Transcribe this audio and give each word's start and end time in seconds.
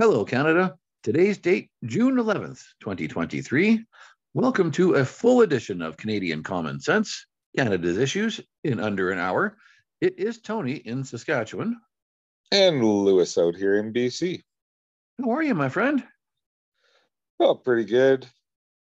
Hello, 0.00 0.24
Canada. 0.24 0.78
Today's 1.02 1.38
date, 1.38 1.72
June 1.84 2.18
11th, 2.18 2.62
2023. 2.78 3.84
Welcome 4.32 4.70
to 4.70 4.94
a 4.94 5.04
full 5.04 5.40
edition 5.40 5.82
of 5.82 5.96
Canadian 5.96 6.44
Common 6.44 6.78
Sense, 6.78 7.26
Canada's 7.56 7.98
Issues 7.98 8.40
in 8.62 8.78
under 8.78 9.10
an 9.10 9.18
hour. 9.18 9.56
It 10.00 10.20
is 10.20 10.40
Tony 10.40 10.74
in 10.74 11.02
Saskatchewan. 11.02 11.80
And 12.52 12.84
Lewis 12.84 13.36
out 13.36 13.56
here 13.56 13.76
in 13.76 13.92
BC. 13.92 14.40
How 15.20 15.30
are 15.32 15.42
you, 15.42 15.56
my 15.56 15.68
friend? 15.68 16.04
Oh, 17.40 17.56
pretty 17.56 17.84
good. 17.84 18.24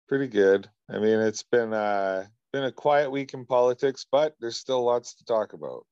Pretty 0.08 0.28
good. 0.28 0.70
I 0.92 1.00
mean, 1.00 1.22
it's 1.22 1.42
been 1.42 1.74
uh 1.74 2.28
been 2.54 2.66
a 2.66 2.72
quiet 2.72 3.10
week 3.10 3.34
in 3.34 3.48
politics, 3.48 4.06
but 4.12 4.36
there's 4.40 4.58
still 4.58 4.84
lots 4.84 5.16
to 5.16 5.26
talk 5.26 5.54
about. 5.54 5.88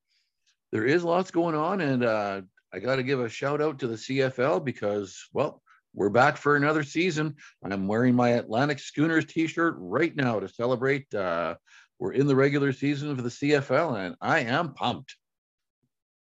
There 0.72 0.86
is 0.86 1.04
lots 1.04 1.32
going 1.32 1.56
on, 1.56 1.82
and 1.82 2.04
uh, 2.06 2.42
I 2.74 2.80
got 2.80 2.98
to 2.98 3.04
give 3.04 3.20
a 3.20 3.30
shout 3.30 3.62
out 3.62 3.80
to 3.80 3.88
the 3.88 3.96
CFL 3.96 4.64
because, 4.64 5.28
well, 5.34 5.62
we're 5.94 6.10
back 6.10 6.38
for 6.38 6.56
another 6.56 6.84
season. 6.84 7.36
I'm 7.64 7.88
wearing 7.88 8.14
my 8.14 8.30
Atlantic 8.30 8.80
Schooners 8.80 9.26
t-shirt 9.26 9.76
right 9.78 10.16
now 10.16 10.40
to 10.40 10.50
celebrate. 10.50 11.12
Uh, 11.14 11.56
we're 12.00 12.14
in 12.14 12.28
the 12.28 12.36
regular 12.36 12.74
season 12.74 13.16
for 13.16 13.22
the 13.22 13.30
CFL, 13.30 13.98
and 13.98 14.16
I 14.22 14.42
am 14.42 14.74
pumped. 14.74 15.16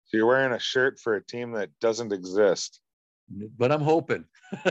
So 0.06 0.18
you're 0.18 0.26
wearing 0.26 0.52
a 0.52 0.58
shirt 0.58 0.98
for 1.00 1.14
a 1.14 1.24
team 1.24 1.52
that 1.52 1.70
doesn't 1.80 2.12
exist. 2.12 2.80
But 3.56 3.72
I'm 3.72 3.80
hoping. 3.80 4.26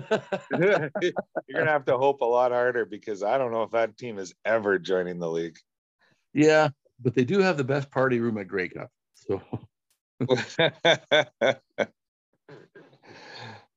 you're 0.52 0.92
gonna 0.92 1.72
have 1.72 1.86
to 1.86 1.98
hope 1.98 2.22
a 2.22 2.26
lot 2.26 2.52
harder 2.52 2.86
because 2.86 3.24
I 3.24 3.40
don't 3.40 3.52
know 3.52 3.64
if 3.64 3.72
that 3.72 3.98
team 3.98 4.20
is 4.20 4.36
ever 4.46 4.78
joining 4.78 5.18
the 5.18 5.30
league. 5.30 5.58
Yeah, 6.34 6.70
but 7.02 7.16
they 7.16 7.26
do 7.26 7.40
have 7.40 7.58
the 7.58 7.64
best 7.64 7.90
party 7.90 8.20
room 8.20 8.38
at 8.38 8.48
Grey 8.48 8.70
Cup. 8.70 8.92
So 9.16 9.42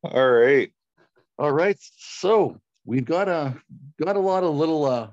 all 0.03 0.31
right. 0.31 0.71
All 1.39 1.53
right. 1.53 1.77
So 1.81 2.61
we've 2.85 3.05
got 3.05 3.29
a 3.29 3.55
got 4.03 4.17
a 4.17 4.21
lot 4.21 4.45
of 4.45 4.55
little 4.55 4.85
uh 4.85 5.09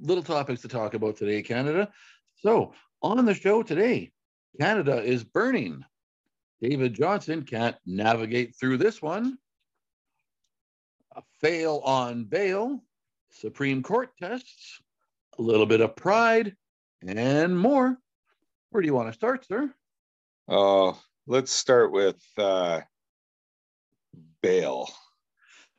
little 0.00 0.22
topics 0.22 0.62
to 0.62 0.68
talk 0.68 0.94
about 0.94 1.16
today, 1.16 1.42
Canada. 1.42 1.90
So 2.36 2.72
on 3.02 3.24
the 3.24 3.34
show 3.34 3.62
today, 3.62 4.12
Canada 4.60 5.02
is 5.02 5.24
burning. 5.24 5.84
David 6.60 6.94
Johnston 6.94 7.42
can't 7.42 7.76
navigate 7.86 8.56
through 8.56 8.78
this 8.78 9.00
one. 9.00 9.38
A 11.16 11.22
fail 11.40 11.80
on 11.84 12.24
bail, 12.24 12.82
Supreme 13.30 13.82
Court 13.82 14.10
tests, 14.20 14.80
a 15.38 15.42
little 15.42 15.66
bit 15.66 15.80
of 15.80 15.96
pride, 15.96 16.56
and 17.06 17.58
more. 17.58 17.96
Where 18.70 18.82
do 18.82 18.86
you 18.86 18.94
want 18.94 19.08
to 19.08 19.14
start, 19.14 19.46
sir? 19.46 19.72
Oh, 20.48 20.98
let's 21.26 21.52
start 21.52 21.92
with 21.92 22.16
uh, 22.38 22.80
bail. 24.42 24.88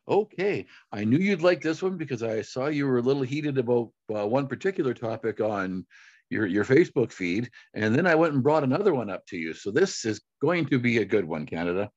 Okay, 0.08 0.66
I 0.92 1.02
knew 1.02 1.18
you'd 1.18 1.42
like 1.42 1.60
this 1.60 1.82
one 1.82 1.96
because 1.96 2.22
I 2.22 2.42
saw 2.42 2.66
you 2.66 2.86
were 2.86 2.98
a 2.98 3.02
little 3.02 3.22
heated 3.22 3.58
about 3.58 3.90
uh, 4.14 4.26
one 4.26 4.46
particular 4.46 4.94
topic 4.94 5.40
on 5.40 5.86
your 6.30 6.46
your 6.46 6.64
Facebook 6.64 7.12
feed, 7.12 7.50
and 7.74 7.94
then 7.94 8.06
I 8.06 8.14
went 8.14 8.34
and 8.34 8.44
brought 8.44 8.62
another 8.62 8.94
one 8.94 9.10
up 9.10 9.26
to 9.26 9.36
you. 9.36 9.54
So 9.54 9.72
this 9.72 10.04
is 10.04 10.20
going 10.40 10.66
to 10.66 10.78
be 10.78 10.98
a 10.98 11.04
good 11.04 11.24
one, 11.24 11.46
Canada. 11.46 11.90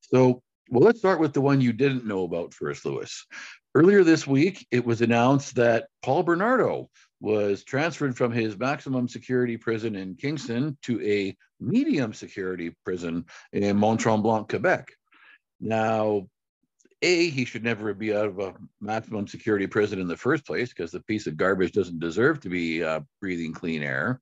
So, 0.00 0.42
well, 0.70 0.82
let's 0.82 1.00
start 1.00 1.20
with 1.20 1.34
the 1.34 1.42
one 1.42 1.60
you 1.60 1.74
didn't 1.74 2.06
know 2.06 2.24
about 2.24 2.54
first, 2.54 2.86
Lewis. 2.86 3.26
Earlier 3.74 4.02
this 4.02 4.26
week, 4.26 4.66
it 4.70 4.84
was 4.84 5.02
announced 5.02 5.56
that 5.56 5.88
Paul 6.02 6.22
Bernardo 6.22 6.88
was 7.20 7.64
transferred 7.64 8.16
from 8.16 8.32
his 8.32 8.58
maximum 8.58 9.08
security 9.08 9.56
prison 9.58 9.96
in 9.96 10.14
Kingston 10.14 10.78
to 10.82 11.02
a 11.02 11.36
medium 11.66 12.12
security 12.12 12.74
prison 12.84 13.24
in 13.52 13.76
Mont 13.76 14.00
Tremblant, 14.00 14.48
Quebec. 14.48 14.92
Now, 15.60 16.28
A, 17.02 17.30
he 17.30 17.44
should 17.44 17.64
never 17.64 17.94
be 17.94 18.14
out 18.14 18.26
of 18.26 18.38
a 18.38 18.54
maximum 18.80 19.26
security 19.26 19.66
prison 19.66 20.00
in 20.00 20.08
the 20.08 20.16
first 20.16 20.46
place 20.46 20.70
because 20.70 20.90
the 20.90 21.02
piece 21.02 21.26
of 21.26 21.36
garbage 21.36 21.72
doesn't 21.72 22.00
deserve 22.00 22.40
to 22.40 22.48
be 22.48 22.82
uh, 22.82 23.00
breathing 23.20 23.52
clean 23.52 23.82
air. 23.82 24.20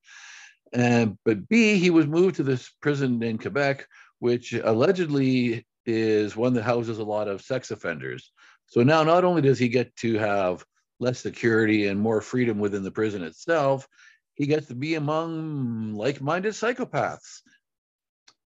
And, 0.73 1.17
but 1.23 1.47
B, 1.49 1.77
he 1.77 1.89
was 1.89 2.07
moved 2.07 2.35
to 2.37 2.43
this 2.43 2.69
prison 2.81 3.21
in 3.21 3.37
Quebec, 3.37 3.87
which 4.19 4.53
allegedly 4.53 5.65
is 5.85 6.35
one 6.35 6.53
that 6.53 6.63
houses 6.63 6.97
a 6.99 7.03
lot 7.03 7.27
of 7.27 7.41
sex 7.41 7.71
offenders. 7.71 8.31
So 8.67 8.81
now 8.81 9.03
not 9.03 9.23
only 9.23 9.41
does 9.41 9.59
he 9.59 9.67
get 9.67 9.95
to 9.97 10.17
have 10.17 10.65
less 10.99 11.19
security 11.19 11.87
and 11.87 11.99
more 11.99 12.21
freedom 12.21 12.57
within 12.57 12.83
the 12.83 12.91
prison 12.91 13.23
itself, 13.23 13.87
he 14.35 14.45
gets 14.45 14.67
to 14.67 14.75
be 14.75 14.95
among 14.95 15.93
like 15.95 16.21
minded 16.21 16.53
psychopaths. 16.53 17.41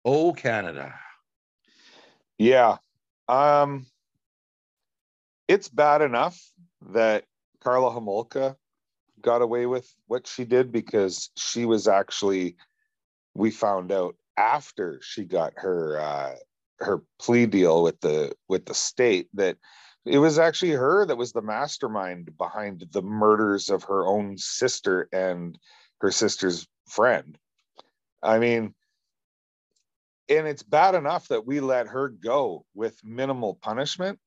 Oh, 0.05 0.33
Canada. 0.33 0.93
Yeah. 2.37 2.77
Um, 3.27 3.85
it's 5.47 5.69
bad 5.69 6.01
enough 6.01 6.39
that 6.91 7.25
Karla 7.61 7.91
Homolka 7.91 8.55
got 9.21 9.41
away 9.41 9.65
with 9.65 9.89
what 10.07 10.27
she 10.27 10.43
did 10.43 10.71
because 10.71 11.29
she 11.37 11.65
was 11.65 11.87
actually, 11.87 12.57
we 13.33 13.51
found 13.51 13.91
out 13.91 14.15
after 14.37 14.99
she 15.01 15.23
got 15.23 15.53
her 15.55 15.99
uh, 15.99 16.35
her 16.79 17.03
plea 17.19 17.45
deal 17.45 17.83
with 17.83 17.99
the 18.01 18.33
with 18.47 18.65
the 18.65 18.73
state 18.73 19.29
that 19.33 19.57
it 20.05 20.17
was 20.17 20.37
actually 20.37 20.71
her 20.71 21.05
that 21.05 21.17
was 21.17 21.31
the 21.31 21.41
mastermind 21.41 22.37
behind 22.37 22.85
the 22.91 23.01
murders 23.01 23.69
of 23.69 23.83
her 23.83 24.05
own 24.05 24.37
sister 24.37 25.07
and 25.13 25.57
her 26.01 26.11
sister's 26.11 26.67
friend. 26.87 27.37
I 28.21 28.39
mean, 28.39 28.73
and 30.29 30.47
it's 30.47 30.63
bad 30.63 30.95
enough 30.95 31.27
that 31.29 31.45
we 31.45 31.59
let 31.59 31.87
her 31.87 32.09
go 32.09 32.65
with 32.73 32.99
minimal 33.03 33.55
punishment 33.55 34.19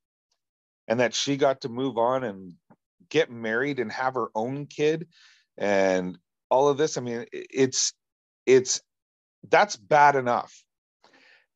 and 0.88 1.00
that 1.00 1.14
she 1.14 1.36
got 1.36 1.62
to 1.62 1.68
move 1.68 1.98
on 1.98 2.24
and 2.24 2.54
get 3.08 3.30
married 3.30 3.78
and 3.78 3.92
have 3.92 4.14
her 4.14 4.28
own 4.34 4.66
kid 4.66 5.06
and 5.58 6.18
all 6.50 6.68
of 6.68 6.78
this. 6.78 6.96
I 6.96 7.00
mean, 7.00 7.26
it's, 7.32 7.92
it's, 8.46 8.80
that's 9.48 9.76
bad 9.76 10.16
enough. 10.16 10.64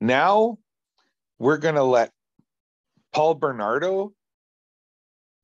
Now 0.00 0.58
we're 1.38 1.58
going 1.58 1.75
to 1.75 1.82
let 1.82 2.12
Paul 3.12 3.34
Bernardo 3.34 4.12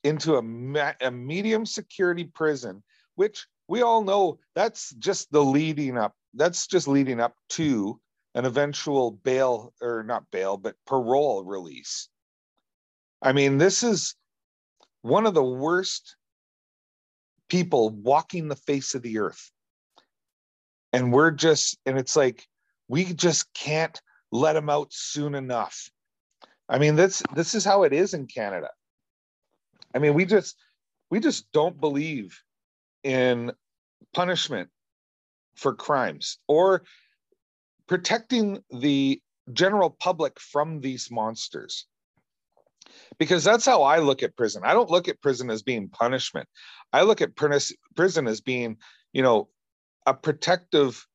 into 0.05 0.37
a, 0.37 0.95
a 1.01 1.11
medium 1.11 1.67
security 1.67 2.25
prison, 2.25 2.83
which 3.17 3.47
we 3.69 3.83
all 3.83 4.03
know 4.03 4.39
that's 4.55 4.91
just 4.95 5.31
the 5.33 5.45
leading 5.45 5.99
up, 5.99 6.15
that's 6.35 6.67
just 6.67 6.87
leading 6.87 7.21
up 7.21 7.35
to 7.51 8.01
an 8.35 8.45
eventual 8.45 9.11
bail 9.11 9.73
or 9.81 10.03
not 10.05 10.31
bail, 10.31 10.57
but 10.57 10.77
parole 10.87 11.43
release. 11.45 12.09
I 13.23 13.33
mean, 13.33 13.59
this 13.59 13.83
is 13.83 14.15
one 15.03 15.27
of 15.27 15.35
the 15.35 15.43
worst 15.43 16.17
people 17.49 17.91
walking 17.91 18.49
the 18.49 18.57
face 18.57 18.95
of 18.95 19.03
the 19.03 19.19
earth. 19.19 19.51
And 20.93 21.13
we're 21.13 21.31
just, 21.31 21.79
and 21.87 21.99
it's 21.99 22.17
like, 22.17 22.47
we 22.89 23.13
just 23.13 23.53
can't 23.55 24.01
let 24.31 24.57
him 24.57 24.71
out 24.71 24.89
soon 24.93 25.35
enough. 25.35 25.91
I 26.69 26.79
mean, 26.79 26.97
this 26.97 27.23
this 27.35 27.55
is 27.55 27.65
how 27.65 27.85
it 27.85 27.93
is 27.93 28.15
in 28.15 28.27
Canada. 28.27 28.71
I 29.95 29.99
mean, 29.99 30.15
we 30.15 30.25
just 30.25 30.57
we 31.11 31.21
just 31.21 31.51
don't 31.53 31.81
believe 31.81 32.41
in 33.03 33.53
punishment 34.13 34.69
for 35.55 35.75
crimes 35.75 36.39
or 36.49 36.83
protecting 37.87 38.63
the 38.71 39.21
general 39.53 39.91
public 39.91 40.41
from 40.41 40.81
these 40.81 41.11
monsters. 41.11 41.87
Because 43.19 43.45
that's 43.45 43.65
how 43.65 43.83
I 43.83 43.99
look 43.99 44.23
at 44.23 44.37
prison. 44.37 44.63
I 44.65 44.73
don't 44.73 44.91
look 44.91 45.09
at 45.09 45.21
prison 45.21 45.51
as 45.51 45.63
being 45.63 45.89
punishment. 45.89 46.49
I 46.93 47.03
look 47.03 47.21
at 47.21 47.37
prison 47.37 48.27
as 48.27 48.41
being, 48.41 48.77
you 49.13 49.23
know, 49.23 49.49
a 50.07 50.15
protective 50.15 51.07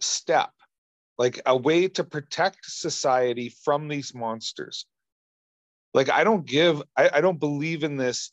step 0.00 0.50
like 1.18 1.40
a 1.44 1.56
way 1.56 1.88
to 1.88 2.04
protect 2.04 2.64
society 2.64 3.48
from 3.64 3.88
these 3.88 4.14
monsters. 4.14 4.86
Like 5.94 6.10
i 6.10 6.22
don't 6.22 6.46
give 6.46 6.82
I, 6.96 7.10
I, 7.14 7.20
don't 7.20 7.40
believe 7.40 7.82
in 7.82 7.96
this 7.96 8.30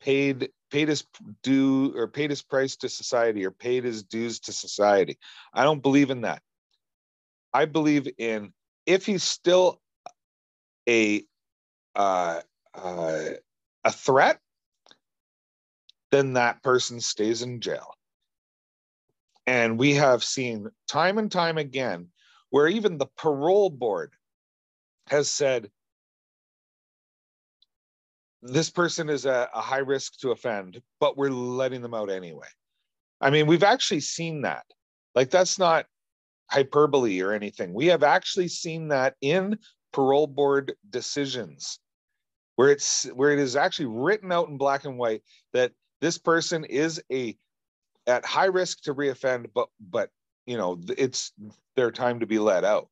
paid 0.00 0.50
paid 0.70 0.88
his 0.88 1.04
due 1.42 1.96
or 1.96 2.08
paid 2.08 2.30
his 2.30 2.42
price 2.42 2.76
to 2.76 2.88
society 2.88 3.46
or 3.46 3.50
paid 3.50 3.84
his 3.84 4.02
dues 4.02 4.40
to 4.40 4.52
society. 4.52 5.18
I 5.54 5.64
don't 5.64 5.82
believe 5.82 6.10
in 6.10 6.22
that. 6.22 6.42
I 7.54 7.64
believe 7.64 8.08
in 8.18 8.52
if 8.84 9.06
he's 9.06 9.22
still 9.22 9.80
a 10.88 11.24
uh, 11.94 12.40
uh, 12.74 13.24
a 13.84 13.92
threat 13.92 14.40
then 16.10 16.34
that 16.34 16.62
person 16.62 17.00
stays 17.00 17.42
in 17.42 17.60
jail. 17.60 17.94
And 19.46 19.78
we 19.78 19.94
have 19.94 20.24
seen 20.24 20.68
time 20.88 21.18
and 21.18 21.30
time 21.30 21.58
again 21.58 22.08
where 22.56 22.68
even 22.68 22.96
the 22.96 23.08
parole 23.18 23.68
board 23.68 24.14
has 25.08 25.30
said 25.30 25.70
this 28.40 28.70
person 28.70 29.10
is 29.10 29.26
a, 29.26 29.46
a, 29.54 29.60
high 29.60 29.84
risk 29.84 30.18
to 30.20 30.30
offend, 30.30 30.80
but 30.98 31.18
we're 31.18 31.28
letting 31.28 31.82
them 31.82 31.92
out 31.92 32.08
anyway. 32.08 32.46
I 33.20 33.28
mean, 33.28 33.46
we've 33.46 33.62
actually 33.62 34.00
seen 34.00 34.40
that. 34.40 34.64
Like 35.14 35.28
that's 35.28 35.58
not 35.58 35.84
hyperbole 36.50 37.20
or 37.20 37.34
anything. 37.34 37.74
We 37.74 37.88
have 37.88 38.02
actually 38.02 38.48
seen 38.48 38.88
that 38.88 39.16
in 39.20 39.58
parole 39.92 40.26
board 40.26 40.76
decisions 40.88 41.78
where 42.54 42.70
it's 42.70 43.04
where 43.12 43.32
it 43.32 43.38
is 43.38 43.54
actually 43.54 43.90
written 43.90 44.32
out 44.32 44.48
in 44.48 44.56
black 44.56 44.86
and 44.86 44.96
white 44.96 45.20
that 45.52 45.72
this 46.00 46.16
person 46.16 46.64
is 46.64 47.02
a 47.12 47.36
at 48.06 48.24
high 48.24 48.46
risk 48.46 48.80
to 48.84 48.94
reoffend 48.94 49.50
but 49.54 49.68
but 49.78 50.08
you 50.46 50.56
know 50.56 50.80
it's 50.96 51.32
their 51.74 51.90
time 51.90 52.20
to 52.20 52.26
be 52.26 52.38
let 52.38 52.64
out 52.64 52.88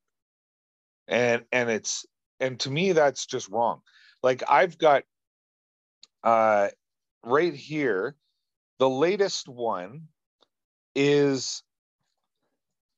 and 1.08 1.44
and 1.52 1.70
it's 1.70 2.06
and 2.40 2.60
to 2.60 2.70
me 2.70 2.92
that's 2.92 3.26
just 3.26 3.48
wrong 3.48 3.80
like 4.22 4.42
i've 4.48 4.76
got 4.78 5.04
uh 6.22 6.68
right 7.24 7.54
here 7.54 8.16
the 8.78 8.88
latest 8.88 9.48
one 9.48 10.08
is 10.94 11.62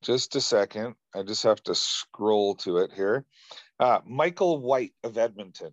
just 0.02 0.36
a 0.36 0.40
second. 0.40 0.94
I 1.14 1.22
just 1.22 1.42
have 1.42 1.62
to 1.64 1.74
scroll 1.74 2.54
to 2.56 2.78
it 2.78 2.92
here. 2.92 3.24
Uh, 3.80 4.00
Michael 4.06 4.60
White 4.60 4.94
of 5.02 5.18
Edmonton. 5.18 5.72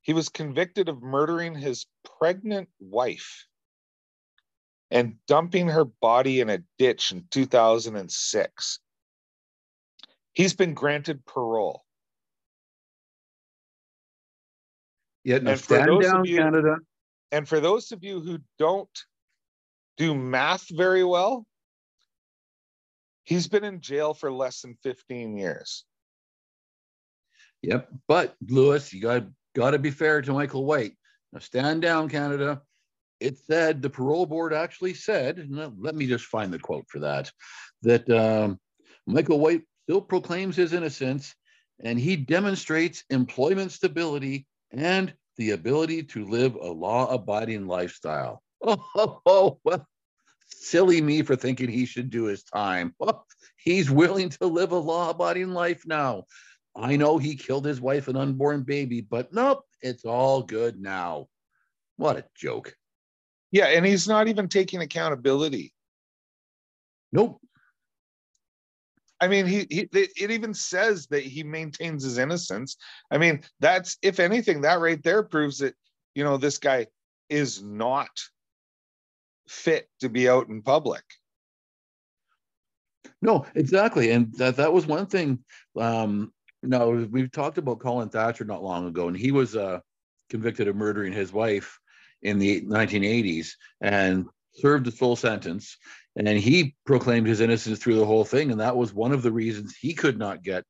He 0.00 0.12
was 0.12 0.28
convicted 0.28 0.88
of 0.88 1.02
murdering 1.02 1.54
his 1.54 1.86
pregnant 2.18 2.68
wife 2.80 3.46
and 4.92 5.14
dumping 5.26 5.68
her 5.68 5.86
body 5.86 6.40
in 6.40 6.50
a 6.50 6.58
ditch 6.78 7.12
in 7.12 7.24
2006. 7.30 8.78
He's 10.34 10.52
been 10.52 10.74
granted 10.74 11.24
parole. 11.24 11.82
Yet, 15.24 15.42
no, 15.42 15.56
stand 15.56 16.02
down, 16.02 16.24
you, 16.26 16.36
Canada. 16.36 16.76
And 17.30 17.48
for 17.48 17.58
those 17.58 17.90
of 17.92 18.04
you 18.04 18.20
who 18.20 18.38
don't 18.58 18.90
do 19.96 20.14
math 20.14 20.66
very 20.70 21.04
well, 21.04 21.46
he's 23.22 23.48
been 23.48 23.64
in 23.64 23.80
jail 23.80 24.12
for 24.12 24.30
less 24.30 24.60
than 24.60 24.76
15 24.82 25.38
years. 25.38 25.84
Yep. 27.62 27.88
But 28.08 28.34
Lewis, 28.46 28.92
you 28.92 29.00
got 29.00 29.24
got 29.54 29.70
to 29.70 29.78
be 29.78 29.90
fair 29.90 30.20
to 30.20 30.32
Michael 30.32 30.66
White. 30.66 30.96
Now 31.32 31.38
stand 31.38 31.80
down, 31.80 32.10
Canada. 32.10 32.60
It 33.22 33.38
said 33.38 33.80
the 33.80 33.90
parole 33.90 34.26
board 34.26 34.52
actually 34.52 34.94
said, 34.94 35.46
let 35.48 35.94
me 35.94 36.08
just 36.08 36.24
find 36.24 36.52
the 36.52 36.58
quote 36.58 36.86
for 36.88 36.98
that, 36.98 37.30
that 37.82 38.10
um, 38.10 38.58
Michael 39.06 39.38
White 39.38 39.62
still 39.84 40.00
proclaims 40.00 40.56
his 40.56 40.72
innocence 40.72 41.32
and 41.84 42.00
he 42.00 42.16
demonstrates 42.16 43.04
employment 43.10 43.70
stability 43.70 44.46
and 44.72 45.14
the 45.36 45.50
ability 45.50 46.02
to 46.02 46.26
live 46.26 46.56
a 46.56 46.66
law 46.66 47.12
abiding 47.12 47.66
lifestyle. 47.66 48.42
Oh, 48.64 48.84
oh, 48.94 49.20
oh, 49.26 49.58
well, 49.64 49.84
silly 50.46 51.00
me 51.00 51.22
for 51.22 51.34
thinking 51.34 51.68
he 51.68 51.84
should 51.84 52.10
do 52.10 52.26
his 52.26 52.44
time. 52.44 52.94
Well, 53.00 53.26
he's 53.56 53.90
willing 53.90 54.28
to 54.28 54.46
live 54.46 54.70
a 54.70 54.78
law 54.78 55.10
abiding 55.10 55.48
life 55.48 55.82
now. 55.84 56.26
I 56.76 56.94
know 56.94 57.18
he 57.18 57.34
killed 57.34 57.64
his 57.64 57.80
wife 57.80 58.06
and 58.06 58.16
unborn 58.16 58.62
baby, 58.62 59.00
but 59.00 59.32
nope, 59.32 59.64
it's 59.80 60.04
all 60.04 60.42
good 60.42 60.80
now. 60.80 61.26
What 61.96 62.18
a 62.18 62.24
joke. 62.36 62.76
Yeah, 63.52 63.66
and 63.66 63.84
he's 63.84 64.08
not 64.08 64.28
even 64.28 64.48
taking 64.48 64.80
accountability. 64.80 65.74
Nope. 67.12 67.38
I 69.20 69.28
mean, 69.28 69.46
he, 69.46 69.66
he 69.70 69.88
it 69.92 70.32
even 70.32 70.52
says 70.52 71.06
that 71.08 71.22
he 71.22 71.44
maintains 71.44 72.02
his 72.02 72.18
innocence. 72.18 72.76
I 73.10 73.18
mean, 73.18 73.42
that's 73.60 73.96
if 74.02 74.18
anything, 74.18 74.62
that 74.62 74.80
right 74.80 75.00
there 75.00 75.22
proves 75.22 75.58
that 75.58 75.74
you 76.14 76.24
know 76.24 76.38
this 76.38 76.58
guy 76.58 76.86
is 77.28 77.62
not 77.62 78.10
fit 79.46 79.88
to 80.00 80.08
be 80.08 80.28
out 80.28 80.48
in 80.48 80.62
public. 80.62 81.04
No, 83.20 83.46
exactly, 83.54 84.10
and 84.10 84.34
that 84.38 84.56
that 84.56 84.72
was 84.72 84.86
one 84.86 85.06
thing. 85.06 85.38
Um, 85.78 86.32
no, 86.64 87.06
we 87.10 87.28
talked 87.28 87.58
about 87.58 87.80
Colin 87.80 88.08
Thatcher 88.08 88.44
not 88.44 88.64
long 88.64 88.88
ago, 88.88 89.06
and 89.06 89.16
he 89.16 89.30
was 89.30 89.54
uh, 89.54 89.80
convicted 90.30 90.66
of 90.66 90.74
murdering 90.74 91.12
his 91.12 91.32
wife 91.32 91.78
in 92.22 92.38
the 92.38 92.62
1980s 92.62 93.52
and 93.80 94.26
served 94.54 94.86
a 94.86 94.90
full 94.90 95.16
sentence. 95.16 95.76
And 96.16 96.28
he 96.28 96.74
proclaimed 96.84 97.26
his 97.26 97.40
innocence 97.40 97.78
through 97.78 97.96
the 97.96 98.06
whole 98.06 98.24
thing, 98.24 98.50
and 98.50 98.60
that 98.60 98.76
was 98.76 98.92
one 98.92 99.12
of 99.12 99.22
the 99.22 99.32
reasons 99.32 99.74
he 99.74 99.94
could 99.94 100.18
not 100.18 100.42
get 100.42 100.64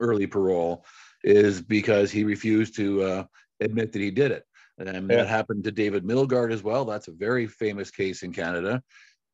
early 0.00 0.28
parole, 0.28 0.84
is 1.24 1.60
because 1.60 2.12
he 2.12 2.22
refused 2.22 2.76
to 2.76 3.02
uh, 3.02 3.24
admit 3.60 3.92
that 3.92 3.98
he 4.00 4.12
did 4.12 4.30
it. 4.30 4.44
And 4.78 5.10
yeah. 5.10 5.16
that 5.16 5.28
happened 5.28 5.64
to 5.64 5.72
David 5.72 6.04
Milgaard 6.04 6.52
as 6.52 6.62
well. 6.62 6.84
That's 6.84 7.08
a 7.08 7.12
very 7.12 7.46
famous 7.46 7.90
case 7.90 8.22
in 8.22 8.32
Canada. 8.32 8.82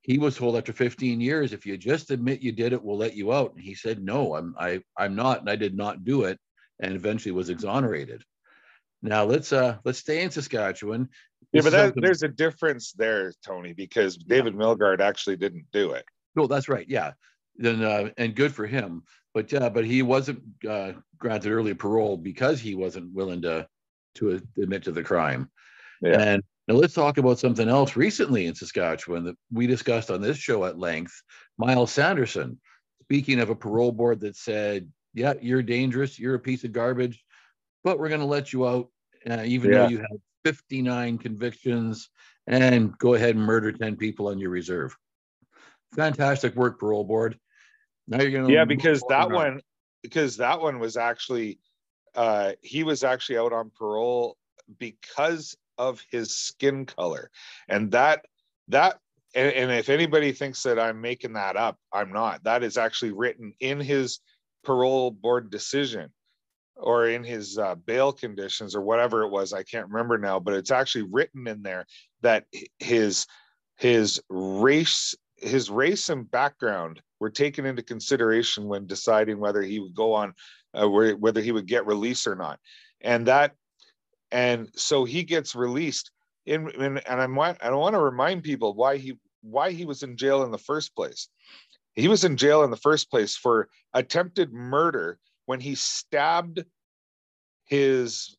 He 0.01 0.19
was 0.19 0.37
told 0.37 0.57
after 0.57 0.73
15 0.73 1.21
years, 1.21 1.53
if 1.53 1.67
you 1.67 1.77
just 1.77 2.11
admit 2.11 2.43
you 2.43 2.53
did 2.53 2.73
it, 2.73 2.83
we'll 2.83 2.97
let 2.97 3.15
you 3.15 3.33
out. 3.33 3.53
And 3.55 3.63
he 3.63 3.75
said, 3.75 4.03
no, 4.03 4.35
I'm 4.35 4.55
I 4.59 4.81
I'm 4.97 5.15
not, 5.15 5.41
and 5.41 5.51
I 5.51 5.57
did 5.57 5.77
not 5.77 6.05
do 6.05 6.25
it, 6.25 6.39
and 6.81 6.95
eventually 6.95 7.33
was 7.33 7.51
exonerated. 7.51 8.25
Now 9.03 9.25
let's 9.25 9.53
uh 9.53 9.79
let's 9.85 9.99
stay 9.99 10.23
in 10.23 10.31
Saskatchewan. 10.31 11.09
Yeah, 11.53 11.63
but 11.63 11.73
that, 11.73 11.95
there's 11.97 12.23
a 12.23 12.29
difference 12.29 12.93
there, 12.93 13.33
Tony, 13.45 13.73
because 13.73 14.17
David 14.17 14.55
yeah. 14.55 14.61
Milgaard 14.61 15.01
actually 15.01 15.37
didn't 15.37 15.67
do 15.73 15.93
it. 15.93 16.05
No, 16.35 16.47
that's 16.47 16.69
right. 16.69 16.87
Yeah, 16.89 17.13
then 17.57 17.83
uh, 17.83 18.11
and 18.17 18.35
good 18.35 18.55
for 18.55 18.67
him. 18.67 19.03
But 19.35 19.51
yeah, 19.51 19.69
but 19.69 19.85
he 19.85 20.03
wasn't 20.03 20.43
uh, 20.69 20.93
granted 21.19 21.53
early 21.53 21.75
parole 21.75 22.17
because 22.17 22.61
he 22.61 22.75
wasn't 22.75 23.13
willing 23.13 23.43
to 23.43 23.67
to 24.17 24.41
admit 24.59 24.85
to 24.85 24.93
the 24.93 25.03
crime. 25.03 25.51
Yeah. 26.01 26.21
And 26.21 26.43
now 26.69 26.75
let's 26.75 26.95
talk 26.95 27.19
about 27.19 27.39
something 27.39 27.69
else 27.69 27.97
recently 27.97 28.47
in 28.47 28.55
Saskatchewan 28.55 29.25
that 29.25 29.37
we 29.51 29.67
discussed 29.67 30.11
on 30.11 30.21
this 30.21 30.37
show 30.37 30.65
at 30.65 30.79
length. 30.79 31.23
Myles 31.59 31.93
Sanderson, 31.93 32.61
speaking 33.03 33.41
of 33.41 33.51
a 33.51 33.55
parole 33.55 33.93
board 33.93 34.21
that 34.21 34.37
said, 34.37 34.89
"Yeah, 35.13 35.35
you're 35.41 35.63
dangerous. 35.63 36.19
You're 36.19 36.37
a 36.37 36.41
piece 36.41 36.65
of 36.65 36.73
garbage, 36.73 37.23
but 37.85 37.99
we're 37.99 38.09
going 38.09 38.21
to 38.21 38.27
let 38.27 38.53
you 38.53 38.67
out, 38.67 38.89
uh, 39.29 39.43
even 39.45 39.73
yeah. 39.73 39.79
though 39.79 39.89
you 39.89 39.99
have 39.99 40.21
59 40.45 41.19
convictions, 41.19 42.11
and 42.47 42.97
go 42.99 43.15
ahead 43.15 43.37
and 43.37 43.45
murder 43.45 43.73
10 43.73 43.97
people 43.97 44.29
on 44.29 44.39
your 44.39 44.51
reserve." 44.51 44.97
Fantastic 45.95 46.55
work, 46.57 46.79
parole 46.79 47.05
board. 47.05 47.39
Now 48.09 48.21
you're 48.21 48.31
going 48.31 48.47
to 48.47 48.53
yeah, 48.53 48.65
because 48.65 49.03
that 49.09 49.31
one, 49.31 49.61
because 50.03 50.37
that 50.39 50.61
one 50.61 50.79
was 50.79 50.97
actually 50.97 51.59
uh, 52.15 52.53
he 52.63 52.83
was 52.83 53.05
actually 53.05 53.39
out 53.39 53.53
on 53.53 53.71
parole 53.77 54.37
because 54.79 55.57
of 55.79 56.03
his 56.11 56.37
skin 56.37 56.87
color, 56.87 57.31
and 57.69 57.91
that 57.93 58.25
that 58.69 58.99
and, 59.35 59.53
and, 59.53 59.71
if 59.71 59.89
anybody 59.89 60.33
thinks 60.33 60.63
that 60.63 60.79
I'm 60.79 61.01
making 61.01 61.35
that 61.35 61.57
up, 61.57 61.79
I'm 61.93 62.13
not. 62.13 62.45
That 62.45 62.63
is 62.63 62.77
actually 62.77 63.13
written 63.13 63.55
in 63.61 63.81
his 63.81 64.21
parole 64.63 65.11
board 65.11 65.51
decision 65.51 66.11
or 66.83 67.09
in 67.09 67.25
his 67.25 67.59
uh, 67.59 67.75
bail 67.75 68.13
conditions 68.13 68.75
or 68.75 68.83
whatever 68.83 69.23
it 69.23 69.31
was. 69.31 69.53
I 69.53 69.63
can't 69.63 69.89
remember 69.89 70.19
now, 70.19 70.39
but 70.39 70.55
it's 70.55 70.71
actually 70.71 71.09
written 71.11 71.47
in 71.47 71.63
there 71.63 71.87
that 72.23 72.45
his 72.79 73.27
his 73.77 74.21
race 74.29 75.15
his 75.37 75.71
race 75.71 76.09
and 76.09 76.31
background 76.31 77.03
were 77.19 77.31
taken 77.31 77.67
into 77.67 77.83
consideration 77.83 78.67
when 78.67 78.87
deciding 78.87 79.39
whether 79.39 79.63
he 79.63 79.81
would 79.81 79.95
go 79.95 80.15
on 80.15 80.35
uh, 80.75 80.89
whether 80.89 81.41
he 81.41 81.53
would 81.53 81.67
get 81.67 81.87
released 81.87 82.27
or 82.27 82.35
not. 82.35 82.59
And 83.01 83.27
that, 83.27 83.53
and 84.31 84.69
so 84.75 85.05
he 85.05 85.25
gets 85.25 85.55
released. 85.55 86.11
In, 86.47 86.71
in 86.71 86.99
and 86.99 87.21
I'm 87.21 87.39
I 87.39 87.55
don't 87.63 87.79
want 87.79 87.95
to 87.95 88.01
remind 88.01 88.43
people 88.43 88.75
why 88.75 88.97
he 88.97 89.15
why 89.43 89.73
he 89.73 89.85
was 89.85 90.03
in 90.03 90.17
jail 90.17 90.43
in 90.43 90.51
the 90.51 90.59
first 90.59 90.95
place. 90.95 91.29
He 91.95 92.09
was 92.09 92.25
in 92.25 92.37
jail 92.37 92.65
in 92.65 92.71
the 92.71 92.77
first 92.77 93.11
place 93.11 93.37
for 93.37 93.69
attempted 93.93 94.53
murder 94.53 95.19
when 95.53 95.61
he 95.61 95.75
stabbed 95.75 96.65
his 97.67 98.35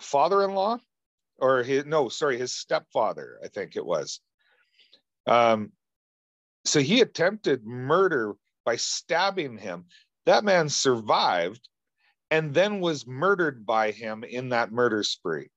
father-in-law 0.00 0.78
or 1.36 1.62
his 1.62 1.84
no 1.84 2.08
sorry 2.08 2.38
his 2.38 2.50
stepfather 2.50 3.38
i 3.44 3.48
think 3.48 3.76
it 3.76 3.84
was 3.84 4.20
um 5.26 5.70
so 6.64 6.80
he 6.80 7.02
attempted 7.02 7.66
murder 7.66 8.32
by 8.64 8.74
stabbing 8.76 9.58
him 9.58 9.84
that 10.24 10.42
man 10.42 10.70
survived 10.70 11.68
and 12.30 12.54
then 12.54 12.80
was 12.80 13.06
murdered 13.06 13.66
by 13.66 13.90
him 13.90 14.24
in 14.24 14.48
that 14.48 14.72
murder 14.72 15.02
spree 15.02 15.50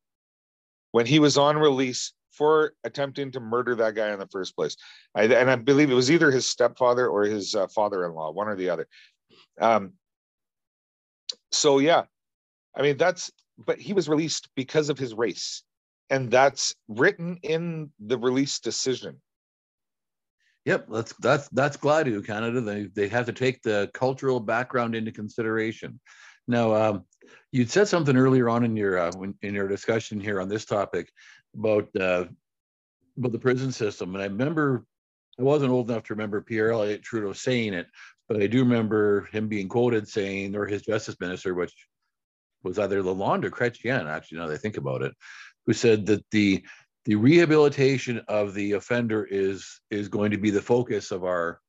when 0.92 1.06
he 1.06 1.18
was 1.18 1.38
on 1.38 1.58
release 1.58 2.12
for 2.34 2.74
attempting 2.84 3.32
to 3.32 3.40
murder 3.40 3.74
that 3.74 3.96
guy 3.96 4.12
in 4.12 4.20
the 4.20 4.28
first 4.28 4.56
place. 4.56 4.76
I, 5.14 5.26
and 5.26 5.52
I 5.52 5.56
believe 5.56 5.92
it 5.92 5.94
was 5.94 6.10
either 6.10 6.32
his 6.32 6.50
stepfather 6.50 7.08
or 7.08 7.26
his 7.26 7.54
uh, 7.54 7.68
father-in-law, 7.68 8.32
one 8.32 8.48
or 8.48 8.56
the 8.56 8.72
other. 8.72 8.88
Um, 9.62 9.94
so 11.54 11.80
yeah, 11.80 12.04
I 12.76 12.82
mean 12.82 12.98
that's. 12.98 13.32
But 13.66 13.80
he 13.80 13.94
was 13.94 14.10
released 14.10 14.50
because 14.56 14.90
of 14.90 14.98
his 14.98 15.14
race, 15.14 15.62
and 16.10 16.32
that's 16.32 16.74
written 16.88 17.38
in 17.44 17.92
the 18.00 18.18
release 18.18 18.60
decision. 18.60 19.22
Yep, 20.66 20.88
that's 20.90 21.14
that's 21.20 21.50
that's 21.50 21.78
Gladue 21.78 22.26
Canada. 22.26 22.62
They 22.62 22.86
they 22.86 23.08
have 23.10 23.26
to 23.28 23.34
take 23.34 23.62
the 23.62 23.92
cultural 23.94 24.40
background 24.40 24.96
into 24.96 25.12
consideration. 25.12 26.00
Now, 26.48 26.74
um, 26.74 27.06
you 27.52 27.66
said 27.66 27.88
something 27.88 28.18
earlier 28.18 28.50
on 28.50 28.64
in 28.64 28.76
your 28.76 28.98
uh, 28.98 29.12
in 29.42 29.54
your 29.54 29.68
discussion 29.68 30.20
here 30.20 30.42
on 30.42 30.50
this 30.50 30.66
topic 30.66 31.10
about 31.56 31.90
uh, 32.00 32.26
about 33.18 33.32
the 33.32 33.40
prison 33.40 33.72
system, 33.72 34.16
and 34.16 34.24
I 34.24 34.28
remember 34.28 34.86
I 35.40 35.44
wasn't 35.44 35.72
old 35.72 35.90
enough 35.90 36.04
to 36.04 36.14
remember 36.14 36.42
Pierre 36.42 36.72
Elliott 36.72 37.04
Trudeau 37.04 37.34
saying 37.34 37.74
it, 37.74 37.88
but 38.34 38.42
I 38.42 38.48
do 38.48 38.64
remember 38.64 39.30
him 39.32 39.48
being 39.48 39.70
quoted 39.70 40.08
saying, 40.08 40.56
or 40.56 40.66
his 40.66 40.82
justice 40.82 41.20
minister, 41.20 41.54
which 41.54 41.72
was 42.64 42.80
either 42.80 43.04
Lalonde 43.04 43.46
or 43.46 43.52
Chrétien, 43.52 44.08
actually, 44.08 44.40
now 44.40 44.48
that 44.48 44.56
I 44.56 44.58
think 44.58 44.78
about 44.78 45.04
it, 45.04 45.14
who 45.68 45.74
said 45.74 46.08
that 46.08 46.26
the 46.32 46.64
the 47.06 47.14
rehabilitation 47.14 48.24
of 48.28 48.56
the 48.56 48.72
offender 48.72 49.24
is 49.24 49.80
is 49.92 50.08
going 50.08 50.32
to 50.32 50.40
be 50.40 50.50
the 50.50 50.64
focus 50.64 51.12
of 51.12 51.24
our 51.24 51.60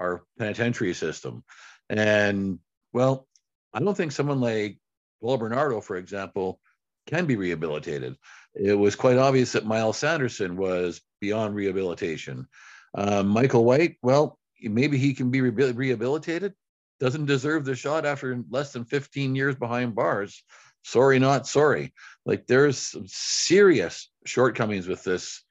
our 0.00 0.24
penitentiary 0.40 0.92
system. 0.92 1.44
And 1.88 2.58
well, 2.92 3.28
I 3.72 3.78
don't 3.78 3.96
think 3.96 4.10
someone 4.10 4.40
like 4.40 4.80
Paul 5.22 5.36
Bernardo, 5.36 5.80
for 5.80 5.94
example, 5.94 6.58
can 7.06 7.26
be 7.26 7.36
rehabilitated. 7.36 8.16
It 8.56 8.76
was 8.76 8.96
quite 8.96 9.18
obvious 9.18 9.52
that 9.52 9.66
Myles 9.66 9.98
Sanderson 9.98 10.56
was 10.56 11.00
beyond 11.20 11.54
rehabilitation. 11.54 12.48
Uh, 12.92 13.22
Michael 13.22 13.64
White, 13.64 13.98
well, 14.02 14.37
maybe 14.62 14.98
he 14.98 15.14
can 15.14 15.30
be 15.30 15.40
rehabilitated. 15.40 16.54
Doesn't 17.00 17.26
deserve 17.26 17.64
the 17.64 17.76
shot 17.76 18.04
after 18.04 18.42
less 18.50 18.72
than 18.72 18.84
15 18.84 19.34
years 19.34 19.54
behind 19.54 19.94
bars. 19.94 20.42
Sorry, 20.84 21.18
not 21.18 21.46
sorry. 21.46 21.92
Like 22.24 22.46
there's 22.46 22.78
some 22.78 23.04
serious 23.06 24.10
shortcomings 24.24 24.88
with 24.88 25.04
this, 25.04 25.42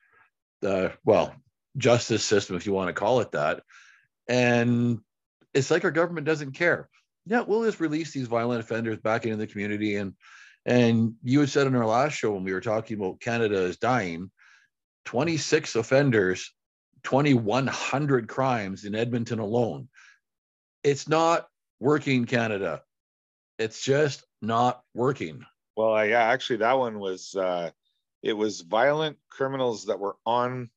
uh, 0.65 0.89
well, 1.05 1.33
justice 1.77 2.23
system, 2.23 2.55
if 2.55 2.65
you 2.65 2.73
want 2.73 2.87
to 2.87 2.93
call 2.93 3.21
it 3.21 3.31
that. 3.31 3.63
And 4.27 4.99
it's 5.53 5.71
like 5.71 5.85
our 5.85 5.91
government 5.91 6.25
doesn't 6.25 6.53
care. 6.53 6.89
Yeah, 7.25 7.41
we'll 7.41 7.63
just 7.63 7.79
release 7.79 8.11
these 8.11 8.27
violent 8.27 8.61
offenders 8.61 8.97
back 8.99 9.25
into 9.25 9.37
the 9.37 9.47
community. 9.47 9.95
And 9.95 10.13
and 10.65 11.15
you 11.23 11.39
had 11.39 11.49
said 11.49 11.67
in 11.67 11.75
our 11.75 11.85
last 11.85 12.13
show 12.13 12.33
when 12.33 12.43
we 12.43 12.53
were 12.53 12.61
talking 12.61 12.97
about 12.97 13.21
Canada 13.21 13.61
is 13.61 13.77
dying, 13.77 14.29
26 15.05 15.75
offenders, 15.75 16.53
2,100 17.03 18.27
crimes 18.27 18.85
in 18.85 18.95
Edmonton 18.95 19.39
alone. 19.39 19.89
It's 20.83 21.07
not 21.07 21.47
working, 21.79 22.25
Canada. 22.25 22.81
It's 23.59 23.83
just 23.83 24.23
not 24.41 24.81
working. 24.93 25.43
Well, 25.75 26.05
yeah, 26.05 26.23
actually, 26.23 26.57
that 26.57 26.73
one 26.73 26.99
was 26.99 27.35
uh, 27.35 27.71
it 28.23 28.33
was 28.33 28.61
violent 28.61 29.17
criminals 29.29 29.85
that 29.85 29.99
were 29.99 30.15
on 30.25 30.69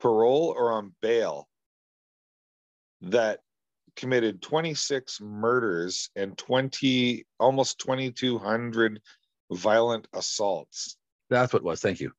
parole 0.00 0.54
or 0.56 0.72
on 0.72 0.92
bail 1.00 1.48
that 3.02 3.40
committed 3.94 4.42
26 4.42 5.20
murders 5.22 6.10
and 6.16 6.36
20 6.36 7.24
almost 7.40 7.78
2200 7.80 9.00
violent 9.52 10.06
assaults 10.12 10.96
that's 11.30 11.52
what 11.52 11.60
it 11.60 11.64
was 11.64 11.80
thank 11.80 12.00
you 12.00 12.12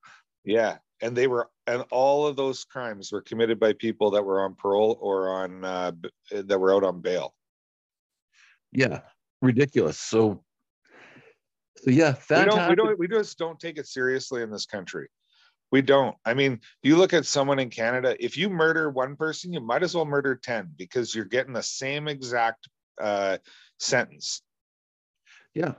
yeah 0.44 0.78
and 1.02 1.16
they 1.16 1.28
were 1.28 1.50
and 1.68 1.84
all 1.92 2.26
of 2.26 2.36
those 2.36 2.64
crimes 2.64 3.12
were 3.12 3.22
committed 3.22 3.60
by 3.60 3.74
people 3.74 4.12
that 4.12 4.24
were 4.24 4.42
on 4.42 4.56
parole 4.56 4.98
or 5.02 5.30
on 5.30 5.64
uh, 5.64 5.92
that 6.32 6.60
were 6.60 6.74
out 6.74 6.84
on 6.84 7.02
bail 7.02 7.34
yeah 8.72 9.02
ridiculous 9.42 10.00
so 10.00 10.44
so 11.78 11.92
yeah 11.92 12.14
fantastic. 12.14 12.52
we 12.52 12.56
don't 12.56 12.70
we 12.70 12.76
don't 12.76 13.00
we 13.00 13.08
just 13.08 13.38
don't 13.38 13.60
take 13.60 13.78
it 13.78 13.88
seriously 13.88 14.42
in 14.42 14.50
this 14.50 14.66
country 14.66 15.08
we 15.72 15.82
don't. 15.82 16.16
I 16.26 16.34
mean, 16.34 16.62
you 16.82 16.96
look 16.96 17.14
at 17.14 17.26
someone 17.26 17.60
in 17.60 17.70
Canada, 17.70 18.16
if 18.24 18.38
you 18.38 18.50
murder 18.50 18.90
one 18.90 19.16
person, 19.16 19.52
you 19.52 19.60
might 19.60 19.84
as 19.84 19.94
well 19.94 20.06
murder 20.06 20.36
10 20.36 20.74
because 20.78 21.14
you're 21.14 21.26
getting 21.26 21.54
the 21.54 21.64
same 21.64 22.08
exact 22.08 22.70
uh, 23.02 23.38
sentence. 23.80 24.42
Yeah. 25.54 25.74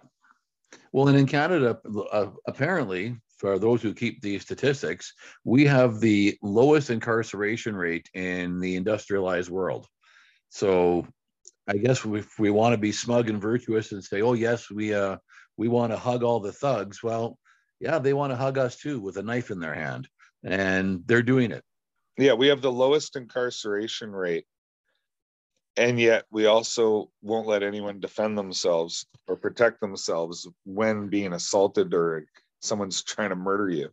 Well, 0.93 1.09
and 1.09 1.17
in 1.17 1.27
Canada, 1.27 1.79
uh, 2.13 2.27
apparently, 2.47 3.17
for 3.39 3.59
those 3.59 3.81
who 3.81 3.95
keep 3.95 4.21
these 4.21 4.43
statistics, 4.43 5.15
we 5.45 5.65
have 5.67 6.01
the 6.01 6.37
lowest 6.43 6.91
incarceration 6.91 7.75
rate 7.75 8.09
in 8.15 8.61
the 8.61 8.77
industrialized 8.77 9.51
world. 9.51 9.87
So 10.51 11.07
I 11.69 11.77
guess 11.77 12.05
if 12.05 12.39
we 12.39 12.51
want 12.51 12.73
to 12.73 12.79
be 12.79 12.93
smug 12.93 13.31
and 13.31 13.41
virtuous 13.41 13.93
and 13.93 14.03
say, 14.03 14.23
oh, 14.23 14.33
yes, 14.33 14.71
we, 14.71 14.93
uh, 14.93 15.19
we 15.57 15.69
want 15.69 15.93
to 15.93 15.99
hug 15.99 16.23
all 16.23 16.41
the 16.41 16.53
thugs, 16.53 17.03
well, 17.03 17.39
yeah, 17.81 17.99
they 17.99 18.13
want 18.13 18.33
to 18.33 18.37
hug 18.37 18.59
us 18.59 18.77
too 18.77 19.01
with 19.01 19.19
a 19.19 19.23
knife 19.23 19.51
in 19.51 19.61
their 19.61 19.75
hand, 19.75 20.09
and 20.45 21.03
they're 21.07 21.23
doing 21.23 21.53
it. 21.53 21.63
Yeah, 22.17 22.33
we 22.33 22.49
have 22.49 22.63
the 22.63 22.73
lowest 22.73 23.15
incarceration 23.15 24.11
rate, 24.11 24.47
and 25.77 26.01
yet 26.01 26.25
we 26.33 26.47
also 26.47 27.11
won't 27.23 27.47
let 27.47 27.63
anyone 27.63 28.01
defend 28.01 28.37
themselves 28.37 29.07
or 29.29 29.37
protect 29.37 29.81
themselves 29.81 30.49
when 30.65 31.07
being 31.09 31.33
assaulted 31.33 31.95
or 31.95 32.27
someone's 32.61 33.03
trying 33.03 33.31
to 33.31 33.37
murder 33.37 33.69
you. 33.69 33.91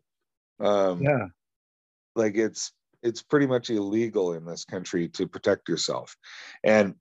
Um, 0.60 1.02
yeah, 1.02 1.28
like 2.16 2.36
it's 2.36 2.72
it's 3.04 3.22
pretty 3.22 3.48
much 3.48 3.70
illegal 3.70 4.34
in 4.34 4.46
this 4.46 4.66
country 4.66 5.10
to 5.10 5.28
protect 5.28 5.70
yourself, 5.70 6.16
and 6.64 6.96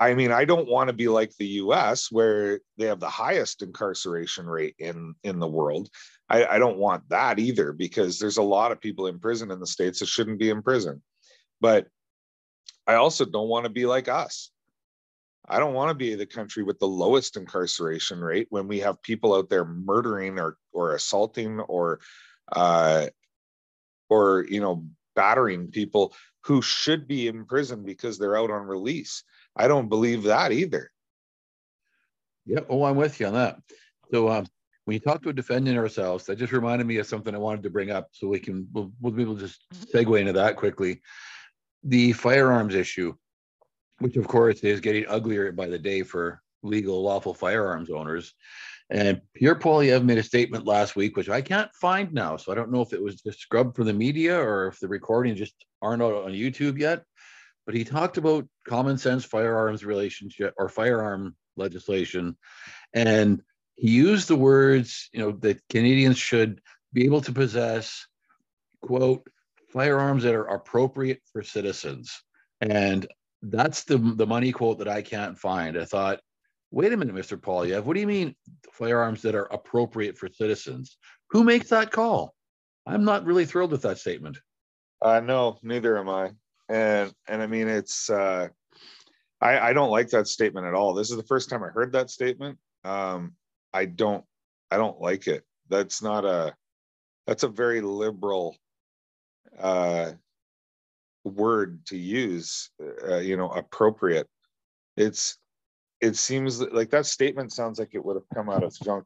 I 0.00 0.14
mean, 0.14 0.32
I 0.32 0.46
don't 0.46 0.66
want 0.66 0.88
to 0.88 0.94
be 0.94 1.08
like 1.08 1.36
the 1.36 1.46
US 1.46 2.10
where 2.10 2.60
they 2.78 2.86
have 2.86 3.00
the 3.00 3.08
highest 3.08 3.60
incarceration 3.60 4.46
rate 4.46 4.74
in, 4.78 5.14
in 5.22 5.38
the 5.38 5.46
world. 5.46 5.90
I, 6.26 6.46
I 6.46 6.58
don't 6.58 6.78
want 6.78 7.06
that 7.10 7.38
either 7.38 7.74
because 7.74 8.18
there's 8.18 8.38
a 8.38 8.42
lot 8.42 8.72
of 8.72 8.80
people 8.80 9.08
in 9.08 9.18
prison 9.18 9.50
in 9.50 9.60
the 9.60 9.66
States 9.66 9.98
that 9.98 10.06
shouldn't 10.06 10.38
be 10.38 10.48
in 10.48 10.62
prison. 10.62 11.02
But 11.60 11.86
I 12.86 12.94
also 12.94 13.26
don't 13.26 13.48
want 13.48 13.64
to 13.64 13.70
be 13.70 13.84
like 13.84 14.08
us. 14.08 14.50
I 15.50 15.58
don't 15.58 15.74
want 15.74 15.90
to 15.90 15.94
be 15.94 16.14
the 16.14 16.26
country 16.26 16.62
with 16.62 16.78
the 16.78 16.86
lowest 16.86 17.36
incarceration 17.36 18.20
rate 18.20 18.46
when 18.50 18.68
we 18.68 18.78
have 18.80 19.02
people 19.02 19.34
out 19.34 19.50
there 19.50 19.64
murdering 19.64 20.38
or 20.38 20.56
or 20.72 20.94
assaulting 20.94 21.60
or 21.60 22.00
uh, 22.52 23.06
or 24.08 24.46
you 24.48 24.60
know 24.60 24.86
battering 25.16 25.68
people 25.68 26.14
who 26.44 26.62
should 26.62 27.06
be 27.06 27.28
in 27.28 27.44
prison 27.44 27.84
because 27.84 28.18
they're 28.18 28.38
out 28.38 28.50
on 28.50 28.66
release. 28.66 29.24
I 29.56 29.68
don't 29.68 29.88
believe 29.88 30.22
that 30.22 30.52
either. 30.52 30.90
Yeah, 32.46 32.60
Oh, 32.68 32.84
I'm 32.84 32.96
with 32.96 33.20
you 33.20 33.26
on 33.26 33.34
that. 33.34 33.58
So 34.10 34.28
um, 34.28 34.46
when 34.84 34.94
you 34.94 35.00
talk 35.00 35.22
to 35.22 35.28
a 35.28 35.34
defendant 35.34 35.76
ourselves, 35.76 36.24
that 36.26 36.38
just 36.38 36.52
reminded 36.52 36.86
me 36.86 36.96
of 36.96 37.06
something 37.06 37.34
I 37.34 37.38
wanted 37.38 37.62
to 37.64 37.70
bring 37.70 37.90
up 37.90 38.08
so 38.12 38.28
we 38.28 38.40
can, 38.40 38.66
we'll, 38.72 38.92
we'll 39.00 39.12
be 39.12 39.22
able 39.22 39.36
to 39.36 39.42
just 39.42 39.66
segue 39.92 40.18
into 40.18 40.32
that 40.32 40.56
quickly. 40.56 41.02
The 41.84 42.12
firearms 42.12 42.74
issue, 42.74 43.14
which 44.00 44.16
of 44.16 44.26
course 44.26 44.60
is 44.60 44.80
getting 44.80 45.06
uglier 45.08 45.52
by 45.52 45.68
the 45.68 45.78
day 45.78 46.02
for 46.02 46.42
legal, 46.62 47.02
lawful 47.02 47.34
firearms 47.34 47.90
owners. 47.90 48.34
And 48.90 49.20
Pierre 49.34 49.54
Poilievre 49.54 50.04
made 50.04 50.18
a 50.18 50.22
statement 50.22 50.66
last 50.66 50.96
week, 50.96 51.16
which 51.16 51.28
I 51.28 51.40
can't 51.40 51.72
find 51.74 52.12
now. 52.12 52.36
So 52.36 52.50
I 52.50 52.56
don't 52.56 52.72
know 52.72 52.82
if 52.82 52.92
it 52.92 53.02
was 53.02 53.20
just 53.22 53.38
scrubbed 53.38 53.76
for 53.76 53.84
the 53.84 53.92
media 53.92 54.36
or 54.36 54.66
if 54.66 54.80
the 54.80 54.88
recordings 54.88 55.38
just 55.38 55.54
aren't 55.80 56.02
out 56.02 56.24
on 56.24 56.32
YouTube 56.32 56.78
yet 56.78 57.04
but 57.70 57.76
he 57.76 57.84
talked 57.84 58.16
about 58.16 58.48
common 58.66 58.98
sense 58.98 59.24
firearms 59.24 59.84
relationship 59.84 60.54
or 60.56 60.68
firearm 60.68 61.36
legislation. 61.56 62.36
And 62.94 63.42
he 63.76 63.90
used 63.90 64.26
the 64.26 64.34
words, 64.34 65.08
you 65.12 65.20
know, 65.20 65.30
that 65.42 65.62
Canadians 65.68 66.18
should 66.18 66.60
be 66.92 67.04
able 67.04 67.20
to 67.20 67.32
possess, 67.32 68.08
quote, 68.82 69.24
firearms 69.72 70.24
that 70.24 70.34
are 70.34 70.46
appropriate 70.46 71.20
for 71.32 71.44
citizens. 71.44 72.20
And 72.60 73.06
that's 73.42 73.84
the, 73.84 73.98
the 73.98 74.26
money 74.26 74.52
quote 74.52 74.78
that 74.78 74.88
I 74.88 75.02
can't 75.02 75.38
find. 75.38 75.78
I 75.78 75.84
thought, 75.84 76.20
wait 76.70 76.92
a 76.92 76.96
minute, 76.96 77.14
Mr. 77.14 77.38
Poilievre, 77.38 77.82
what 77.82 77.94
do 77.94 78.00
you 78.00 78.06
mean 78.06 78.34
firearms 78.72 79.22
that 79.22 79.34
are 79.34 79.52
appropriate 79.52 80.16
for 80.16 80.28
citizens? 80.28 80.98
Who 81.30 81.44
makes 81.44 81.68
that 81.70 81.90
call? 81.90 82.34
I'm 82.86 83.04
not 83.04 83.24
really 83.24 83.46
thrilled 83.46 83.72
with 83.72 83.82
that 83.82 83.98
statement. 83.98 84.38
Uh, 85.02 85.20
no, 85.20 85.58
neither 85.62 85.96
am 85.98 86.08
I 86.08 86.32
and 86.70 87.12
and 87.26 87.42
I 87.42 87.46
mean 87.46 87.68
it's 87.68 88.08
uh, 88.08 88.48
I 89.40 89.58
I 89.58 89.72
don't 89.72 89.90
like 89.90 90.08
that 90.10 90.28
statement 90.28 90.66
at 90.66 90.74
all. 90.74 90.94
This 90.94 91.10
is 91.10 91.16
the 91.16 91.24
first 91.24 91.50
time 91.50 91.62
I 91.62 91.68
heard 91.68 91.92
that 91.92 92.10
statement. 92.10 92.58
Um, 92.84 93.34
I 93.74 93.84
don't 93.86 94.24
I 94.70 94.76
don't 94.76 95.00
like 95.00 95.26
it. 95.26 95.44
That's 95.68 96.02
not 96.02 96.24
a 96.24 96.54
that's 97.26 97.42
a 97.42 97.48
very 97.48 97.80
liberal 97.80 98.56
uh, 99.58 100.12
word 101.24 101.84
to 101.86 101.96
use. 101.96 102.70
Uh, 103.08 103.18
you 103.18 103.36
know, 103.36 103.48
appropriate. 103.50 104.28
It's 104.96 105.38
it 106.00 106.16
seems 106.16 106.60
like 106.60 106.90
that 106.90 107.06
statement 107.06 107.52
sounds 107.52 107.78
like 107.78 107.90
it 107.92 108.04
would 108.04 108.16
have 108.16 108.28
come 108.34 108.48
out 108.48 108.64
of 108.64 108.74
Jean, 108.80 109.02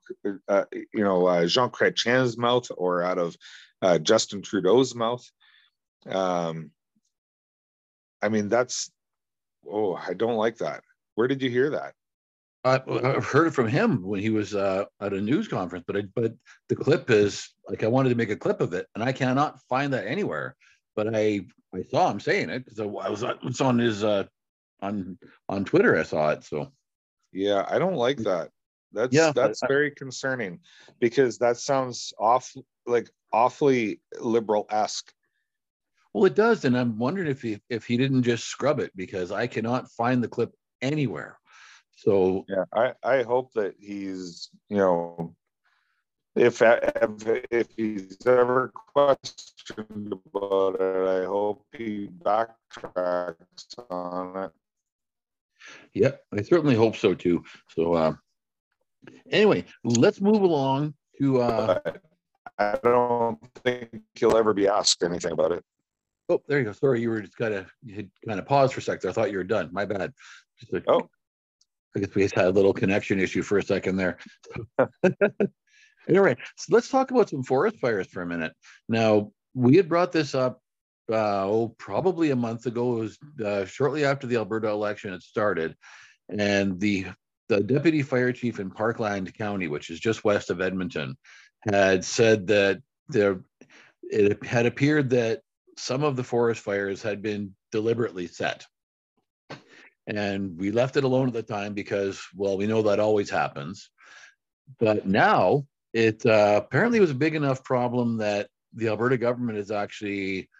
uh, 0.48 0.64
you 0.72 1.02
know, 1.02 1.26
uh, 1.26 1.46
Jean 1.46 1.70
Chrétien's 1.70 2.38
mouth 2.38 2.68
or 2.76 3.02
out 3.02 3.18
of 3.18 3.36
uh, 3.82 3.98
Justin 3.98 4.42
Trudeau's 4.42 4.94
mouth. 4.94 5.24
Um, 6.06 6.70
I 8.22 8.28
mean, 8.28 8.48
that's 8.48 8.90
oh, 9.68 9.94
I 9.94 10.14
don't 10.14 10.36
like 10.36 10.58
that. 10.58 10.82
Where 11.16 11.28
did 11.28 11.42
you 11.42 11.50
hear 11.50 11.70
that? 11.70 11.94
I, 12.64 12.80
have 12.86 13.26
heard 13.26 13.48
it 13.48 13.54
from 13.54 13.68
him 13.68 14.02
when 14.02 14.20
he 14.20 14.30
was 14.30 14.54
uh, 14.54 14.86
at 15.00 15.12
a 15.12 15.20
news 15.20 15.48
conference, 15.48 15.84
but 15.86 15.96
I, 15.96 16.02
but 16.14 16.32
the 16.70 16.76
clip 16.76 17.10
is 17.10 17.50
like 17.68 17.84
I 17.84 17.88
wanted 17.88 18.08
to 18.08 18.14
make 18.14 18.30
a 18.30 18.36
clip 18.36 18.62
of 18.62 18.72
it, 18.72 18.86
and 18.94 19.04
I 19.04 19.12
cannot 19.12 19.60
find 19.68 19.92
that 19.92 20.06
anywhere. 20.06 20.56
But 20.94 21.14
I 21.14 21.40
I 21.74 21.82
saw 21.90 22.10
him 22.10 22.20
saying 22.20 22.50
it 22.50 22.64
because 22.64 22.80
I, 22.80 22.84
was 22.84 23.24
it's 23.42 23.60
on 23.60 23.78
his 23.78 24.04
uh, 24.04 24.24
on 24.80 25.18
on 25.48 25.64
Twitter. 25.64 25.98
I 25.98 26.04
saw 26.04 26.30
it. 26.30 26.44
So 26.44 26.72
yeah, 27.32 27.66
I 27.68 27.78
don't 27.78 27.96
like 27.96 28.18
that. 28.18 28.50
That's 28.92 29.14
yeah, 29.14 29.32
that's 29.34 29.62
I, 29.62 29.66
very 29.66 29.90
concerning 29.90 30.60
because 31.00 31.38
that 31.38 31.56
sounds 31.56 32.12
off 32.18 32.54
like 32.86 33.10
awfully 33.32 34.00
liberal 34.20 34.66
esque 34.70 35.12
Well, 36.12 36.26
it 36.26 36.36
does, 36.36 36.64
and 36.64 36.78
I'm 36.78 36.98
wondering 36.98 37.28
if 37.28 37.42
he 37.42 37.60
if 37.68 37.84
he 37.86 37.96
didn't 37.96 38.22
just 38.22 38.44
scrub 38.44 38.78
it 38.78 38.92
because 38.94 39.32
I 39.32 39.48
cannot 39.48 39.90
find 39.90 40.22
the 40.22 40.28
clip 40.28 40.54
anywhere. 40.80 41.38
So 41.96 42.44
yeah, 42.48 42.64
I 42.72 42.92
I 43.02 43.22
hope 43.24 43.52
that 43.54 43.74
he's 43.80 44.50
you 44.68 44.76
know 44.76 45.34
if 46.36 46.62
if, 46.62 47.44
if 47.50 47.68
he's 47.76 48.16
ever 48.26 48.72
questioned 48.74 50.12
about 50.12 50.80
it, 50.80 51.22
I 51.22 51.26
hope 51.26 51.64
he 51.72 52.08
backtracks 52.08 53.78
on 53.90 54.44
it. 54.44 54.50
Yeah, 55.92 56.12
I 56.36 56.42
certainly 56.42 56.74
hope 56.74 56.96
so 56.96 57.14
too. 57.14 57.44
So 57.70 57.94
uh, 57.94 58.14
anyway, 59.30 59.64
let's 59.84 60.20
move 60.20 60.42
along 60.42 60.94
to. 61.20 61.40
Uh, 61.40 61.78
I 62.58 62.78
don't 62.82 63.38
think 63.64 64.02
he'll 64.14 64.36
ever 64.36 64.52
be 64.52 64.68
asked 64.68 65.02
anything 65.02 65.32
about 65.32 65.52
it. 65.52 65.64
Oh, 66.28 66.40
there 66.48 66.58
you 66.58 66.64
go. 66.64 66.72
Sorry, 66.72 67.00
you 67.00 67.10
were 67.10 67.20
just 67.20 67.36
kind 67.36 67.54
of 67.54 67.70
you 67.84 67.94
had 67.96 68.10
kind 68.26 68.40
of 68.40 68.46
paused 68.46 68.74
for 68.74 68.80
a 68.80 68.82
second. 68.82 69.10
I 69.10 69.12
thought 69.12 69.30
you 69.30 69.38
were 69.38 69.44
done. 69.44 69.70
My 69.72 69.84
bad. 69.84 70.12
Like, 70.70 70.84
oh, 70.88 71.08
I 71.96 72.00
guess 72.00 72.14
we 72.14 72.22
just 72.22 72.34
had 72.34 72.46
a 72.46 72.50
little 72.50 72.72
connection 72.72 73.20
issue 73.20 73.42
for 73.42 73.58
a 73.58 73.62
second 73.62 73.96
there. 73.96 74.18
All 76.08 76.20
right, 76.20 76.38
so 76.56 76.74
let's 76.74 76.88
talk 76.88 77.10
about 77.10 77.30
some 77.30 77.42
forest 77.42 77.78
fires 77.80 78.06
for 78.08 78.22
a 78.22 78.26
minute. 78.26 78.52
Now, 78.88 79.32
we 79.54 79.76
had 79.76 79.88
brought 79.88 80.12
this 80.12 80.34
up, 80.34 80.60
uh, 81.10 81.44
oh, 81.46 81.74
probably 81.78 82.30
a 82.30 82.36
month 82.36 82.66
ago. 82.66 82.96
It 82.96 83.00
was 83.00 83.18
uh, 83.44 83.64
shortly 83.64 84.04
after 84.04 84.26
the 84.26 84.36
Alberta 84.36 84.68
election 84.68 85.12
had 85.12 85.22
started, 85.22 85.76
and 86.28 86.78
the 86.78 87.06
the 87.48 87.60
deputy 87.60 88.02
fire 88.02 88.32
chief 88.32 88.58
in 88.58 88.70
Parkland 88.70 89.34
County, 89.34 89.68
which 89.68 89.90
is 89.90 90.00
just 90.00 90.24
west 90.24 90.50
of 90.50 90.60
Edmonton, 90.60 91.16
had 91.70 92.04
said 92.04 92.46
that 92.48 92.80
there 93.08 93.40
it 94.02 94.44
had 94.44 94.66
appeared 94.66 95.10
that 95.10 95.40
some 95.76 96.04
of 96.04 96.16
the 96.16 96.24
forest 96.24 96.60
fires 96.60 97.02
had 97.02 97.22
been 97.22 97.54
deliberately 97.72 98.26
set. 98.26 98.66
And 100.06 100.58
we 100.58 100.70
left 100.70 100.96
it 100.96 101.04
alone 101.04 101.28
at 101.28 101.34
the 101.34 101.42
time 101.42 101.72
because, 101.72 102.22
well, 102.34 102.58
we 102.58 102.66
know 102.66 102.82
that 102.82 103.00
always 103.00 103.30
happens. 103.30 103.90
But 104.78 105.06
now 105.06 105.66
it 105.94 106.26
uh, 106.26 106.60
apparently 106.62 106.98
was 107.00 107.12
a 107.12 107.14
big 107.14 107.36
enough 107.36 107.62
problem 107.62 108.18
that 108.18 108.48
the 108.74 108.88
Alberta 108.88 109.16
government 109.16 109.58
is 109.58 109.70
actually 109.70 110.50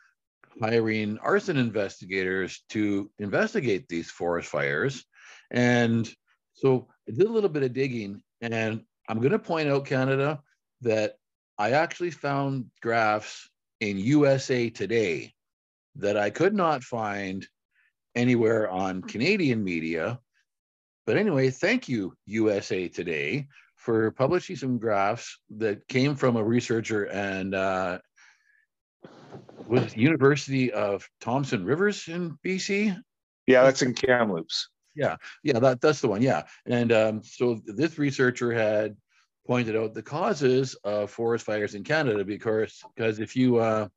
hiring 0.62 1.18
arson 1.18 1.56
investigators 1.56 2.62
to 2.68 3.10
investigate 3.18 3.88
these 3.88 4.08
forest 4.08 4.48
fires. 4.48 5.04
And 5.50 6.08
so 6.54 6.86
I 7.08 7.12
did 7.12 7.26
a 7.26 7.32
little 7.32 7.50
bit 7.50 7.64
of 7.64 7.72
digging, 7.72 8.22
and 8.40 8.84
I'm 9.08 9.18
going 9.18 9.32
to 9.32 9.38
point 9.40 9.68
out, 9.68 9.86
Canada, 9.86 10.40
that 10.82 11.16
I 11.58 11.72
actually 11.72 12.12
found 12.12 12.66
graphs 12.80 13.50
in 13.80 13.98
USA 13.98 14.70
Today 14.70 15.32
that 15.96 16.16
I 16.16 16.30
could 16.30 16.54
not 16.54 16.84
find 16.84 17.46
anywhere 18.14 18.70
on 18.70 19.02
Canadian 19.02 19.64
media. 19.64 20.20
But 21.06 21.16
anyway, 21.16 21.50
thank 21.50 21.88
you, 21.88 22.16
USA 22.26 22.88
Today, 22.88 23.48
for 23.84 24.10
publishing 24.12 24.56
some 24.56 24.78
graphs 24.78 25.38
that 25.58 25.86
came 25.88 26.16
from 26.16 26.36
a 26.36 26.42
researcher 26.42 27.04
and 27.04 27.54
uh, 27.54 27.98
was 29.68 29.94
University 29.94 30.72
of 30.72 31.06
Thompson 31.20 31.66
Rivers 31.66 32.08
in 32.08 32.38
BC. 32.42 32.96
Yeah, 33.46 33.62
that's 33.62 33.82
in 33.82 33.92
Kamloops. 33.92 34.70
Yeah, 34.94 35.16
yeah, 35.42 35.58
that, 35.58 35.82
that's 35.82 36.00
the 36.00 36.08
one. 36.08 36.22
Yeah, 36.22 36.44
and 36.64 36.92
um, 36.92 37.22
so 37.22 37.60
this 37.66 37.98
researcher 37.98 38.52
had 38.52 38.96
pointed 39.46 39.76
out 39.76 39.92
the 39.92 40.02
causes 40.02 40.74
of 40.84 41.10
forest 41.10 41.44
fires 41.44 41.74
in 41.74 41.84
Canada 41.84 42.24
because 42.24 42.80
because 42.96 43.18
if 43.18 43.36
you 43.36 43.58
uh, 43.58 43.88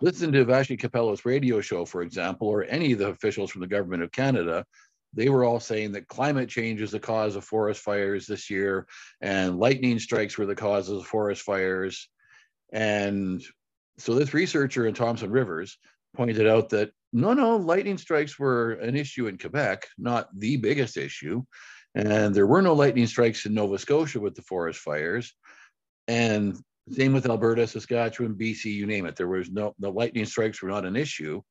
listen 0.00 0.32
to 0.32 0.46
Vassy 0.46 0.78
Kapelos's 0.78 1.26
radio 1.26 1.60
show, 1.60 1.84
for 1.84 2.00
example, 2.00 2.48
or 2.48 2.64
any 2.64 2.92
of 2.92 3.00
the 3.00 3.08
officials 3.08 3.50
from 3.50 3.60
the 3.60 3.66
government 3.66 4.02
of 4.02 4.12
Canada, 4.12 4.64
they 5.12 5.28
were 5.28 5.44
all 5.44 5.60
saying 5.60 5.92
that 5.92 6.08
climate 6.08 6.48
change 6.48 6.80
is 6.80 6.92
the 6.92 7.00
cause 7.00 7.36
of 7.36 7.44
forest 7.44 7.82
fires 7.82 8.26
this 8.26 8.48
year, 8.50 8.86
and 9.20 9.58
lightning 9.58 9.98
strikes 9.98 10.38
were 10.38 10.46
the 10.46 10.54
causes 10.54 11.00
of 11.00 11.06
forest 11.06 11.42
fires. 11.42 12.08
And 12.72 13.42
so 13.98 14.14
this 14.14 14.34
researcher 14.34 14.86
in 14.86 14.94
Thompson 14.94 15.30
Rivers 15.30 15.78
pointed 16.14 16.46
out 16.46 16.70
that 16.70 16.90
no, 17.12 17.32
no, 17.32 17.56
lightning 17.56 17.98
strikes 17.98 18.38
were 18.38 18.72
an 18.74 18.96
issue 18.96 19.26
in 19.26 19.36
Quebec, 19.36 19.86
not 19.98 20.28
the 20.38 20.56
biggest 20.56 20.96
issue. 20.96 21.42
And 21.94 22.34
there 22.34 22.46
were 22.46 22.62
no 22.62 22.72
lightning 22.74 23.08
strikes 23.08 23.46
in 23.46 23.54
Nova 23.54 23.78
Scotia 23.78 24.20
with 24.20 24.36
the 24.36 24.42
forest 24.42 24.78
fires. 24.78 25.34
And 26.06 26.56
same 26.88 27.12
with 27.12 27.26
Alberta, 27.26 27.66
Saskatchewan, 27.66 28.34
BC, 28.34 28.66
you 28.66 28.86
name 28.86 29.06
it. 29.06 29.16
There 29.16 29.28
was 29.28 29.50
no, 29.50 29.74
the 29.80 29.90
lightning 29.90 30.24
strikes 30.24 30.62
were 30.62 30.68
not 30.68 30.86
an 30.86 30.94
issue. 30.94 31.42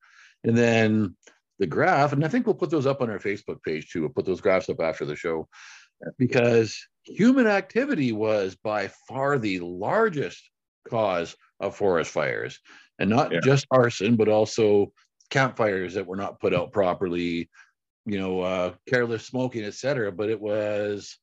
And 0.46 0.58
then 0.58 1.16
the 1.60 1.68
graph, 1.68 2.14
and 2.14 2.26
I 2.26 2.30
think 2.30 2.46
we'll 2.46 2.56
put 2.56 2.70
those 2.70 2.88
up 2.88 3.02
on 3.02 3.10
our 3.10 3.20
Facebook 3.20 3.62
page 3.64 3.92
too. 3.92 4.02
We'll 4.02 4.10
put 4.10 4.26
those 4.26 4.42
graphs 4.42 4.70
up 4.70 4.80
after 4.80 5.06
the 5.06 5.16
show 5.16 5.48
because 6.18 6.78
human 7.04 7.48
activity 7.48 8.12
was 8.12 8.56
by 8.56 8.90
far 9.08 9.38
the 9.38 9.60
largest 9.60 10.50
cause 10.90 11.36
of 11.60 11.76
forest 11.76 12.12
fires 12.12 12.60
and 13.00 13.10
not 13.10 13.32
yeah. 13.32 13.40
just 13.44 13.68
arson, 13.72 14.16
but 14.16 14.30
also 14.30 14.92
campfires 15.30 15.94
that 15.94 16.08
were 16.08 16.16
not 16.16 16.40
put 16.40 16.54
out 16.54 16.72
properly, 16.72 17.50
you 18.06 18.20
know, 18.20 18.42
uh, 18.42 18.74
careless 18.88 19.26
smoking, 19.26 19.64
etc. 19.64 20.12
But 20.12 20.30
it 20.30 20.40
was 20.40 21.18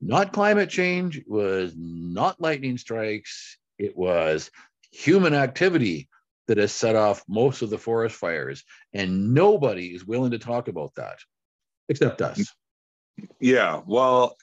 not 0.00 0.32
climate 0.32 0.70
change, 0.70 1.18
it 1.18 1.28
was 1.28 1.74
not 1.76 2.40
lightning 2.40 2.78
strikes, 2.78 3.58
it 3.78 3.96
was 3.96 4.50
human 4.90 5.34
activity 5.34 6.08
that 6.46 6.58
has 6.58 6.72
set 6.72 6.96
off 6.96 7.22
most 7.28 7.62
of 7.62 7.70
the 7.70 7.78
forest 7.78 8.16
fires. 8.16 8.64
And 8.92 9.34
nobody 9.34 9.94
is 9.94 10.04
willing 10.04 10.32
to 10.32 10.38
talk 10.38 10.68
about 10.68 10.94
that 10.96 11.18
except 11.88 12.22
us. 12.22 12.52
Yeah. 13.40 13.80
Well, 13.86 14.36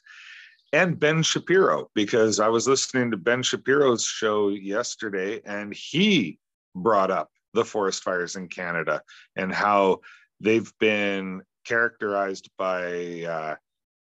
and 0.74 1.00
Ben 1.00 1.24
Shapiro, 1.24 1.90
because 1.94 2.40
I 2.40 2.48
was 2.48 2.68
listening 2.68 3.12
to 3.12 3.18
Ben 3.18 3.44
Shapiro's 3.44 4.06
show 4.06 4.50
yesterday 4.50 5.42
and 5.46 5.74
he 5.74 6.40
brought 6.74 7.12
up 7.12 7.30
the 7.54 7.66
forest 7.66 8.04
fires 8.04 8.36
in 8.36 8.48
Canada 8.48 9.02
and 9.36 9.54
how 9.54 10.00
they've 10.40 10.72
been 10.80 11.42
characterized 11.66 12.50
by 12.58 13.24
uh, 13.24 13.56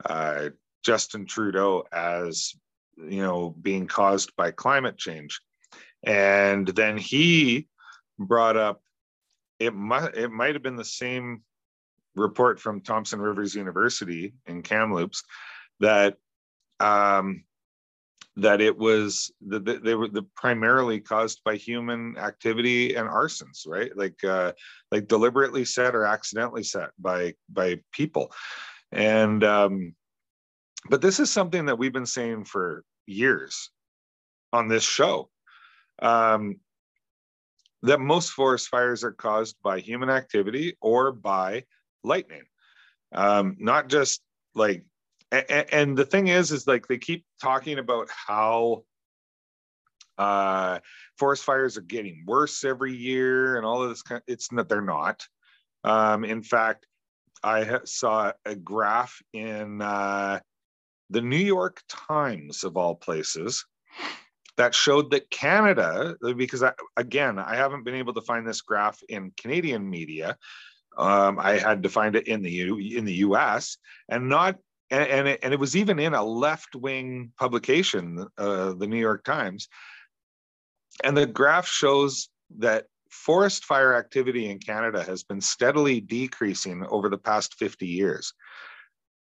uh, 0.05 0.51
Justin 0.85 1.27
Trudeau 1.27 1.85
as 1.92 2.55
you 2.96 3.22
know 3.22 3.51
being 3.51 3.87
caused 3.87 4.35
by 4.37 4.51
climate 4.51 4.98
change, 4.98 5.40
and 6.03 6.66
then 6.68 6.96
he 6.96 7.68
brought 8.19 8.57
up 8.57 8.83
it 9.59 9.75
might 9.75 10.15
it 10.15 10.31
might 10.31 10.55
have 10.55 10.63
been 10.63 10.77
the 10.77 10.85
same 10.85 11.43
report 12.15 12.61
from 12.61 12.81
Thompson 12.81 13.21
Rivers 13.21 13.55
University 13.55 14.35
in 14.47 14.63
Kamloops 14.63 15.23
that 15.81 16.17
um, 16.81 17.45
that 18.37 18.61
it 18.61 18.77
was 18.77 19.33
that 19.49 19.83
they 19.83 19.95
were 19.97 20.09
the 20.09 20.23
primarily 20.37 21.01
caused 21.01 21.43
by 21.45 21.57
human 21.57 22.17
activity 22.17 22.95
and 22.95 23.09
arsons 23.09 23.67
right? 23.67 23.91
Like 23.97 24.23
uh 24.23 24.53
like 24.93 25.09
deliberately 25.09 25.65
set 25.65 25.97
or 25.97 26.05
accidentally 26.05 26.63
set 26.63 26.91
by 26.99 27.35
by 27.49 27.81
people. 27.93 28.33
And 28.93 29.43
um 29.43 29.95
but 30.89 31.03
this 31.03 31.19
is 31.19 31.33
something 31.33 31.67
that 31.67 31.79
we've 31.79 31.93
been 31.93 32.07
saying 32.07 32.45
for 32.45 32.85
years 33.07 33.71
on 34.53 34.69
this 34.69 34.85
show. 34.85 35.31
Um 36.01 36.61
that 37.83 38.01
most 38.01 38.31
forest 38.31 38.69
fires 38.69 39.05
are 39.05 39.12
caused 39.12 39.57
by 39.62 39.81
human 39.81 40.11
activity 40.11 40.77
or 40.81 41.12
by 41.12 41.64
lightning. 42.05 42.43
Um 43.12 43.57
not 43.59 43.88
just 43.88 44.21
like 44.55 44.85
and, 45.31 45.67
and 45.73 45.97
the 45.97 46.07
thing 46.07 46.29
is 46.29 46.53
is 46.53 46.67
like 46.67 46.87
they 46.87 46.99
keep 46.99 47.25
talking 47.41 47.79
about 47.79 48.09
how 48.11 48.85
uh, 50.17 50.81
forest 51.17 51.45
fires 51.45 51.77
are 51.77 51.83
getting 51.83 52.25
worse 52.27 52.64
every 52.64 52.93
year 52.93 53.57
and 53.57 53.64
all 53.64 53.85
of 53.85 53.88
this 53.88 54.03
kind 54.03 54.19
of, 54.19 54.25
it's 54.27 54.51
not 54.51 54.69
they're 54.69 54.81
not. 54.83 55.25
Um, 55.85 56.25
in 56.25 56.43
fact 56.43 56.87
i 57.43 57.79
saw 57.85 58.33
a 58.45 58.55
graph 58.57 59.21
in 59.33 59.81
uh, 59.81 60.41
the 61.11 61.21
new 61.21 61.37
york 61.37 61.83
times 61.88 62.64
of 62.64 62.77
all 62.77 62.95
places 62.95 63.64
that 64.59 64.75
showed 64.75 65.11
that 65.11 65.31
canada 65.31 66.16
because 66.37 66.62
I, 66.62 66.73
again 66.97 67.38
i 67.38 67.57
haven't 67.57 67.85
been 67.85 67.94
able 67.94 68.12
to 68.14 68.21
find 68.21 68.47
this 68.47 68.61
graph 68.61 69.01
in 69.09 69.33
canadian 69.37 69.88
media 69.88 70.37
um, 70.99 71.38
I 71.38 71.59
had 71.59 71.85
to 71.85 71.88
find 71.88 72.16
it 72.16 72.27
in 72.27 72.42
the 72.42 72.51
U, 72.51 72.77
in 72.77 73.05
the 73.05 73.14
U.S. 73.14 73.79
and 74.09 74.29
not 74.29 74.57
and 74.90 75.09
and 75.09 75.29
it, 75.29 75.40
and 75.42 75.55
it 75.55 75.61
was 75.61 75.77
even 75.77 75.99
in 75.99 76.14
a 76.14 76.25
left 76.25 76.75
wing 76.75 77.33
publication, 77.38 78.27
uh, 78.37 78.73
the 78.73 78.87
New 78.87 78.99
York 78.99 79.25
Times. 79.25 79.68
And 81.05 81.16
the 81.16 81.27
graph 81.27 81.68
shows 81.68 82.29
that 82.59 82.87
forest 83.11 83.64
fire 83.64 83.94
activity 83.94 84.51
in 84.51 84.59
Canada 84.59 85.03
has 85.05 85.23
been 85.23 85.40
steadily 85.40 86.01
decreasing 86.01 86.85
over 86.88 87.09
the 87.09 87.18
past 87.18 87.55
50 87.55 87.87
years. 87.87 88.33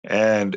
And 0.05 0.57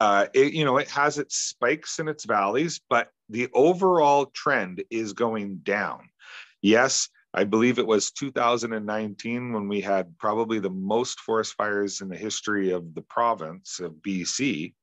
uh, 0.00 0.26
it, 0.34 0.52
you 0.52 0.64
know, 0.64 0.76
it 0.76 0.90
has 0.90 1.18
its 1.18 1.36
spikes 1.36 1.98
and 1.98 2.08
its 2.08 2.24
valleys, 2.24 2.80
but 2.90 3.08
the 3.28 3.48
overall 3.52 4.26
trend 4.26 4.84
is 4.90 5.12
going 5.12 5.58
down. 5.58 6.08
Yes, 6.62 7.08
I 7.32 7.44
believe 7.44 7.78
it 7.78 7.86
was 7.86 8.12
2019 8.12 9.52
when 9.52 9.68
we 9.68 9.80
had 9.80 10.16
probably 10.18 10.60
the 10.60 10.70
most 10.70 11.18
forest 11.20 11.54
fires 11.54 12.00
in 12.00 12.08
the 12.08 12.16
history 12.16 12.70
of 12.70 12.94
the 12.94 13.02
province 13.02 13.80
of 13.80 13.94
BC. 13.94 14.74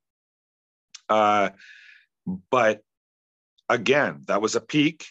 Uh, 1.08 1.51
but 2.49 2.82
again, 3.69 4.23
that 4.27 4.41
was 4.41 4.56
a 4.56 4.62
peak. 4.62 5.06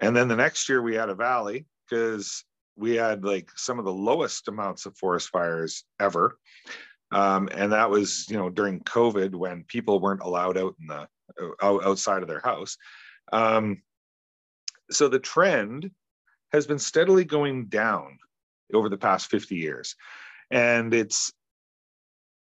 And 0.00 0.16
then 0.16 0.28
the 0.28 0.36
next 0.36 0.68
year 0.68 0.82
we 0.82 0.96
had 0.96 1.08
a 1.08 1.14
valley 1.14 1.66
because 1.88 2.44
we 2.76 2.96
had 2.96 3.24
like 3.24 3.50
some 3.56 3.78
of 3.78 3.84
the 3.84 3.92
lowest 3.92 4.48
amounts 4.48 4.86
of 4.86 4.96
forest 4.96 5.28
fires 5.30 5.84
ever. 6.00 6.36
Um, 7.10 7.48
and 7.52 7.72
that 7.72 7.90
was, 7.90 8.26
you 8.28 8.36
know, 8.36 8.50
during 8.50 8.80
COVID 8.80 9.34
when 9.34 9.64
people 9.64 10.00
weren't 10.00 10.22
allowed 10.22 10.58
out 10.58 10.74
in 10.80 10.86
the 10.88 11.08
outside 11.62 12.22
of 12.22 12.28
their 12.28 12.40
house. 12.40 12.76
Um, 13.32 13.82
so 14.90 15.08
the 15.08 15.18
trend 15.18 15.90
has 16.52 16.66
been 16.66 16.78
steadily 16.78 17.24
going 17.24 17.66
down 17.66 18.18
over 18.72 18.88
the 18.88 18.96
past 18.96 19.30
50 19.30 19.56
years. 19.56 19.94
And 20.50 20.94
it's 20.94 21.32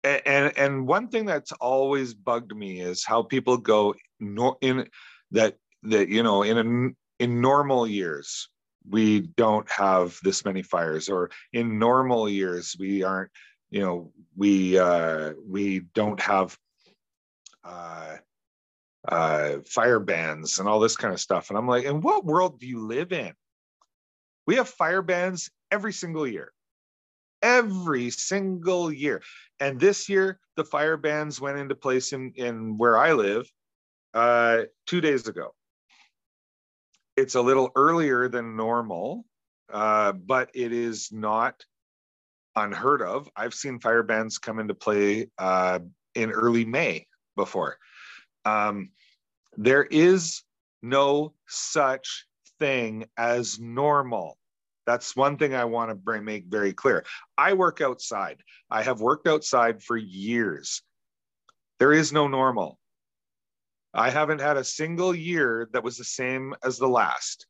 and 0.04 0.56
and 0.56 0.86
one 0.86 1.08
thing 1.08 1.26
that's 1.26 1.52
always 1.52 2.14
bugged 2.14 2.54
me 2.54 2.80
is 2.80 3.04
how 3.04 3.22
people 3.22 3.56
go 3.56 3.94
in 4.60 4.88
that 5.32 5.56
that 5.82 6.08
you 6.08 6.22
know 6.22 6.42
in 6.42 6.58
a, 6.58 7.22
in 7.22 7.40
normal 7.40 7.86
years 7.86 8.48
we 8.88 9.20
don't 9.20 9.68
have 9.70 10.16
this 10.22 10.44
many 10.44 10.62
fires 10.62 11.08
or 11.08 11.30
in 11.52 11.78
normal 11.78 12.28
years 12.28 12.76
we 12.78 13.02
aren't 13.02 13.30
you 13.70 13.80
know 13.80 14.12
we 14.36 14.78
uh 14.78 15.32
we 15.44 15.80
don't 15.94 16.20
have 16.20 16.56
uh 17.64 18.16
uh, 19.08 19.58
fire 19.66 20.00
bans 20.00 20.58
and 20.58 20.68
all 20.68 20.80
this 20.80 20.96
kind 20.96 21.14
of 21.14 21.20
stuff. 21.20 21.50
And 21.50 21.58
I'm 21.58 21.68
like, 21.68 21.84
in 21.84 22.00
what 22.00 22.24
world 22.24 22.60
do 22.60 22.66
you 22.66 22.86
live 22.86 23.12
in? 23.12 23.32
We 24.46 24.56
have 24.56 24.68
fire 24.68 25.02
bans 25.02 25.50
every 25.70 25.92
single 25.92 26.26
year, 26.26 26.52
every 27.42 28.10
single 28.10 28.92
year. 28.92 29.22
And 29.60 29.80
this 29.80 30.08
year, 30.08 30.38
the 30.56 30.64
fire 30.64 30.96
bans 30.96 31.40
went 31.40 31.58
into 31.58 31.74
place 31.74 32.12
in, 32.12 32.32
in 32.36 32.78
where 32.78 32.96
I 32.96 33.12
live 33.12 33.50
uh, 34.14 34.62
two 34.86 35.00
days 35.00 35.28
ago. 35.28 35.54
It's 37.16 37.34
a 37.34 37.40
little 37.40 37.70
earlier 37.74 38.28
than 38.28 38.56
normal, 38.56 39.24
uh, 39.72 40.12
but 40.12 40.50
it 40.54 40.72
is 40.72 41.10
not 41.10 41.64
unheard 42.54 43.02
of. 43.02 43.28
I've 43.36 43.54
seen 43.54 43.80
fire 43.80 44.02
bans 44.02 44.38
come 44.38 44.58
into 44.58 44.74
play 44.74 45.28
uh, 45.38 45.80
in 46.14 46.30
early 46.30 46.64
May 46.64 47.06
before. 47.36 47.78
Um, 48.46 48.90
there 49.56 49.82
is 49.82 50.42
no 50.80 51.34
such 51.48 52.26
thing 52.60 53.06
as 53.16 53.58
normal. 53.58 54.38
That's 54.86 55.16
one 55.16 55.36
thing 55.36 55.52
I 55.52 55.64
want 55.64 55.90
to 55.90 55.96
bring, 55.96 56.24
make 56.24 56.44
very 56.46 56.72
clear. 56.72 57.04
I 57.36 57.54
work 57.54 57.80
outside. 57.80 58.40
I 58.70 58.82
have 58.84 59.00
worked 59.00 59.26
outside 59.26 59.82
for 59.82 59.96
years. 59.96 60.80
There 61.80 61.92
is 61.92 62.12
no 62.12 62.28
normal. 62.28 62.78
I 63.92 64.10
haven't 64.10 64.40
had 64.40 64.56
a 64.56 64.64
single 64.64 65.12
year 65.14 65.68
that 65.72 65.82
was 65.82 65.96
the 65.96 66.04
same 66.04 66.54
as 66.62 66.78
the 66.78 66.86
last. 66.88 67.46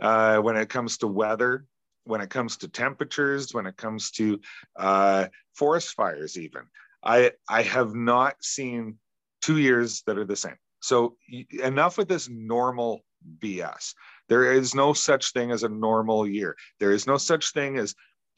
Uh, 0.00 0.38
when 0.38 0.56
it 0.56 0.68
comes 0.68 0.98
to 0.98 1.08
weather, 1.08 1.64
when 2.04 2.20
it 2.20 2.30
comes 2.30 2.58
to 2.58 2.68
temperatures, 2.68 3.52
when 3.52 3.66
it 3.66 3.76
comes 3.76 4.10
to 4.12 4.38
uh, 4.76 5.26
forest 5.54 5.94
fires, 5.94 6.38
even 6.38 6.62
I 7.02 7.32
I 7.48 7.62
have 7.62 7.94
not 7.94 8.44
seen 8.44 8.98
two 9.42 9.58
years 9.58 10.02
that 10.06 10.18
are 10.18 10.24
the 10.24 10.36
same. 10.36 10.56
So 10.80 11.16
enough 11.62 11.98
with 11.98 12.08
this 12.08 12.28
normal 12.28 13.00
BS. 13.38 13.94
There 14.28 14.52
is 14.52 14.74
no 14.74 14.92
such 14.92 15.32
thing 15.32 15.50
as 15.50 15.62
a 15.62 15.68
normal 15.68 16.26
year. 16.26 16.56
There 16.80 16.92
is 16.92 17.06
no 17.06 17.16
such 17.16 17.52
thing 17.52 17.78
as 17.78 17.94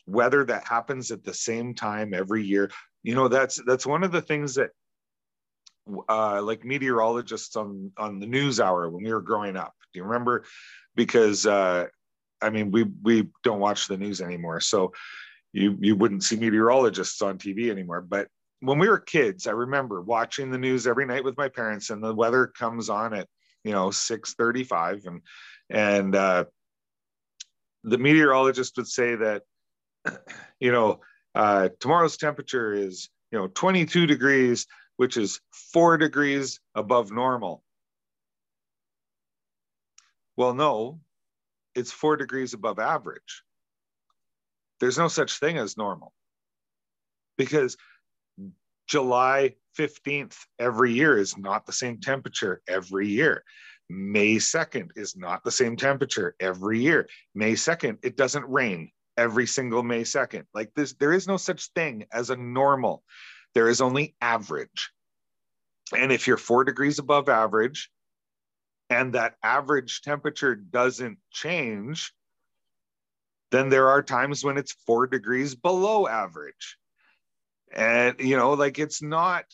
weather 0.07 0.45
that 0.45 0.67
happens 0.67 1.11
at 1.11 1.25
the 1.25 1.35
same 1.35 1.75
time 1.75 2.15
every 2.15 2.45
year. 2.45 2.71
You 3.03 3.15
know, 3.15 3.29
that's 3.29 3.61
that's 3.67 3.87
one 3.87 4.05
of 4.05 4.13
the 4.13 4.23
things 4.23 4.55
that 4.55 4.71
uh, 6.09 6.43
like 6.43 6.65
meteorologists 6.65 7.57
on 7.57 7.93
on 7.97 8.21
the 8.21 8.27
news 8.27 8.61
hour 8.61 8.89
when 8.91 9.05
we 9.05 9.13
were 9.13 9.23
growing 9.23 9.57
up. 9.57 9.75
Do 9.93 10.01
you 10.01 10.05
remember? 10.05 10.45
Because 10.95 11.47
uh, 11.47 11.87
I 12.43 12.51
mean, 12.51 12.71
we 12.71 12.85
we 13.03 13.29
don't 13.43 13.61
watch 13.61 13.89
the 13.89 13.97
news 13.97 14.21
anymore, 14.21 14.61
so 14.61 14.93
you 15.53 15.77
you 15.81 15.97
wouldn't 15.97 16.25
see 16.25 16.37
meteorologists 16.37 17.23
on 17.23 17.39
TV 17.39 17.71
anymore. 17.71 18.01
But 18.01 18.29
when 18.61 18.79
we 18.79 18.89
were 18.89 18.99
kids, 18.99 19.47
I 19.47 19.53
remember 19.53 20.01
watching 20.01 20.51
the 20.51 20.59
news 20.59 20.87
every 20.87 21.07
night 21.07 21.25
with 21.25 21.37
my 21.37 21.49
parents, 21.49 21.91
and 21.91 22.03
the 22.03 22.15
weather 22.15 22.47
comes 22.47 22.89
on 22.89 23.15
at 23.15 23.29
you 23.65 23.73
know 23.73 23.91
six 23.91 24.35
thirty-five, 24.35 25.05
and 25.07 25.23
and 25.71 26.15
uh, 26.15 26.45
the 27.85 27.99
meteorologist 27.99 28.77
would 28.77 28.89
say 28.89 29.15
that 29.15 29.43
you 30.61 30.73
know 30.73 31.01
uh, 31.35 31.69
tomorrow's 31.81 32.17
temperature 32.17 32.73
is 32.73 33.09
you 33.31 33.39
know 33.39 33.49
22 33.49 34.07
degrees, 34.07 34.67
which 34.97 35.17
is 35.17 35.41
four 35.53 35.97
degrees 35.97 36.61
above 36.75 37.13
normal. 37.13 37.63
Well, 40.37 40.55
no, 40.55 41.01
it's 41.75 41.93
four 41.93 42.17
degrees 42.17 42.55
above 42.55 42.79
average. 42.79 43.43
There's 44.81 44.99
no 44.99 45.09
such 45.09 45.39
thing 45.39 45.59
as 45.59 45.77
normal 45.77 46.13
because 47.37 47.77
July 48.89 49.55
15th 49.79 50.37
every 50.59 50.93
year 50.93 51.19
is 51.19 51.37
not 51.37 51.67
the 51.67 51.73
same 51.73 52.01
temperature 52.01 52.63
every 52.67 53.07
year. 53.07 53.45
May 53.91 54.37
2nd 54.37 54.91
is 54.97 55.17
not 55.17 55.45
the 55.45 55.51
same 55.51 55.77
temperature 55.77 56.35
every 56.41 56.81
year. 56.81 57.09
May 57.35 57.53
2nd, 57.53 57.99
it 58.03 58.17
doesn't 58.17 58.49
rain 58.49 58.91
every 59.17 59.47
single 59.47 59.83
May 59.83 60.03
2nd. 60.03 60.45
Like 60.55 60.73
this, 60.75 60.95
there 60.95 61.13
is 61.13 61.29
no 61.29 61.37
such 61.37 61.69
thing 61.75 62.07
as 62.13 62.31
a 62.31 62.37
normal. 62.37 63.03
There 63.55 63.69
is 63.69 63.81
only 63.81 64.15
average. 64.21 64.91
And 65.97 66.13
if 66.13 66.27
you're 66.27 66.37
four 66.37 66.65
degrees 66.65 66.99
above 66.99 67.29
average 67.29 67.91
and 68.91 69.15
that 69.15 69.37
average 69.43 70.03
temperature 70.03 70.55
doesn't 70.55 71.19
change, 71.31 72.13
then 73.51 73.69
there 73.69 73.89
are 73.89 74.03
times 74.03 74.45
when 74.45 74.59
it's 74.59 74.77
four 74.87 75.07
degrees 75.07 75.55
below 75.55 76.07
average. 76.07 76.77
And, 77.73 78.19
you 78.21 78.37
know, 78.37 78.53
like 78.53 78.79
it's 78.79 79.03
not 79.03 79.45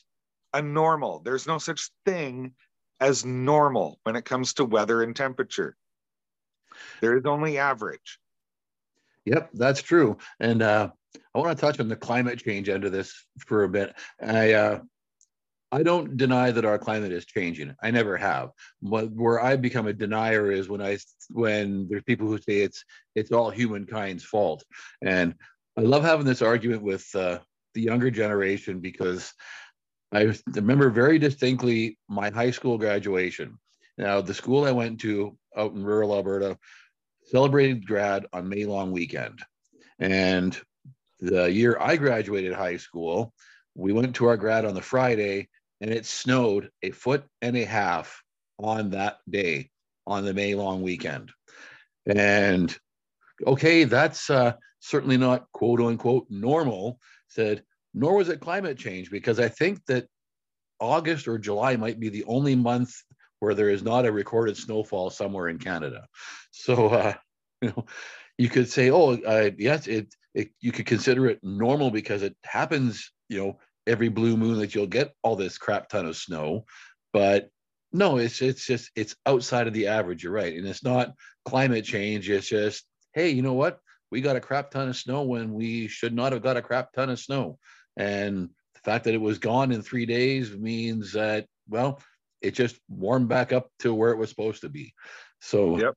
a 0.53 0.63
normal. 0.63 1.21
There's 1.21 1.47
no 1.47 1.59
such 1.59 1.91
thing 2.07 2.53
as 3.01 3.25
normal 3.25 3.99
when 4.05 4.17
it 4.17 4.25
comes 4.25 4.55
to 4.55 4.65
weather 4.65 5.03
and 5.03 5.15
temperature. 5.15 5.77
There 7.01 7.17
is 7.17 7.27
only 7.27 7.59
average. 7.59 8.19
Yep, 9.25 9.51
that's 9.55 9.83
true. 9.83 10.19
And 10.39 10.63
uh, 10.63 10.91
I 11.35 11.39
want 11.39 11.57
to 11.57 11.61
touch 11.61 11.81
on 11.81 11.89
the 11.89 11.97
climate 11.97 12.39
change 12.39 12.69
end 12.69 12.85
of 12.85 12.93
this 12.93 13.15
for 13.39 13.65
a 13.65 13.69
bit. 13.69 13.95
I 14.23 14.53
uh, 14.53 14.81
I 15.73 15.83
don't 15.83 16.17
deny 16.17 16.53
that 16.53 16.65
our 16.65 16.79
climate 16.79 17.11
is 17.11 17.27
changing. 17.27 17.75
I 17.83 17.91
never 17.91 18.17
have. 18.17 18.51
But 18.81 19.11
where 19.11 19.43
I 19.43 19.57
become 19.57 19.89
a 19.89 19.93
denier 19.93 20.53
is 20.53 20.69
when 20.69 20.81
I 20.81 20.99
when 21.31 21.89
there's 21.89 22.05
people 22.05 22.29
who 22.29 22.39
say 22.39 22.59
it's 22.59 22.85
it's 23.15 23.33
all 23.33 23.51
humankind's 23.51 24.25
fault. 24.25 24.63
And 25.03 25.35
I 25.77 25.81
love 25.81 26.05
having 26.05 26.27
this 26.27 26.43
argument 26.43 26.83
with 26.83 27.07
uh, 27.15 27.41
the 27.75 27.83
younger 27.83 28.11
generation 28.11 28.81
because 28.81 29.33
I 30.13 30.33
remember 30.55 30.91
very 30.91 31.19
distinctly 31.19 31.99
my 32.09 32.31
high 32.31 32.53
school 32.53 32.79
graduation. 32.79 33.59
Now, 33.99 34.21
the 34.21 34.35
school 34.35 34.65
I 34.65 34.73
went 34.73 35.01
to 35.01 35.37
out 35.57 35.73
in 35.73 35.85
rural 35.85 36.15
Alberta 36.15 36.59
celebrated 37.25 37.87
grad 37.87 38.27
on 38.33 38.49
May 38.49 38.65
long 38.65 38.93
weekend. 38.93 39.41
And 39.99 40.59
the 41.21 41.51
year 41.51 41.77
I 41.81 41.97
graduated 41.97 42.53
high 42.53 42.77
school, 42.77 43.33
we 43.75 43.93
went 43.93 44.17
to 44.17 44.27
our 44.27 44.37
grad 44.37 44.65
on 44.65 44.75
the 44.75 44.83
Friday 44.83 45.49
and 45.81 45.91
it 45.91 46.07
snowed 46.07 46.71
a 46.83 46.91
foot 46.91 47.25
and 47.43 47.57
a 47.57 47.65
half 47.65 48.23
on 48.59 48.91
that 48.91 49.19
day 49.29 49.71
on 50.07 50.25
the 50.25 50.35
May 50.35 50.55
long 50.55 50.83
weekend. 50.83 51.33
And 52.07 52.77
okay, 53.47 53.85
that's 53.85 54.31
uh, 54.31 54.55
certainly 54.81 55.17
not 55.17 55.51
quote 55.53 55.81
unquote 55.81 56.27
normal 56.31 56.99
said, 57.35 57.63
nor 57.93 58.17
was 58.17 58.29
it 58.29 58.41
climate 58.41 58.79
change, 58.79 59.11
because 59.11 59.39
I 59.39 59.49
think 59.49 59.85
that 59.87 60.07
August 60.81 61.29
or 61.29 61.39
July 61.39 61.77
might 61.77 62.01
be 62.01 62.09
the 62.09 62.25
only 62.25 62.55
month 62.55 62.95
where 63.41 63.55
there 63.55 63.71
is 63.71 63.83
not 63.83 64.07
a 64.07 64.13
recorded 64.13 64.57
snowfall 64.57 65.11
somewhere 65.11 65.49
in 65.49 65.59
Canada. 65.59 66.07
So, 66.51 66.89
uh, 66.89 67.15
you 67.63 67.69
know, 67.69 67.87
you 68.39 68.49
could 68.49 68.69
say, 68.69 68.91
oh, 68.91 69.15
uh, 69.15 69.51
yes, 69.59 69.87
it, 69.87 70.15
it, 70.35 70.51
you 70.61 70.73
could 70.73 70.87
consider 70.87 71.27
it 71.27 71.41
normal 71.43 71.91
because 71.91 72.23
it 72.23 72.37
happens, 72.45 73.13
you 73.29 73.39
know, 73.39 73.59
every 73.87 74.09
blue 74.09 74.37
moon 74.37 74.59
that 74.59 74.75
you'll 74.75 74.87
get 74.87 75.13
all 75.23 75.37
this 75.37 75.59
crap 75.59 75.89
ton 75.89 76.07
of 76.07 76.17
snow. 76.17 76.65
But 77.13 77.51
no, 77.93 78.19
it's 78.19 78.43
it's 78.43 78.67
just 78.67 78.91
it's 78.97 79.15
outside 79.25 79.69
of 79.69 79.73
the 79.73 79.87
average. 79.87 80.25
You're 80.25 80.33
right, 80.33 80.57
and 80.57 80.67
it's 80.67 80.83
not 80.83 81.15
climate 81.45 81.85
change. 81.85 82.29
It's 82.29 82.49
just 82.49 82.85
hey, 83.13 83.31
you 83.31 83.43
know 83.43 83.53
what? 83.53 83.79
We 84.15 84.21
got 84.21 84.37
a 84.37 84.41
crap 84.41 84.71
ton 84.71 84.89
of 84.89 84.97
snow 84.97 85.23
when 85.23 85.53
we 85.53 85.89
should 85.89 86.15
not 86.15 86.31
have 86.31 86.41
got 86.41 86.57
a 86.57 86.63
crap 86.63 86.93
ton 86.93 87.11
of 87.11 87.19
snow. 87.19 87.59
And 87.97 88.49
the 88.77 88.81
fact 88.85 89.07
that 89.07 89.15
it 89.15 89.21
was 89.21 89.41
gone 89.41 89.73
in 89.73 89.83
three 89.83 90.07
days 90.07 90.57
means 90.57 91.15
that, 91.15 91.47
well, 91.69 92.01
it 92.41 92.53
just 92.53 92.79
warmed 92.89 93.29
back 93.29 93.53
up 93.53 93.73
to 93.81 93.93
where 93.93 94.13
it 94.13 94.17
was 94.17 94.29
supposed 94.29 94.61
to 94.61 94.69
be. 94.69 94.95
So, 95.41 95.79
yep. 95.79 95.95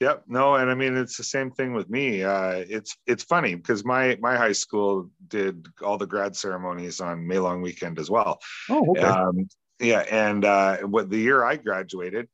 Yep. 0.00 0.24
No, 0.28 0.54
and 0.54 0.70
I 0.70 0.74
mean 0.74 0.96
it's 0.96 1.18
the 1.18 1.22
same 1.22 1.50
thing 1.50 1.74
with 1.74 1.90
me. 1.90 2.24
Uh, 2.24 2.64
it's 2.66 2.96
it's 3.06 3.22
funny 3.22 3.54
because 3.54 3.84
my 3.84 4.16
my 4.18 4.34
high 4.34 4.52
school 4.52 5.10
did 5.28 5.66
all 5.82 5.98
the 5.98 6.06
grad 6.06 6.34
ceremonies 6.34 7.02
on 7.02 7.26
May 7.26 7.38
long 7.38 7.60
weekend 7.60 7.98
as 7.98 8.08
well. 8.08 8.40
Oh, 8.70 8.92
okay. 8.92 9.02
Um, 9.02 9.46
yeah, 9.78 10.06
and 10.10 10.42
uh, 10.46 10.78
what 10.78 11.10
the 11.10 11.18
year 11.18 11.44
I 11.44 11.56
graduated, 11.56 12.28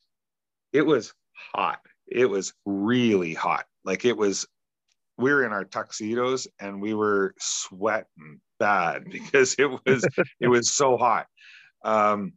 it 0.73 0.83
was 0.83 1.13
hot. 1.57 1.81
It 2.07 2.27
was 2.27 2.55
really 2.65 3.35
hot. 3.35 3.65
Like 3.85 4.05
it 4.05 4.17
was, 4.17 4.47
we 5.19 5.33
were 5.33 5.45
in 5.45 5.53
our 5.53 5.65
tuxedos 5.65 6.47
and 6.61 6.81
we 6.81 6.95
were 6.95 7.35
sweating 7.39 8.41
bad 8.59 9.05
because 9.11 9.55
it 9.59 9.67
was 9.67 10.07
it 10.41 10.49
was 10.49 10.73
so 10.73 10.97
hot. 10.97 11.27
Um, 11.85 12.33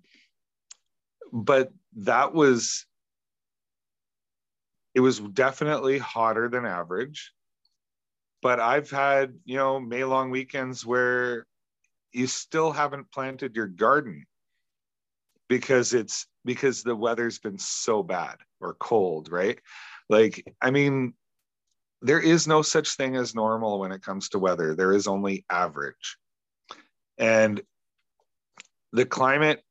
but 1.32 1.72
that 1.98 2.34
was 2.34 2.86
it 4.96 5.02
was 5.02 5.20
definitely 5.20 5.98
hotter 5.98 6.50
than 6.50 6.66
average. 6.66 7.32
But 8.42 8.60
I've 8.60 8.90
had, 8.90 9.34
you 9.44 9.58
know, 9.58 9.80
May 9.80 10.04
long 10.06 10.32
weekends 10.32 10.86
where 10.86 11.46
you 12.12 12.26
still 12.26 12.72
haven't 12.72 13.12
planted 13.12 13.56
your 13.56 13.68
garden 13.68 14.26
because 15.48 15.94
it's 15.94 16.26
because 16.46 16.84
the 16.84 16.96
weather's 16.96 17.40
been 17.40 17.60
so 17.60 18.02
bad 18.02 18.38
or 18.62 18.76
cold, 18.76 19.30
right? 19.32 19.60
Like, 20.10 20.44
I 20.62 20.72
mean, 20.72 21.14
there 22.02 22.20
is 22.20 22.48
no 22.48 22.62
such 22.62 22.96
thing 22.96 23.16
as 23.16 23.36
normal 23.36 23.80
when 23.80 23.92
it 23.92 24.02
comes 24.02 24.30
to 24.30 24.40
weather. 24.40 24.76
There 24.76 24.94
is 24.94 25.08
only 25.08 25.46
average. 25.50 26.18
And 27.18 27.62
the 28.94 29.06
climate 29.06 29.62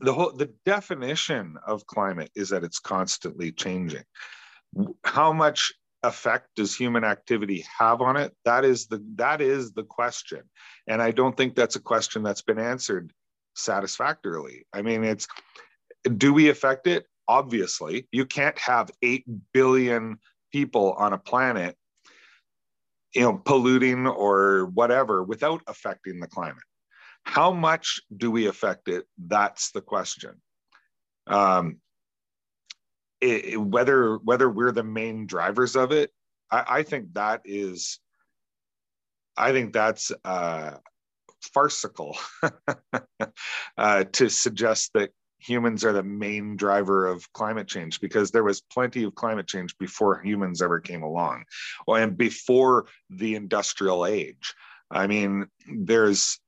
the 0.00 0.14
whole 0.14 0.32
the 0.32 0.50
definition 0.64 1.56
of 1.66 1.86
climate 1.86 2.30
is 2.34 2.48
that 2.50 2.64
it's 2.64 2.78
constantly 2.78 3.52
changing. 3.52 4.04
How 5.04 5.32
much 5.32 5.72
effect 6.02 6.48
does 6.56 6.74
human 6.74 7.04
activity 7.04 7.64
have 7.78 8.00
on 8.00 8.16
it? 8.16 8.34
That 8.44 8.64
is 8.64 8.86
the 8.86 9.04
that 9.16 9.40
is 9.40 9.72
the 9.72 9.84
question. 9.84 10.42
And 10.86 11.02
i 11.02 11.10
don't 11.10 11.36
think 11.36 11.54
that's 11.54 11.76
a 11.76 11.80
question 11.80 12.22
that's 12.22 12.42
been 12.42 12.58
answered 12.58 13.12
satisfactorily. 13.54 14.66
I 14.72 14.82
mean 14.82 15.04
it's 15.04 15.26
do 16.16 16.32
we 16.32 16.48
affect 16.48 16.86
it? 16.86 17.06
Obviously. 17.28 18.08
You 18.10 18.24
can't 18.24 18.58
have 18.58 18.90
8 19.02 19.24
billion 19.52 20.18
people 20.50 20.92
on 20.92 21.12
a 21.12 21.18
planet 21.18 21.76
you 23.14 23.22
know 23.22 23.40
polluting 23.44 24.06
or 24.06 24.66
whatever 24.66 25.22
without 25.22 25.62
affecting 25.66 26.20
the 26.20 26.26
climate 26.26 26.62
how 27.24 27.52
much 27.52 28.00
do 28.16 28.30
we 28.30 28.46
affect 28.46 28.88
it? 28.88 29.06
That's 29.18 29.70
the 29.72 29.80
question. 29.80 30.40
Um, 31.26 31.78
it, 33.20 33.60
whether 33.60 34.16
whether 34.16 34.48
we're 34.48 34.72
the 34.72 34.82
main 34.82 35.26
drivers 35.26 35.76
of 35.76 35.92
it, 35.92 36.10
I, 36.50 36.64
I 36.68 36.82
think 36.82 37.14
that 37.14 37.42
is, 37.44 38.00
I 39.36 39.52
think 39.52 39.72
that's 39.72 40.10
uh, 40.24 40.78
farcical 41.54 42.16
uh, 43.76 44.04
to 44.04 44.28
suggest 44.30 44.90
that 44.94 45.10
humans 45.40 45.84
are 45.84 45.92
the 45.92 46.02
main 46.02 46.56
driver 46.56 47.06
of 47.06 47.32
climate 47.32 47.66
change 47.66 48.00
because 48.00 48.30
there 48.30 48.44
was 48.44 48.60
plenty 48.60 49.04
of 49.04 49.14
climate 49.14 49.46
change 49.46 49.76
before 49.78 50.22
humans 50.22 50.62
ever 50.62 50.80
came 50.80 51.02
along 51.02 51.44
and 51.88 52.16
before 52.16 52.86
the 53.08 53.34
industrial 53.34 54.06
age. 54.06 54.54
I 54.90 55.06
mean 55.06 55.46
there's 55.66 56.40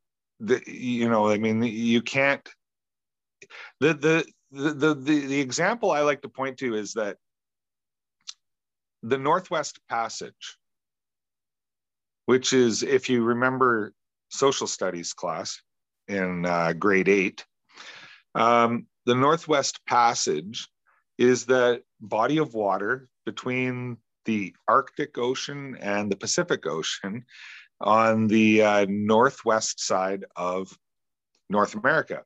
the 0.42 0.60
you 0.66 1.08
know 1.08 1.28
i 1.28 1.38
mean 1.38 1.62
you 1.62 2.02
can't 2.02 2.46
the 3.80 3.94
the 3.94 4.26
the 4.50 4.94
the, 4.94 4.94
the 4.94 5.40
example 5.40 5.90
i 5.92 6.00
like 6.00 6.20
to 6.20 6.28
point 6.28 6.58
to 6.58 6.74
is 6.74 6.94
that 6.94 7.16
the 9.02 9.18
northwest 9.18 9.78
passage 9.88 10.58
which 12.26 12.52
is 12.52 12.82
if 12.82 13.08
you 13.08 13.22
remember 13.22 13.92
social 14.30 14.66
studies 14.66 15.12
class 15.12 15.62
in 16.08 16.44
uh, 16.44 16.72
grade 16.72 17.08
eight 17.08 17.46
um, 18.34 18.86
the 19.06 19.14
northwest 19.14 19.84
passage 19.86 20.68
is 21.18 21.46
that 21.46 21.82
body 22.00 22.38
of 22.38 22.54
water 22.54 23.08
between 23.24 23.96
the 24.24 24.54
arctic 24.68 25.18
ocean 25.18 25.76
and 25.80 26.10
the 26.10 26.16
pacific 26.16 26.66
ocean 26.66 27.24
on 27.80 28.28
the 28.28 28.62
uh, 28.62 28.86
northwest 28.88 29.80
side 29.80 30.24
of 30.36 30.76
North 31.50 31.74
America. 31.74 32.22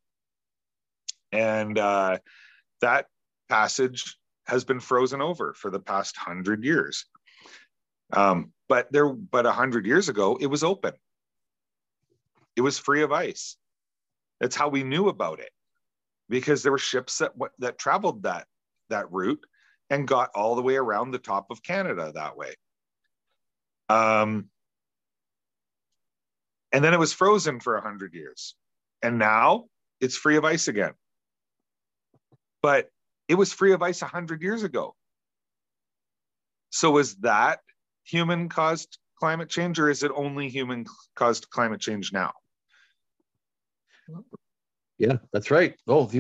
And 1.33 1.79
uh, 1.79 2.19
that 2.81 3.07
passage 3.49 4.17
has 4.47 4.65
been 4.65 4.81
frozen 4.81 5.21
over 5.21 5.55
for 5.55 5.71
the 5.71 5.81
past 5.81 6.17
hundred 6.17 6.65
years. 6.65 7.07
Um, 8.13 8.53
but 8.69 8.91
there, 8.93 9.09
but 9.09 9.47
a 9.47 9.53
hundred 9.53 9.87
years 9.87 10.09
ago, 10.09 10.39
it 10.41 10.47
was 10.47 10.63
open. 10.63 10.93
It 12.55 12.61
was 12.61 12.79
free 12.79 13.03
of 13.03 13.13
ice. 13.13 13.57
That's 14.41 14.57
how 14.57 14.69
we 14.69 14.85
knew 14.85 15.09
about 15.09 15.41
it, 15.41 15.51
because 16.29 16.63
there 16.63 16.73
were 16.73 16.79
ships 16.79 17.19
that 17.19 17.33
that 17.59 17.79
traveled 17.79 18.25
that 18.25 18.47
that 18.89 19.11
route 19.13 19.45
and 19.91 20.09
got 20.09 20.31
all 20.35 20.55
the 20.57 20.63
way 20.63 20.77
around 20.77 21.11
the 21.11 21.19
top 21.19 21.51
of 21.51 21.63
Canada 21.63 22.13
that 22.15 22.37
way. 22.37 22.55
Um, 23.89 24.49
and 26.73 26.85
then 26.85 26.93
it 26.93 26.99
was 26.99 27.13
frozen 27.13 27.61
for 27.61 27.75
100 27.75 28.15
years. 28.15 28.57
And 29.03 29.19
now 29.19 29.67
it's 30.01 30.17
free 30.17 30.37
of 30.37 30.45
ice 30.45 30.67
again. 30.69 30.93
But 32.63 32.91
it 33.29 33.35
was 33.35 33.53
free 33.53 33.73
of 33.73 33.83
ice 33.83 34.03
100 34.03 34.43
years 34.43 34.65
ago. 34.65 34.95
So 36.71 36.99
is 36.99 37.15
that 37.17 37.61
human 38.05 38.49
caused 38.49 38.99
climate 39.19 39.49
change 39.49 39.79
or 39.79 39.89
is 39.89 40.03
it 40.03 40.11
only 40.15 40.49
human 40.49 40.85
caused 41.15 41.49
climate 41.49 41.81
change 41.81 42.13
now 42.13 42.33
yeah 44.99 45.17
that's 45.33 45.51
right 45.51 45.75
oh 45.89 46.11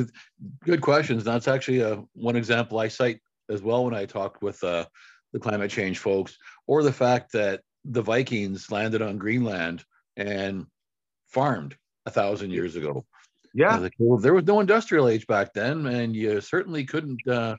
good 0.65 0.81
questions 0.81 1.25
that's 1.25 1.49
actually 1.49 1.81
a, 1.81 1.95
uh, 1.95 2.01
one 2.15 2.37
example 2.37 2.79
i 2.79 2.89
cite 2.89 3.21
as 3.51 3.62
well 3.62 3.85
when 3.85 3.95
i 3.95 4.05
talk 4.05 4.43
with 4.43 4.62
uh, 4.65 4.85
the 5.33 5.39
climate 5.39 5.71
change 5.71 5.99
folks 5.99 6.37
or 6.67 6.83
the 6.83 6.93
fact 6.93 7.33
that 7.33 7.61
the 7.85 8.03
vikings 8.03 8.71
landed 8.71 9.03
on 9.03 9.19
greenland 9.19 9.85
and 10.17 10.67
farmed 11.29 11.77
a 12.07 12.11
thousand 12.11 12.51
years 12.51 12.77
ago. 12.77 13.05
Yeah. 13.53 13.77
Like, 13.77 13.95
well, 13.99 14.19
there 14.19 14.35
was 14.35 14.45
no 14.45 14.61
industrial 14.61 15.09
age 15.09 15.27
back 15.27 15.53
then, 15.53 15.87
and 15.87 16.15
you 16.15 16.41
certainly 16.41 16.85
couldn't 16.85 17.27
uh, 17.29 17.57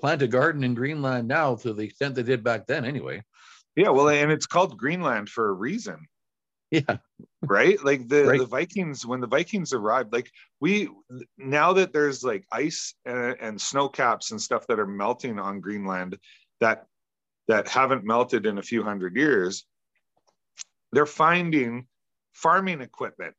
plant 0.00 0.22
a 0.22 0.28
garden 0.28 0.64
in 0.64 0.74
Greenland 0.74 1.28
now 1.28 1.56
to 1.56 1.72
the 1.72 1.84
extent 1.84 2.14
they 2.14 2.22
did 2.22 2.44
back 2.44 2.66
then, 2.66 2.84
anyway. 2.84 3.22
Yeah, 3.76 3.90
well, 3.90 4.08
and 4.08 4.30
it's 4.30 4.46
called 4.46 4.76
Greenland 4.76 5.28
for 5.28 5.48
a 5.48 5.52
reason. 5.52 6.06
Yeah. 6.70 6.98
right? 7.40 7.82
Like 7.82 8.08
the, 8.08 8.24
right. 8.24 8.38
the 8.38 8.44
Vikings, 8.44 9.06
when 9.06 9.20
the 9.20 9.26
Vikings 9.26 9.72
arrived, 9.72 10.12
like 10.12 10.30
we, 10.60 10.90
now 11.38 11.72
that 11.72 11.94
there's 11.94 12.22
like 12.22 12.44
ice 12.52 12.94
and, 13.06 13.36
and 13.40 13.58
snow 13.58 13.88
caps 13.88 14.32
and 14.32 14.40
stuff 14.40 14.66
that 14.66 14.78
are 14.78 14.86
melting 14.86 15.38
on 15.38 15.60
Greenland 15.60 16.18
that 16.60 16.84
that 17.46 17.66
haven't 17.66 18.04
melted 18.04 18.44
in 18.44 18.58
a 18.58 18.62
few 18.62 18.82
hundred 18.82 19.16
years, 19.16 19.64
they're 20.92 21.06
finding 21.06 21.86
farming 22.32 22.80
equipment 22.80 23.34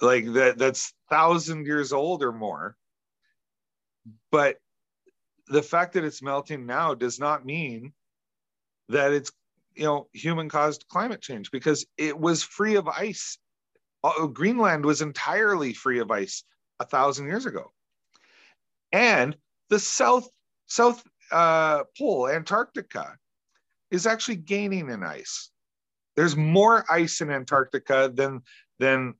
like 0.00 0.32
that 0.32 0.58
that's 0.58 0.92
thousand 1.10 1.66
years 1.66 1.92
old 1.92 2.22
or 2.22 2.32
more 2.32 2.76
but 4.30 4.56
the 5.48 5.62
fact 5.62 5.94
that 5.94 6.04
it's 6.04 6.22
melting 6.22 6.66
now 6.66 6.94
does 6.94 7.18
not 7.18 7.44
mean 7.44 7.92
that 8.88 9.12
it's 9.12 9.32
you 9.74 9.84
know 9.84 10.08
human 10.12 10.48
caused 10.48 10.86
climate 10.88 11.20
change 11.20 11.50
because 11.50 11.86
it 11.96 12.18
was 12.18 12.42
free 12.42 12.76
of 12.76 12.88
ice 12.88 13.38
uh, 14.04 14.26
greenland 14.26 14.84
was 14.84 15.02
entirely 15.02 15.72
free 15.72 16.00
of 16.00 16.10
ice 16.10 16.44
a 16.80 16.84
thousand 16.84 17.26
years 17.26 17.46
ago 17.46 17.72
and 18.92 19.36
the 19.70 19.78
south 19.78 20.28
south 20.66 21.02
uh, 21.30 21.84
pole 21.96 22.28
antarctica 22.28 23.16
is 23.92 24.06
actually 24.06 24.36
gaining 24.36 24.88
in 24.88 25.04
ice. 25.04 25.50
There's 26.16 26.34
more 26.34 26.84
ice 26.90 27.20
in 27.20 27.30
Antarctica 27.30 28.10
than 28.12 28.40
than 28.80 29.14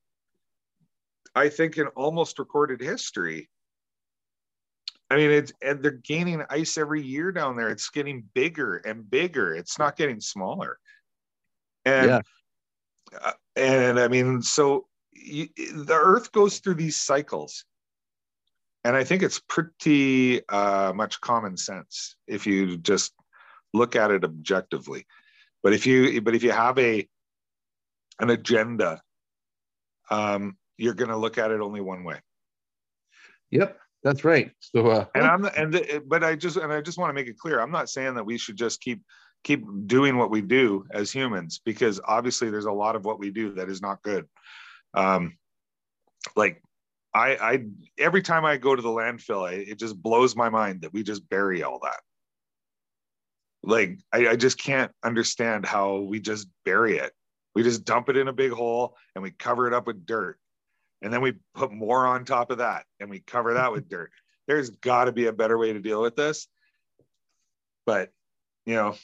I 1.34 1.50
think 1.50 1.78
in 1.78 1.86
almost 1.88 2.38
recorded 2.38 2.80
history. 2.80 3.48
I 5.12 5.16
mean, 5.16 5.30
it's 5.30 5.52
and 5.60 5.82
they're 5.82 5.90
gaining 5.90 6.42
ice 6.48 6.78
every 6.78 7.02
year 7.02 7.32
down 7.32 7.54
there. 7.54 7.68
It's 7.68 7.90
getting 7.90 8.24
bigger 8.32 8.78
and 8.78 9.08
bigger. 9.10 9.54
It's 9.54 9.78
not 9.78 9.96
getting 9.96 10.20
smaller. 10.20 10.78
And 11.84 12.06
yeah. 12.08 12.20
uh, 13.22 13.32
and 13.54 14.00
I 14.00 14.08
mean, 14.08 14.40
so 14.40 14.86
you, 15.12 15.48
the 15.56 15.94
Earth 15.94 16.32
goes 16.32 16.60
through 16.60 16.76
these 16.76 16.98
cycles, 16.98 17.66
and 18.84 18.96
I 18.96 19.04
think 19.04 19.22
it's 19.22 19.38
pretty 19.48 20.48
uh, 20.48 20.94
much 20.94 21.20
common 21.20 21.58
sense 21.58 22.16
if 22.26 22.46
you 22.46 22.78
just 22.78 23.12
look 23.74 23.94
at 23.94 24.10
it 24.10 24.24
objectively. 24.24 25.04
But 25.62 25.74
if 25.74 25.86
you 25.86 26.22
but 26.22 26.34
if 26.34 26.42
you 26.42 26.52
have 26.52 26.78
a 26.78 27.06
an 28.18 28.30
agenda, 28.30 29.02
um, 30.10 30.56
you're 30.78 30.94
going 30.94 31.10
to 31.10 31.18
look 31.18 31.36
at 31.36 31.50
it 31.50 31.60
only 31.60 31.82
one 31.82 32.02
way. 32.02 32.20
Yep. 33.50 33.78
That's 34.02 34.24
right. 34.24 34.50
So, 34.60 34.86
uh, 34.88 35.06
and 35.14 35.24
I'm 35.24 35.44
and 35.44 35.72
the, 35.72 36.02
but 36.06 36.24
I 36.24 36.34
just 36.34 36.56
and 36.56 36.72
I 36.72 36.80
just 36.80 36.98
want 36.98 37.10
to 37.10 37.14
make 37.14 37.28
it 37.28 37.38
clear. 37.38 37.60
I'm 37.60 37.70
not 37.70 37.88
saying 37.88 38.14
that 38.14 38.24
we 38.24 38.36
should 38.36 38.56
just 38.56 38.80
keep 38.80 39.02
keep 39.44 39.64
doing 39.86 40.16
what 40.16 40.30
we 40.30 40.40
do 40.40 40.86
as 40.92 41.10
humans 41.10 41.60
because 41.64 42.00
obviously 42.04 42.50
there's 42.50 42.64
a 42.64 42.72
lot 42.72 42.96
of 42.96 43.04
what 43.04 43.18
we 43.18 43.30
do 43.30 43.54
that 43.54 43.68
is 43.68 43.82
not 43.82 44.02
good. 44.02 44.26
Um, 44.94 45.36
like 46.36 46.62
I, 47.14 47.36
I 47.36 47.64
every 47.98 48.22
time 48.22 48.44
I 48.44 48.56
go 48.56 48.74
to 48.74 48.82
the 48.82 48.88
landfill, 48.88 49.48
I, 49.48 49.54
it 49.54 49.78
just 49.78 50.00
blows 50.00 50.34
my 50.34 50.48
mind 50.48 50.82
that 50.82 50.92
we 50.92 51.02
just 51.02 51.28
bury 51.28 51.62
all 51.62 51.80
that. 51.82 52.00
Like 53.62 53.98
I, 54.12 54.28
I 54.28 54.36
just 54.36 54.58
can't 54.58 54.90
understand 55.04 55.66
how 55.66 55.98
we 55.98 56.20
just 56.20 56.48
bury 56.64 56.98
it. 56.98 57.12
We 57.54 57.62
just 57.62 57.84
dump 57.84 58.08
it 58.08 58.16
in 58.16 58.28
a 58.28 58.32
big 58.32 58.52
hole 58.52 58.96
and 59.14 59.22
we 59.22 59.30
cover 59.30 59.66
it 59.66 59.74
up 59.74 59.86
with 59.86 60.06
dirt, 60.06 60.38
and 61.02 61.12
then 61.12 61.20
we 61.20 61.34
put 61.54 61.72
more 61.72 62.06
on 62.06 62.24
top 62.24 62.50
of 62.50 62.58
that 62.58 62.84
and 63.00 63.10
we 63.10 63.20
cover 63.20 63.54
that 63.54 63.72
with 63.72 63.88
dirt. 63.88 64.10
There's 64.46 64.70
got 64.70 65.04
to 65.04 65.12
be 65.12 65.26
a 65.26 65.32
better 65.32 65.56
way 65.56 65.72
to 65.72 65.80
deal 65.80 66.02
with 66.02 66.16
this. 66.16 66.48
But 67.86 68.10
you 68.66 68.74
know, 68.74 68.96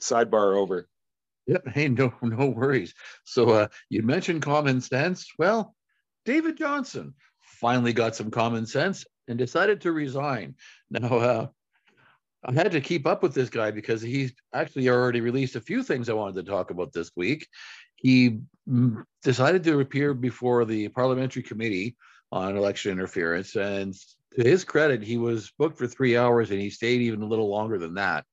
sidebar 0.00 0.56
over. 0.56 0.88
Yep. 1.46 1.68
Hey, 1.68 1.88
no, 1.88 2.12
no 2.22 2.46
worries. 2.46 2.94
So 3.24 3.50
uh, 3.50 3.68
you 3.88 4.02
mentioned 4.02 4.42
common 4.42 4.80
sense. 4.80 5.26
Well, 5.38 5.74
David 6.24 6.56
johnston 6.56 7.14
finally 7.60 7.92
got 7.92 8.16
some 8.16 8.30
common 8.30 8.66
sense 8.66 9.04
and 9.28 9.38
decided 9.38 9.82
to 9.82 9.92
resign. 9.92 10.54
Now, 10.90 11.08
uh, 11.08 11.46
I 12.42 12.52
had 12.52 12.72
to 12.72 12.80
keep 12.80 13.06
up 13.06 13.22
with 13.22 13.34
this 13.34 13.50
guy 13.50 13.70
because 13.70 14.00
he's 14.00 14.32
actually 14.54 14.88
already 14.88 15.20
released 15.20 15.56
a 15.56 15.60
few 15.60 15.82
things 15.82 16.08
I 16.08 16.14
wanted 16.14 16.44
to 16.44 16.50
talk 16.50 16.70
about 16.70 16.92
this 16.92 17.10
week. 17.14 17.46
He 18.00 18.40
decided 19.22 19.64
to 19.64 19.80
appear 19.80 20.14
before 20.14 20.64
the 20.64 20.88
parliamentary 20.88 21.42
committee 21.42 21.96
on 22.32 22.56
election 22.56 22.92
interference, 22.92 23.56
and 23.56 23.94
to 24.36 24.44
his 24.44 24.64
credit, 24.64 25.02
he 25.02 25.18
was 25.18 25.52
booked 25.58 25.78
for 25.78 25.86
three 25.86 26.16
hours 26.16 26.50
and 26.50 26.60
he 26.60 26.70
stayed 26.70 27.02
even 27.02 27.22
a 27.22 27.26
little 27.26 27.48
longer 27.48 27.78
than 27.78 27.94
that 27.94 28.24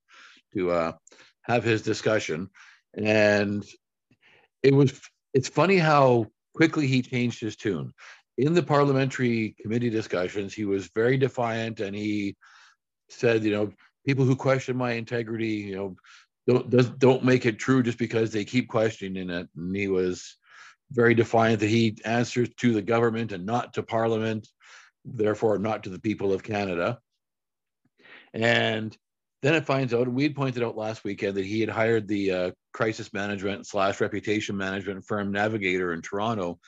to 0.54 0.72
uh, 0.72 0.92
have 1.42 1.64
his 1.64 1.82
discussion. 1.82 2.50
And 2.96 3.66
it 4.64 4.74
was 4.74 5.00
it's 5.34 5.50
funny 5.50 5.78
how 5.78 6.28
quickly 6.54 6.88
he 6.88 7.02
changed 7.02 7.42
his 7.42 7.56
tune. 7.56 7.94
In 8.38 8.54
the 8.54 8.64
parliamentary 8.64 9.56
committee 9.60 9.90
discussions, 9.90 10.54
he 10.54 10.66
was 10.66 10.90
very 10.96 11.18
defiant 11.18 11.80
and 11.80 11.96
he 11.96 12.36
said, 13.10 13.44
you 13.44 13.52
know, 13.52 13.72
people 14.06 14.26
who 14.26 14.36
question 14.36 14.78
my 14.78 14.94
integrity, 14.94 15.48
you 15.48 15.76
know, 15.76 15.96
don't 16.48 17.00
don't 17.00 17.24
make 17.24 17.46
it 17.46 17.60
true 17.60 17.84
just 17.84 17.98
because 17.98 18.32
they 18.32 18.46
keep 18.46 18.70
questioning 18.70 19.30
it. 19.30 19.50
And 19.56 19.76
he 19.76 19.88
was 19.88 20.38
very 20.92 21.14
defiant 21.14 21.60
that 21.60 21.70
he 21.70 21.98
answers 22.06 22.50
to 22.58 22.74
the 22.74 22.82
government 22.82 23.32
and 23.32 23.46
not 23.46 23.74
to 23.74 23.84
parliament, 23.84 24.48
therefore 25.04 25.60
not 25.60 25.84
to 25.84 25.90
the 25.90 26.00
people 26.00 26.32
of 26.32 26.44
Canada. 26.44 27.00
And 28.34 28.96
then 29.42 29.54
it 29.56 29.66
finds 29.66 29.94
out, 29.94 30.08
and 30.08 30.16
we'd 30.16 30.36
pointed 30.36 30.64
out 30.64 30.78
last 30.78 31.04
weekend 31.04 31.36
that 31.36 31.46
he 31.46 31.60
had 31.60 31.70
hired 31.70 32.08
the 32.08 32.32
uh, 32.32 32.52
crisis 32.74 33.14
management 33.14 33.68
slash 33.68 34.02
reputation 34.02 34.58
management 34.58 35.06
firm 35.06 35.32
Navigator 35.32 35.94
in 35.94 36.02
Toronto 36.02 36.60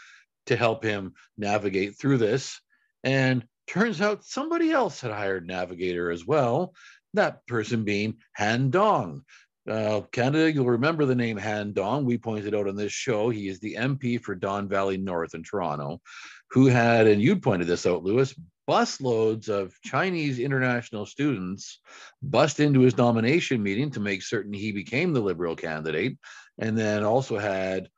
to 0.46 0.56
help 0.56 0.84
him 0.84 1.14
navigate 1.38 1.98
through 1.98 2.18
this. 2.18 2.60
And 3.04 3.46
turns 3.68 4.02
out 4.02 4.26
somebody 4.26 4.72
else 4.72 5.02
had 5.02 5.12
hired 5.12 5.48
Navigator 5.48 6.12
as 6.12 6.26
well, 6.26 6.74
that 7.14 7.46
person 7.48 7.86
being 7.86 8.18
Han 8.36 8.70
Dong. 8.72 9.24
Uh, 9.70 10.02
Canada, 10.12 10.52
you'll 10.52 10.66
remember 10.66 11.06
the 11.06 11.16
name 11.16 11.38
Han 11.38 11.74
Dong. 11.74 12.04
We 12.04 12.18
pointed 12.18 12.56
out 12.56 12.68
on 12.68 12.76
this 12.76 12.92
show, 12.92 13.30
he 13.30 13.48
is 13.48 13.60
the 13.60 13.76
MP 13.76 14.20
for 14.22 14.34
Don 14.34 14.68
Valley 14.68 14.98
North 14.98 15.36
in 15.36 15.44
Toronto, 15.44 16.02
who 16.50 16.66
had, 16.66 17.06
and 17.06 17.22
you 17.22 17.36
pointed 17.36 17.68
this 17.68 17.86
out, 17.86 18.04
Lewis, 18.04 18.34
busloads 18.68 19.48
of 19.48 19.74
Chinese 19.84 20.40
international 20.40 21.06
students 21.06 21.82
bust 22.22 22.60
into 22.60 22.82
his 22.82 22.98
nomination 22.98 23.62
meeting 23.62 23.92
to 23.92 24.00
make 24.00 24.24
certain 24.24 24.54
he 24.54 24.72
became 24.72 25.14
the 25.14 25.22
Liberal 25.22 25.56
candidate, 25.56 26.18
and 26.58 26.76
then 26.76 27.04
also 27.04 27.38
had 27.38 27.90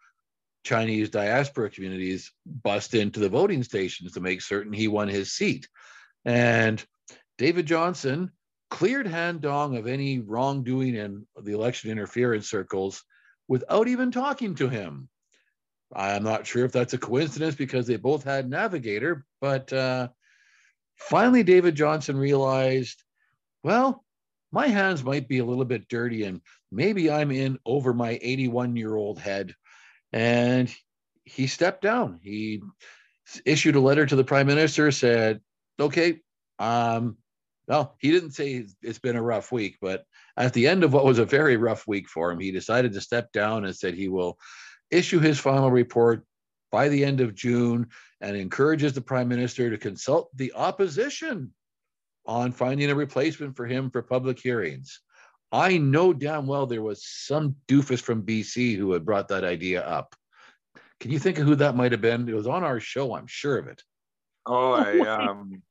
Chinese 0.63 1.09
diaspora 1.09 1.69
communities 1.69 2.31
bust 2.45 2.93
into 2.93 3.19
the 3.19 3.29
voting 3.29 3.63
stations 3.63 4.11
to 4.11 4.19
make 4.19 4.41
certain 4.41 4.73
he 4.73 4.87
won 4.87 5.07
his 5.07 5.31
seat. 5.31 5.67
And 6.25 6.83
David 7.37 7.65
Johnston 7.65 8.31
cleared 8.71 9.05
Han 9.05 9.37
Dong 9.39 9.77
of 9.77 9.85
any 9.85 10.19
wrongdoing 10.19 10.95
in 10.95 11.27
the 11.39 11.53
election 11.53 11.91
interference 11.91 12.49
circles 12.49 13.03
without 13.47 13.87
even 13.87 14.11
talking 14.11 14.55
to 14.55 14.67
him. 14.67 15.07
I'm 15.93 16.23
not 16.23 16.47
sure 16.47 16.65
if 16.65 16.71
that's 16.71 16.93
a 16.93 16.97
coincidence 16.97 17.53
because 17.53 17.85
they 17.85 17.97
both 17.97 18.23
had 18.23 18.49
Navigator, 18.49 19.25
but 19.41 19.71
uh, 19.71 20.07
Finally, 21.01 21.43
David 21.43 21.75
Johnston 21.75 22.15
realized, 22.15 23.03
well, 23.63 24.05
my 24.51 24.67
hands 24.67 25.03
might 25.03 25.27
be 25.27 25.39
a 25.39 25.45
little 25.45 25.65
bit 25.65 25.89
dirty 25.89 26.23
and 26.23 26.41
maybe 26.71 27.09
I'm 27.09 27.31
in 27.31 27.57
over 27.65 27.93
my 27.93 28.19
81 28.21 28.75
year 28.75 28.95
old 28.95 29.19
head. 29.19 29.55
And 30.13 30.73
he 31.23 31.47
stepped 31.47 31.81
down. 31.81 32.19
He 32.21 32.61
issued 33.45 33.75
a 33.75 33.79
letter 33.79 34.05
to 34.05 34.15
the 34.15 34.23
prime 34.23 34.47
minister, 34.47 34.91
said, 34.91 35.41
okay, 35.79 36.19
um, 36.59 37.17
well, 37.71 37.95
he 37.99 38.11
didn't 38.11 38.31
say 38.31 38.65
it's 38.81 38.99
been 38.99 39.15
a 39.15 39.23
rough 39.23 39.49
week, 39.49 39.77
but 39.79 40.03
at 40.35 40.51
the 40.51 40.67
end 40.67 40.83
of 40.83 40.91
what 40.91 41.05
was 41.05 41.19
a 41.19 41.25
very 41.25 41.55
rough 41.55 41.87
week 41.87 42.09
for 42.09 42.29
him, 42.29 42.37
he 42.37 42.51
decided 42.51 42.91
to 42.91 42.99
step 42.99 43.31
down 43.31 43.63
and 43.63 43.73
said 43.73 43.93
he 43.93 44.09
will 44.09 44.37
issue 44.89 45.19
his 45.19 45.39
final 45.39 45.71
report 45.71 46.25
by 46.69 46.89
the 46.89 47.05
end 47.05 47.21
of 47.21 47.33
June 47.33 47.87
and 48.19 48.35
encourages 48.35 48.91
the 48.91 48.99
prime 48.99 49.29
minister 49.29 49.69
to 49.69 49.77
consult 49.77 50.29
the 50.35 50.51
opposition 50.51 51.53
on 52.25 52.51
finding 52.51 52.91
a 52.91 52.95
replacement 52.95 53.55
for 53.55 53.65
him 53.65 53.89
for 53.89 54.01
public 54.01 54.37
hearings. 54.37 54.99
I 55.53 55.77
know 55.77 56.11
damn 56.11 56.47
well 56.47 56.65
there 56.65 56.83
was 56.83 57.07
some 57.07 57.55
doofus 57.69 58.01
from 58.01 58.25
BC 58.25 58.75
who 58.75 58.91
had 58.91 59.05
brought 59.05 59.29
that 59.29 59.45
idea 59.45 59.81
up. 59.81 60.13
Can 60.99 61.09
you 61.09 61.19
think 61.19 61.39
of 61.39 61.47
who 61.47 61.55
that 61.55 61.77
might 61.77 61.93
have 61.93 62.01
been? 62.01 62.27
It 62.27 62.35
was 62.35 62.47
on 62.47 62.65
our 62.65 62.81
show, 62.81 63.15
I'm 63.15 63.27
sure 63.27 63.57
of 63.57 63.67
it. 63.69 63.81
Oh, 64.45 64.71
I 64.73 64.99
um, 65.29 65.61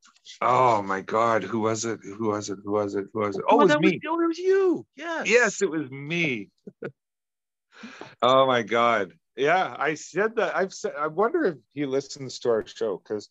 oh 0.41 0.83
my 0.83 1.01
God, 1.01 1.43
who 1.43 1.61
was 1.61 1.85
it? 1.85 2.01
Who 2.03 2.29
was 2.29 2.51
it? 2.51 2.59
Who 2.65 2.73
was 2.73 2.95
it? 2.95 3.07
Who 3.13 3.21
was 3.21 3.37
it? 3.37 3.45
Oh, 3.49 3.61
it 3.61 3.65
was 3.65 3.79
me. 3.79 3.93
Was, 3.93 4.01
oh, 4.09 4.21
it 4.21 4.27
was 4.27 4.39
you. 4.39 4.87
Yes. 4.97 5.29
Yes, 5.29 5.63
it 5.63 5.71
was 5.71 5.91
me. 5.91 6.51
oh 8.23 8.47
my 8.47 8.63
God 8.63 9.13
yeah, 9.41 9.75
I 9.79 9.95
said 9.95 10.37
that. 10.37 10.55
I've 10.55 10.75
said. 10.75 10.93
I 10.99 11.07
wonder 11.07 11.45
if 11.45 11.57
he 11.73 11.87
listens 11.87 12.39
to 12.41 12.51
our 12.51 12.67
show 12.67 12.99
because 12.99 13.29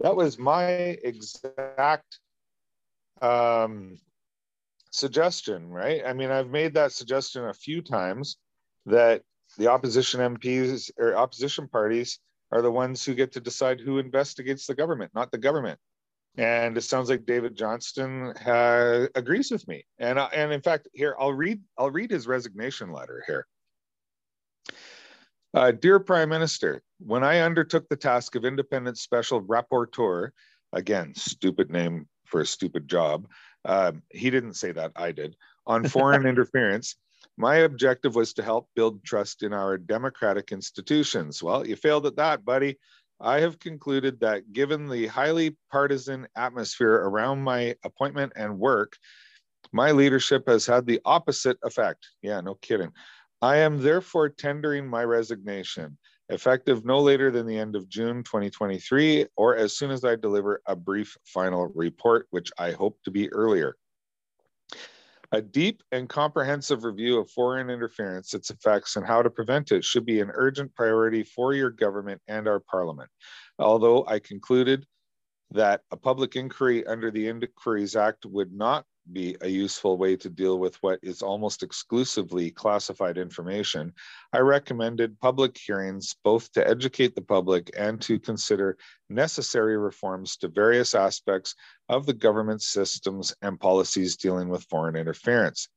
that 0.00 0.16
was 0.16 0.38
my 0.38 0.64
exact 0.64 2.18
um, 3.22 3.96
suggestion. 4.90 5.68
Right? 5.68 6.02
I 6.04 6.14
mean, 6.14 6.30
I've 6.30 6.50
made 6.50 6.74
that 6.74 6.92
suggestion 6.92 7.44
a 7.44 7.54
few 7.54 7.80
times 7.80 8.38
that 8.86 9.22
the 9.56 9.68
opposition 9.68 10.20
MPs 10.20 10.90
or 10.98 11.16
opposition 11.16 11.68
parties 11.68 12.18
are 12.52 12.62
the 12.62 12.70
ones 12.70 13.04
who 13.04 13.14
get 13.14 13.32
to 13.32 13.40
decide 13.40 13.80
who 13.80 13.98
investigates 13.98 14.66
the 14.66 14.74
government, 14.74 15.12
not 15.14 15.30
the 15.30 15.38
government. 15.38 15.78
And 16.38 16.76
it 16.76 16.82
sounds 16.82 17.08
like 17.08 17.24
David 17.24 17.56
Johnston 17.56 18.34
has, 18.36 19.08
agrees 19.14 19.50
with 19.50 19.66
me. 19.66 19.86
And 19.98 20.18
uh, 20.18 20.28
and 20.34 20.52
in 20.52 20.60
fact, 20.60 20.88
here 20.92 21.16
I'll 21.18 21.32
read 21.32 21.62
I'll 21.78 21.90
read 21.90 22.10
his 22.10 22.26
resignation 22.26 22.92
letter 22.92 23.24
here. 23.26 23.46
Uh, 25.54 25.70
Dear 25.70 25.98
Prime 25.98 26.28
Minister, 26.28 26.82
when 26.98 27.24
I 27.24 27.40
undertook 27.40 27.88
the 27.88 27.96
task 27.96 28.34
of 28.34 28.44
independent 28.44 28.98
special 28.98 29.42
rapporteur, 29.42 30.30
again, 30.74 31.14
stupid 31.14 31.70
name 31.70 32.06
for 32.26 32.42
a 32.42 32.46
stupid 32.46 32.88
job, 32.88 33.26
uh, 33.64 33.92
he 34.10 34.28
didn't 34.28 34.54
say 34.54 34.72
that, 34.72 34.92
I 34.94 35.12
did, 35.12 35.34
on 35.66 35.84
foreign 35.88 36.26
interference, 36.26 36.96
my 37.36 37.56
objective 37.56 38.14
was 38.14 38.32
to 38.34 38.42
help 38.42 38.68
build 38.74 39.04
trust 39.04 39.42
in 39.42 39.52
our 39.52 39.76
democratic 39.76 40.52
institutions. 40.52 41.42
Well, 41.42 41.66
you 41.66 41.76
failed 41.76 42.06
at 42.06 42.16
that, 42.16 42.44
buddy. 42.44 42.78
I 43.20 43.40
have 43.40 43.58
concluded 43.58 44.20
that 44.20 44.52
given 44.52 44.88
the 44.88 45.06
highly 45.06 45.56
partisan 45.70 46.26
atmosphere 46.36 46.94
around 46.94 47.42
my 47.42 47.74
appointment 47.84 48.32
and 48.36 48.58
work, 48.58 48.96
my 49.72 49.90
leadership 49.90 50.48
has 50.48 50.66
had 50.66 50.86
the 50.86 51.00
opposite 51.04 51.58
effect. 51.62 52.06
Yeah, 52.22 52.40
no 52.40 52.54
kidding. 52.56 52.92
I 53.42 53.56
am 53.56 53.82
therefore 53.82 54.28
tendering 54.30 54.86
my 54.86 55.04
resignation, 55.04 55.98
effective 56.28 56.84
no 56.84 57.00
later 57.00 57.30
than 57.30 57.46
the 57.46 57.58
end 57.58 57.76
of 57.76 57.88
June 57.88 58.22
2023, 58.22 59.26
or 59.36 59.56
as 59.56 59.76
soon 59.76 59.90
as 59.90 60.04
I 60.04 60.16
deliver 60.16 60.62
a 60.66 60.76
brief 60.76 61.16
final 61.24 61.66
report, 61.74 62.26
which 62.30 62.50
I 62.58 62.72
hope 62.72 62.98
to 63.04 63.10
be 63.10 63.30
earlier. 63.32 63.76
A 65.32 65.42
deep 65.42 65.82
and 65.92 66.08
comprehensive 66.08 66.84
review 66.84 67.18
of 67.18 67.30
foreign 67.30 67.68
interference, 67.68 68.32
its 68.32 68.50
effects, 68.50 68.96
and 68.96 69.04
how 69.04 69.22
to 69.22 69.30
prevent 69.30 69.72
it 69.72 69.84
should 69.84 70.06
be 70.06 70.20
an 70.20 70.30
urgent 70.34 70.74
priority 70.74 71.24
for 71.24 71.52
your 71.52 71.70
government 71.70 72.22
and 72.28 72.46
our 72.46 72.60
parliament. 72.60 73.10
Although 73.58 74.06
I 74.06 74.18
concluded 74.20 74.86
that 75.50 75.82
a 75.90 75.96
public 75.96 76.36
inquiry 76.36 76.86
under 76.86 77.10
the 77.10 77.28
Inquiries 77.28 77.96
Act 77.96 78.26
would 78.26 78.52
not 78.52 78.84
be 79.12 79.36
a 79.40 79.48
useful 79.48 79.96
way 79.96 80.16
to 80.16 80.28
deal 80.28 80.58
with 80.58 80.76
what 80.82 80.98
is 81.02 81.22
almost 81.22 81.62
exclusively 81.62 82.50
classified 82.50 83.18
information, 83.18 83.92
I 84.32 84.38
recommended 84.38 85.20
public 85.20 85.56
hearings 85.56 86.14
both 86.24 86.52
to 86.52 86.66
educate 86.66 87.14
the 87.14 87.22
public 87.22 87.70
and 87.76 88.00
to 88.02 88.18
consider 88.18 88.76
necessary 89.08 89.76
reforms 89.76 90.36
to 90.38 90.48
various 90.48 90.94
aspects 90.94 91.54
of 91.88 92.06
the 92.06 92.14
government 92.14 92.62
systems 92.62 93.34
and 93.42 93.60
policies 93.60 94.16
dealing 94.16 94.48
with 94.48 94.64
foreign 94.64 94.96
interference. 94.96 95.68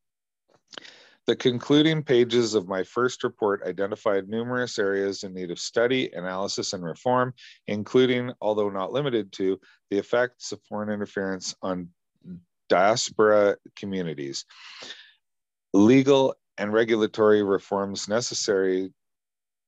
The 1.27 1.35
concluding 1.35 2.01
pages 2.01 2.55
of 2.55 2.67
my 2.67 2.83
first 2.83 3.23
report 3.23 3.61
identified 3.63 4.27
numerous 4.27 4.79
areas 4.79 5.23
in 5.23 5.33
need 5.33 5.51
of 5.51 5.59
study, 5.59 6.09
analysis, 6.11 6.73
and 6.73 6.83
reform, 6.83 7.33
including, 7.67 8.31
although 8.41 8.69
not 8.69 8.91
limited 8.91 9.31
to, 9.33 9.59
the 9.91 9.99
effects 9.99 10.51
of 10.51 10.59
foreign 10.63 10.89
interference 10.89 11.53
on 11.61 11.89
diaspora 12.69 13.57
communities, 13.75 14.45
legal 15.73 16.35
and 16.57 16.73
regulatory 16.73 17.43
reforms 17.43 18.07
necessary 18.07 18.91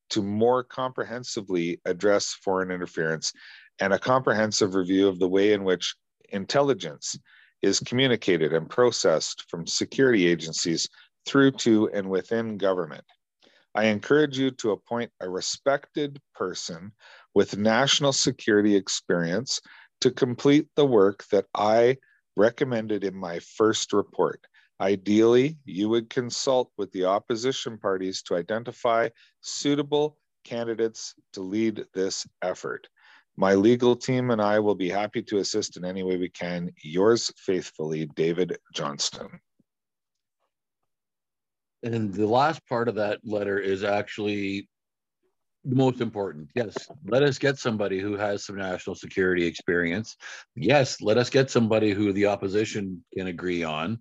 to 0.10 0.22
more 0.22 0.64
comprehensively 0.64 1.80
address 1.86 2.34
foreign 2.34 2.72
interference, 2.72 3.34
and 3.80 3.94
a 3.94 4.00
comprehensive 4.00 4.76
review 4.76 5.08
of 5.08 5.20
the 5.20 5.28
way 5.28 5.54
in 5.54 5.64
which 5.64 5.96
intelligence 6.30 7.18
is 7.62 7.80
communicated 7.80 8.54
and 8.54 8.70
processed 8.70 9.46
from 9.50 9.66
security 9.66 10.28
agencies 10.28 10.88
through 11.26 11.52
to 11.52 11.90
and 11.94 12.10
within 12.10 12.58
government. 12.58 13.04
I 13.74 13.86
encourage 13.86 14.38
you 14.38 14.52
to 14.52 14.72
appoint 14.72 15.12
a 15.22 15.30
respected 15.30 16.20
person 16.36 16.92
with 17.34 17.58
national 17.58 18.12
security 18.12 18.76
experience 18.76 19.62
to 20.02 20.12
complete 20.12 20.68
the 20.76 20.86
work 20.86 21.24
that 21.32 21.46
I 21.56 21.98
recommended 22.36 23.04
in 23.04 23.16
my 23.16 23.40
first 23.40 23.94
report. 23.94 24.46
Ideally, 24.80 25.58
you 25.66 25.90
would 25.90 26.10
consult 26.10 26.72
with 26.78 26.92
the 26.92 27.06
opposition 27.06 27.78
parties 27.78 28.24
to 28.24 28.36
identify 28.36 29.10
suitable 29.42 30.18
candidates 30.44 31.14
to 31.34 31.42
lead 31.42 31.86
this 31.94 32.26
effort. 32.42 32.88
My 33.38 33.54
legal 33.54 33.96
team 33.96 34.32
and 34.32 34.42
I 34.42 34.60
will 34.60 34.76
be 34.76 34.90
happy 34.90 35.22
to 35.24 35.38
assist 35.38 35.78
in 35.78 35.86
any 35.86 36.04
way 36.04 36.18
we 36.18 36.30
can. 36.30 36.72
Yours 36.84 37.32
faithfully, 37.38 38.08
David 38.16 38.58
Johnston. 38.74 39.40
And 41.84 42.14
the 42.14 42.28
last 42.28 42.66
part 42.68 42.88
of 42.88 42.96
that 42.96 43.20
letter 43.24 43.58
is 43.58 43.84
actually 43.84 44.68
most 45.64 46.02
important. 46.02 46.50
Yes, 46.56 46.76
let 47.06 47.24
us 47.24 47.38
get 47.38 47.58
somebody 47.58 48.00
who 48.00 48.16
has 48.16 48.46
some 48.46 48.58
national 48.58 48.96
security 48.96 49.46
experience. 49.46 50.18
Yes, 50.56 51.02
let 51.02 51.18
us 51.18 51.30
get 51.30 51.52
somebody 51.52 51.92
who 51.92 52.14
the 52.14 52.28
opposition 52.28 53.04
can 53.14 53.28
agree 53.28 53.64
on. 53.64 54.00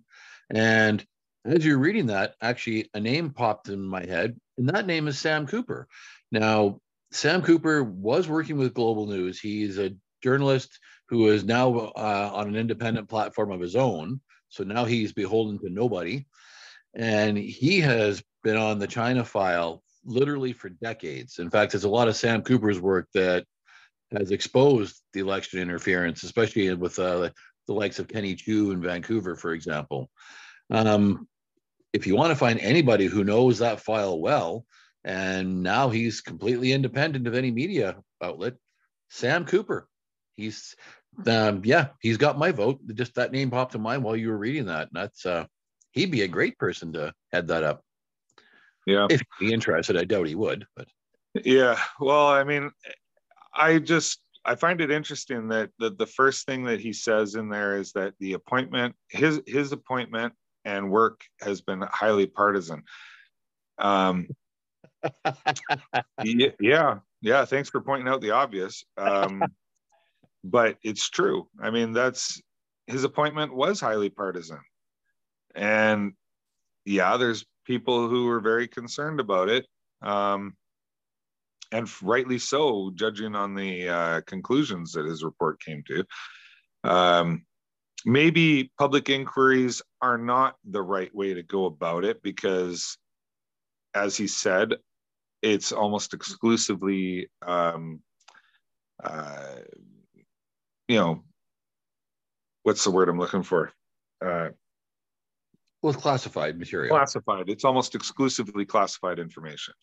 And 0.49 1.05
as 1.45 1.65
you're 1.65 1.77
reading 1.77 2.07
that, 2.07 2.35
actually, 2.41 2.89
a 2.93 2.99
name 2.99 3.31
popped 3.31 3.69
in 3.69 3.81
my 3.81 4.05
head, 4.05 4.39
and 4.57 4.69
that 4.69 4.85
name 4.85 5.07
is 5.07 5.19
Sam 5.19 5.47
Cooper. 5.47 5.87
Now, 6.31 6.79
Sam 7.11 7.41
Cooper 7.41 7.83
was 7.83 8.27
working 8.27 8.57
with 8.57 8.73
Global 8.73 9.07
News. 9.07 9.39
He's 9.39 9.77
a 9.77 9.95
journalist 10.23 10.79
who 11.09 11.27
is 11.27 11.43
now 11.43 11.77
uh, 11.77 12.31
on 12.33 12.47
an 12.47 12.55
independent 12.55 13.09
platform 13.09 13.51
of 13.51 13.59
his 13.59 13.75
own. 13.75 14.21
So 14.49 14.63
now 14.63 14.85
he's 14.85 15.13
beholden 15.13 15.59
to 15.59 15.69
nobody. 15.69 16.25
And 16.93 17.37
he 17.37 17.81
has 17.81 18.23
been 18.43 18.57
on 18.57 18.79
the 18.79 18.87
China 18.87 19.23
file 19.25 19.83
literally 20.05 20.53
for 20.53 20.69
decades. 20.69 21.39
In 21.39 21.49
fact, 21.49 21.71
there's 21.71 21.83
a 21.83 21.89
lot 21.89 22.07
of 22.07 22.15
Sam 22.15 22.41
Cooper's 22.41 22.79
work 22.79 23.07
that 23.13 23.45
has 24.17 24.31
exposed 24.31 25.01
the 25.13 25.19
election 25.19 25.59
interference, 25.59 26.23
especially 26.23 26.73
with 26.73 26.99
uh, 26.99 27.29
the 27.67 27.73
likes 27.73 27.99
of 27.99 28.07
Kenny 28.07 28.35
Chiu 28.35 28.71
in 28.71 28.81
Vancouver, 28.81 29.35
for 29.35 29.53
example. 29.53 30.09
Um, 30.69 31.27
if 31.93 32.07
you 32.07 32.15
want 32.15 32.31
to 32.31 32.35
find 32.35 32.59
anybody 32.59 33.05
who 33.05 33.23
knows 33.23 33.59
that 33.59 33.81
file 33.81 34.19
well, 34.19 34.65
and 35.03 35.63
now 35.63 35.89
he's 35.89 36.21
completely 36.21 36.71
independent 36.71 37.27
of 37.27 37.35
any 37.35 37.51
media 37.51 37.97
outlet, 38.21 38.53
Sam 39.09 39.45
Cooper. 39.45 39.87
He's, 40.35 40.75
um, 41.27 41.61
yeah, 41.65 41.87
he's 42.01 42.17
got 42.17 42.37
my 42.37 42.51
vote. 42.51 42.79
Just 42.93 43.15
that 43.15 43.31
name 43.31 43.51
popped 43.51 43.75
in 43.75 43.81
mind 43.81 44.03
while 44.03 44.15
you 44.15 44.29
were 44.29 44.37
reading 44.37 44.65
that. 44.67 44.89
And 44.89 44.91
that's, 44.93 45.25
uh, 45.25 45.45
he'd 45.91 46.11
be 46.11 46.21
a 46.21 46.27
great 46.27 46.57
person 46.57 46.93
to 46.93 47.13
head 47.31 47.47
that 47.47 47.63
up. 47.63 47.83
Yeah. 48.85 49.07
If 49.09 49.21
he'd 49.39 49.47
be 49.47 49.53
interested, 49.53 49.97
I 49.97 50.03
doubt 50.03 50.27
he 50.27 50.35
would, 50.35 50.65
but 50.75 50.87
yeah. 51.43 51.77
Well, 51.99 52.27
I 52.27 52.43
mean, 52.43 52.71
I 53.53 53.79
just 53.79 54.19
I 54.43 54.55
find 54.55 54.81
it 54.81 54.91
interesting 54.91 55.47
that 55.49 55.69
the, 55.79 55.91
the 55.91 56.07
first 56.07 56.45
thing 56.45 56.63
that 56.65 56.79
he 56.79 56.93
says 56.93 57.35
in 57.35 57.49
there 57.49 57.77
is 57.77 57.91
that 57.93 58.13
the 58.19 58.33
appointment, 58.33 58.95
his 59.09 59.41
his 59.45 59.71
appointment 59.71 60.33
and 60.65 60.91
work 60.91 61.21
has 61.41 61.61
been 61.61 61.83
highly 61.91 62.25
partisan. 62.25 62.83
Um 63.77 64.27
yeah, 66.23 66.99
yeah, 67.21 67.45
thanks 67.45 67.69
for 67.69 67.81
pointing 67.81 68.07
out 68.07 68.21
the 68.21 68.31
obvious. 68.31 68.83
Um 68.97 69.43
but 70.43 70.77
it's 70.83 71.09
true. 71.09 71.47
I 71.61 71.69
mean, 71.69 71.93
that's 71.93 72.41
his 72.87 73.03
appointment 73.03 73.53
was 73.53 73.79
highly 73.79 74.09
partisan. 74.09 74.59
And 75.55 76.13
yeah, 76.85 77.17
there's 77.17 77.45
people 77.71 78.09
who 78.09 78.25
were 78.25 78.41
very 78.41 78.67
concerned 78.67 79.21
about 79.21 79.47
it. 79.47 79.65
Um, 80.01 80.57
and 81.71 81.89
rightly 82.03 82.37
so, 82.37 82.91
judging 82.95 83.33
on 83.33 83.55
the 83.55 83.87
uh, 83.87 84.21
conclusions 84.27 84.91
that 84.91 85.05
his 85.05 85.23
report 85.23 85.61
came 85.61 85.83
to. 85.87 86.03
Um, 86.83 87.45
maybe 88.03 88.73
public 88.77 89.07
inquiries 89.09 89.81
are 90.01 90.17
not 90.17 90.57
the 90.65 90.81
right 90.81 91.15
way 91.15 91.33
to 91.33 91.43
go 91.43 91.63
about 91.65 92.03
it 92.03 92.21
because, 92.21 92.97
as 93.93 94.17
he 94.17 94.27
said, 94.27 94.75
it's 95.41 95.71
almost 95.71 96.13
exclusively, 96.13 97.29
um, 97.41 98.01
uh, 99.01 99.55
you 100.89 100.97
know, 100.97 101.23
what's 102.63 102.83
the 102.83 102.91
word 102.91 103.07
I'm 103.07 103.17
looking 103.17 103.43
for? 103.43 103.71
Uh, 104.23 104.49
it's 105.89 106.01
classified 106.01 106.59
material. 106.59 106.95
Classified. 106.95 107.49
It's 107.49 107.65
almost 107.65 107.95
exclusively 107.95 108.65
classified 108.65 109.19
information. 109.19 109.73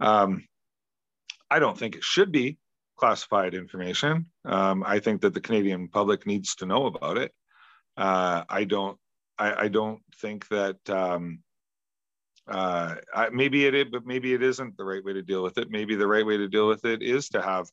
Um, 0.00 0.44
I 1.50 1.58
don't 1.58 1.76
think 1.76 1.96
it 1.96 2.04
should 2.04 2.32
be 2.32 2.58
classified 2.96 3.54
information. 3.54 4.26
Um, 4.44 4.84
I 4.86 5.00
think 5.00 5.22
that 5.22 5.34
the 5.34 5.40
Canadian 5.40 5.88
public 5.88 6.26
needs 6.26 6.54
to 6.56 6.66
know 6.66 6.86
about 6.86 7.18
it. 7.18 7.32
Uh, 7.96 8.44
I 8.48 8.64
don't. 8.64 8.98
I, 9.38 9.64
I, 9.64 9.68
don't 9.68 10.00
think 10.20 10.46
that. 10.48 10.78
Um, 10.88 11.40
uh, 12.48 12.96
I, 13.14 13.28
maybe 13.30 13.66
it 13.66 13.92
but 13.92 14.06
maybe 14.06 14.34
it 14.34 14.42
isn't 14.42 14.76
the 14.76 14.84
right 14.84 15.04
way 15.04 15.12
to 15.14 15.22
deal 15.22 15.42
with 15.42 15.58
it. 15.58 15.70
Maybe 15.70 15.94
the 15.94 16.06
right 16.06 16.26
way 16.26 16.36
to 16.36 16.48
deal 16.48 16.68
with 16.68 16.84
it 16.84 17.02
is 17.02 17.28
to 17.30 17.42
have 17.42 17.66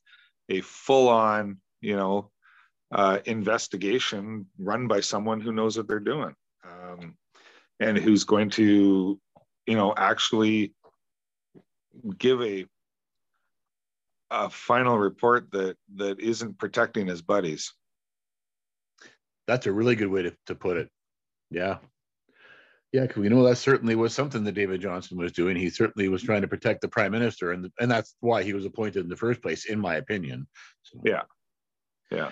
a 0.48 0.60
full-on, 0.60 1.58
you 1.80 1.96
know, 1.96 2.30
uh, 2.92 3.18
investigation 3.24 4.46
run 4.58 4.88
by 4.88 5.00
someone 5.00 5.40
who 5.40 5.52
knows 5.52 5.76
what 5.76 5.88
they're 5.88 6.00
doing. 6.00 6.34
Um, 6.64 7.14
and 7.80 7.96
who's 7.98 8.24
going 8.24 8.50
to, 8.50 9.18
you 9.66 9.74
know, 9.74 9.94
actually 9.96 10.74
give 12.18 12.40
a 12.42 12.66
a 14.30 14.48
final 14.48 14.96
report 14.96 15.50
that 15.50 15.76
that 15.96 16.20
isn't 16.20 16.58
protecting 16.58 17.08
his 17.08 17.20
buddies. 17.22 17.72
That's 19.48 19.66
a 19.66 19.72
really 19.72 19.96
good 19.96 20.06
way 20.08 20.22
to, 20.22 20.36
to 20.46 20.54
put 20.54 20.76
it. 20.76 20.88
Yeah. 21.50 21.78
Yeah, 22.92 23.02
because 23.02 23.22
we 23.22 23.28
know 23.28 23.44
that 23.44 23.56
certainly 23.56 23.94
was 23.94 24.14
something 24.14 24.42
that 24.44 24.52
David 24.52 24.80
Johnston 24.80 25.18
was 25.18 25.32
doing. 25.32 25.56
He 25.56 25.70
certainly 25.70 26.08
was 26.08 26.22
trying 26.22 26.42
to 26.42 26.48
protect 26.48 26.80
the 26.80 26.88
prime 26.88 27.12
minister, 27.12 27.52
and 27.52 27.70
and 27.78 27.88
that's 27.88 28.16
why 28.18 28.42
he 28.42 28.52
was 28.52 28.66
appointed 28.66 29.04
in 29.04 29.08
the 29.08 29.16
first 29.16 29.42
place, 29.42 29.66
in 29.66 29.78
my 29.78 29.96
opinion. 29.96 30.48
So. 30.82 31.00
Yeah, 31.04 31.22
yeah. 32.10 32.30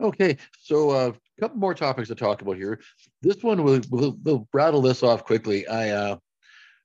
Okay, 0.00 0.36
so 0.60 0.90
uh, 0.90 1.12
a 1.12 1.40
couple 1.40 1.58
more 1.58 1.74
topics 1.74 2.08
to 2.08 2.14
talk 2.14 2.42
about 2.42 2.56
here. 2.56 2.80
This 3.20 3.42
one 3.42 3.62
we'll, 3.62 3.80
we'll, 3.90 4.16
we'll 4.22 4.48
rattle 4.52 4.82
this 4.82 5.02
off 5.02 5.24
quickly. 5.24 5.66
I 5.68 5.90
uh, 5.90 6.16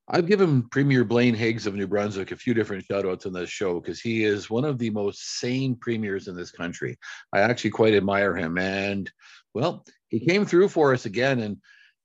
I've 0.09 0.27
given 0.27 0.63
Premier 0.69 1.03
Blaine 1.03 1.33
Higgs 1.33 1.67
of 1.67 1.75
New 1.75 1.87
Brunswick 1.87 2.31
a 2.31 2.37
few 2.37 2.53
different 2.53 2.85
shout 2.85 3.05
outs 3.05 3.25
on 3.25 3.33
this 3.33 3.49
show 3.49 3.79
because 3.79 3.99
he 3.99 4.23
is 4.23 4.49
one 4.49 4.63
of 4.63 4.77
the 4.77 4.89
most 4.89 5.39
sane 5.39 5.75
premiers 5.75 6.29
in 6.29 6.35
this 6.35 6.51
country. 6.51 6.97
I 7.33 7.39
actually 7.41 7.71
quite 7.71 7.93
admire 7.93 8.35
him. 8.35 8.57
And 8.57 9.11
well, 9.53 9.83
he 10.07 10.21
came 10.25 10.45
through 10.45 10.69
for 10.69 10.93
us 10.93 11.05
again. 11.05 11.39
And 11.39 11.57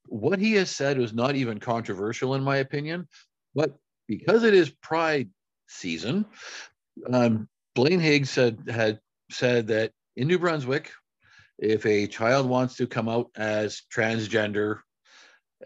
what 0.06 0.40
he 0.40 0.54
has 0.54 0.68
said 0.68 0.98
was 0.98 1.12
not 1.12 1.36
even 1.36 1.60
controversial, 1.60 2.34
in 2.34 2.42
my 2.42 2.56
opinion. 2.56 3.06
But 3.54 3.76
because 4.08 4.42
it 4.42 4.54
is 4.54 4.70
Pride 4.82 5.30
season, 5.68 6.26
um, 7.12 7.48
Blaine 7.76 8.00
Higgs 8.00 8.34
had 8.34 8.98
said 9.30 9.68
that 9.68 9.92
in 10.16 10.28
New 10.28 10.38
Brunswick, 10.38 10.90
if 11.58 11.86
a 11.86 12.06
child 12.06 12.48
wants 12.48 12.76
to 12.76 12.86
come 12.86 13.08
out 13.08 13.30
as 13.36 13.82
transgender 13.92 14.80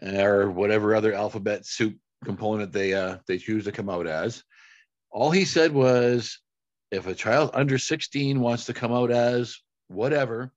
or 0.01 0.51
whatever 0.51 0.95
other 0.95 1.13
alphabet 1.13 1.65
soup 1.65 1.95
component 2.23 2.71
they 2.71 2.93
uh, 2.93 3.17
they 3.27 3.37
choose 3.37 3.65
to 3.65 3.71
come 3.71 3.89
out 3.89 4.07
as, 4.07 4.43
all 5.11 5.31
he 5.31 5.45
said 5.45 5.71
was, 5.71 6.39
if 6.91 7.07
a 7.07 7.15
child 7.15 7.51
under 7.53 7.77
16 7.77 8.39
wants 8.39 8.65
to 8.65 8.73
come 8.73 8.93
out 8.93 9.11
as 9.11 9.57
whatever, 9.87 10.51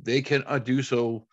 they 0.00 0.22
can 0.22 0.42
uh, 0.46 0.58
do 0.58 0.82
so 0.82 1.26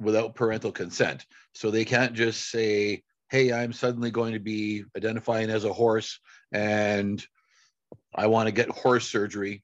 without 0.00 0.34
parental 0.34 0.72
consent. 0.72 1.24
So 1.54 1.70
they 1.70 1.84
can't 1.84 2.14
just 2.14 2.50
say, 2.50 3.02
hey, 3.30 3.52
I'm 3.52 3.72
suddenly 3.72 4.10
going 4.10 4.34
to 4.34 4.40
be 4.40 4.84
identifying 4.96 5.50
as 5.50 5.64
a 5.64 5.72
horse 5.72 6.20
and 6.52 7.24
I 8.14 8.26
want 8.26 8.46
to 8.48 8.52
get 8.52 8.68
horse 8.68 9.08
surgery. 9.08 9.62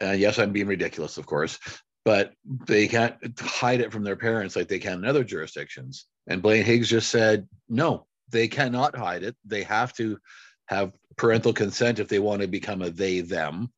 And 0.00 0.18
yes, 0.18 0.38
I'm 0.38 0.52
being 0.52 0.66
ridiculous, 0.66 1.18
of 1.18 1.26
course, 1.26 1.58
but 2.04 2.32
they 2.66 2.88
can't 2.88 3.16
hide 3.38 3.80
it 3.80 3.92
from 3.92 4.02
their 4.02 4.16
parents 4.16 4.56
like 4.56 4.68
they 4.68 4.78
can 4.78 4.98
in 4.98 5.04
other 5.04 5.24
jurisdictions. 5.24 6.06
And 6.26 6.42
Blaine 6.42 6.64
Higgs 6.64 6.88
just 6.88 7.10
said, 7.10 7.48
no, 7.68 8.06
they 8.30 8.48
cannot 8.48 8.96
hide 8.96 9.22
it. 9.22 9.36
They 9.44 9.62
have 9.64 9.92
to 9.94 10.18
have 10.66 10.92
parental 11.16 11.52
consent 11.52 11.98
if 11.98 12.08
they 12.08 12.18
want 12.18 12.42
to 12.42 12.48
become 12.48 12.82
a 12.82 12.90
they 12.90 13.20
them. 13.20 13.72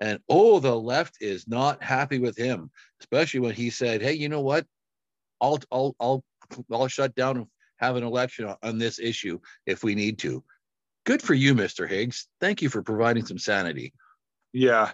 And 0.00 0.18
oh, 0.28 0.58
the 0.58 0.74
left 0.74 1.18
is 1.20 1.46
not 1.46 1.82
happy 1.82 2.18
with 2.18 2.36
him, 2.36 2.70
especially 3.00 3.40
when 3.40 3.54
he 3.54 3.70
said, 3.70 4.02
"Hey, 4.02 4.14
you 4.14 4.28
know 4.28 4.40
what? 4.40 4.66
I'll 5.40 5.60
I'll 5.70 5.94
I'll 6.00 6.24
I'll 6.72 6.88
shut 6.88 7.14
down 7.14 7.36
and 7.36 7.46
have 7.76 7.94
an 7.94 8.02
election 8.02 8.52
on 8.62 8.78
this 8.78 8.98
issue 8.98 9.38
if 9.64 9.84
we 9.84 9.94
need 9.94 10.18
to." 10.20 10.42
Good 11.04 11.22
for 11.22 11.34
you, 11.34 11.54
Mr. 11.54 11.88
Higgs. 11.88 12.26
Thank 12.40 12.62
you 12.62 12.68
for 12.68 12.82
providing 12.82 13.24
some 13.24 13.38
sanity. 13.38 13.94
Yeah, 14.52 14.90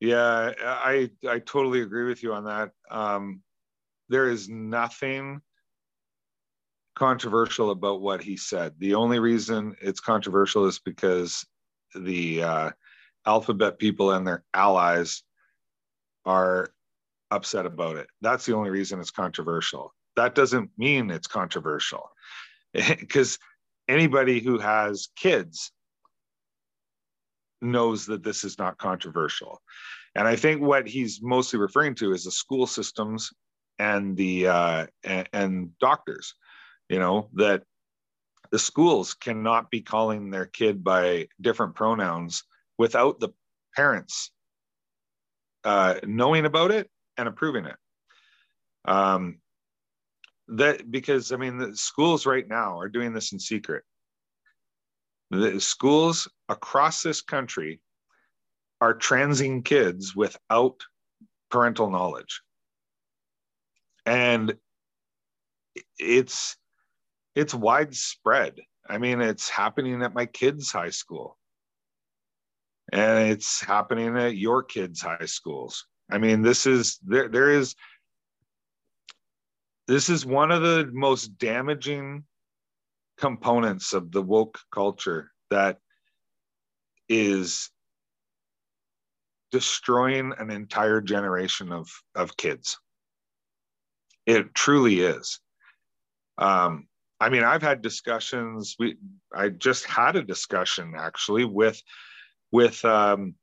yeah, 0.00 0.52
I 0.62 1.10
I 1.28 1.38
totally 1.38 1.80
agree 1.80 2.04
with 2.04 2.22
you 2.22 2.32
on 2.32 2.44
that. 2.44 2.70
Um, 2.90 3.42
there 4.08 4.28
is 4.28 4.48
nothing 4.48 5.40
controversial 6.94 7.70
about 7.70 8.00
what 8.00 8.22
he 8.22 8.36
said. 8.36 8.74
The 8.78 8.94
only 8.94 9.18
reason 9.18 9.74
it's 9.80 10.00
controversial 10.00 10.66
is 10.66 10.78
because 10.78 11.44
the 11.94 12.42
uh, 12.42 12.70
alphabet 13.26 13.78
people 13.78 14.12
and 14.12 14.26
their 14.26 14.44
allies 14.52 15.22
are 16.24 16.70
upset 17.30 17.66
about 17.66 17.96
it. 17.96 18.06
That's 18.20 18.46
the 18.46 18.54
only 18.54 18.70
reason 18.70 19.00
it's 19.00 19.10
controversial. 19.10 19.92
That 20.16 20.34
doesn't 20.34 20.70
mean 20.78 21.10
it's 21.10 21.26
controversial 21.26 22.10
because 22.72 23.38
anybody 23.88 24.40
who 24.40 24.58
has 24.58 25.08
kids 25.16 25.72
knows 27.64 28.06
that 28.06 28.22
this 28.22 28.44
is 28.44 28.58
not 28.58 28.78
controversial. 28.78 29.60
And 30.14 30.28
I 30.28 30.36
think 30.36 30.62
what 30.62 30.86
he's 30.86 31.20
mostly 31.22 31.58
referring 31.58 31.94
to 31.96 32.12
is 32.12 32.24
the 32.24 32.30
school 32.30 32.66
systems 32.66 33.32
and 33.78 34.16
the 34.16 34.46
uh, 34.46 34.86
and, 35.02 35.28
and 35.32 35.78
doctors 35.78 36.34
you 36.88 36.98
know 36.98 37.28
that 37.34 37.62
the 38.50 38.58
schools 38.58 39.14
cannot 39.14 39.70
be 39.70 39.80
calling 39.80 40.30
their 40.30 40.46
kid 40.46 40.84
by 40.84 41.26
different 41.40 41.74
pronouns 41.74 42.44
without 42.78 43.18
the 43.20 43.30
parents 43.74 44.30
uh, 45.64 45.94
knowing 46.04 46.44
about 46.44 46.70
it 46.70 46.88
and 47.16 47.26
approving 47.26 47.64
it 47.64 47.76
um, 48.84 49.38
that 50.48 50.90
because 50.90 51.32
i 51.32 51.36
mean 51.36 51.58
the 51.58 51.76
schools 51.76 52.26
right 52.26 52.46
now 52.48 52.78
are 52.78 52.88
doing 52.88 53.12
this 53.12 53.32
in 53.32 53.38
secret 53.38 53.82
the 55.30 55.60
schools 55.60 56.28
across 56.48 57.02
this 57.02 57.22
country 57.22 57.80
are 58.80 58.94
transing 58.94 59.62
kids 59.62 60.14
without 60.14 60.80
parental 61.50 61.90
knowledge 61.90 62.40
and 64.06 64.54
it's 65.98 66.56
it's 67.34 67.54
widespread. 67.54 68.60
I 68.88 68.98
mean, 68.98 69.20
it's 69.20 69.48
happening 69.48 70.02
at 70.02 70.14
my 70.14 70.26
kids' 70.26 70.70
high 70.70 70.90
school. 70.90 71.36
And 72.92 73.30
it's 73.30 73.60
happening 73.60 74.16
at 74.16 74.36
your 74.36 74.62
kids' 74.62 75.00
high 75.00 75.24
schools. 75.24 75.86
I 76.10 76.18
mean, 76.18 76.42
this 76.42 76.66
is 76.66 76.98
there 77.04 77.28
there 77.28 77.50
is 77.50 77.74
this 79.88 80.08
is 80.08 80.24
one 80.24 80.50
of 80.50 80.62
the 80.62 80.90
most 80.92 81.38
damaging 81.38 82.24
components 83.16 83.92
of 83.92 84.10
the 84.12 84.22
woke 84.22 84.58
culture 84.72 85.30
that 85.50 85.78
is 87.08 87.70
destroying 89.52 90.32
an 90.38 90.50
entire 90.50 91.00
generation 91.00 91.72
of 91.72 91.88
of 92.14 92.36
kids 92.36 92.78
it 94.26 94.54
truly 94.54 95.00
is 95.00 95.40
um, 96.38 96.88
I 97.20 97.28
mean, 97.28 97.44
I've 97.44 97.62
had 97.62 97.80
discussions. 97.80 98.76
We, 98.78 98.96
I 99.32 99.48
just 99.48 99.84
had 99.86 100.16
a 100.16 100.22
discussion 100.22 100.94
actually 100.96 101.44
with, 101.44 101.80
with 102.50 102.84
um, 102.84 103.34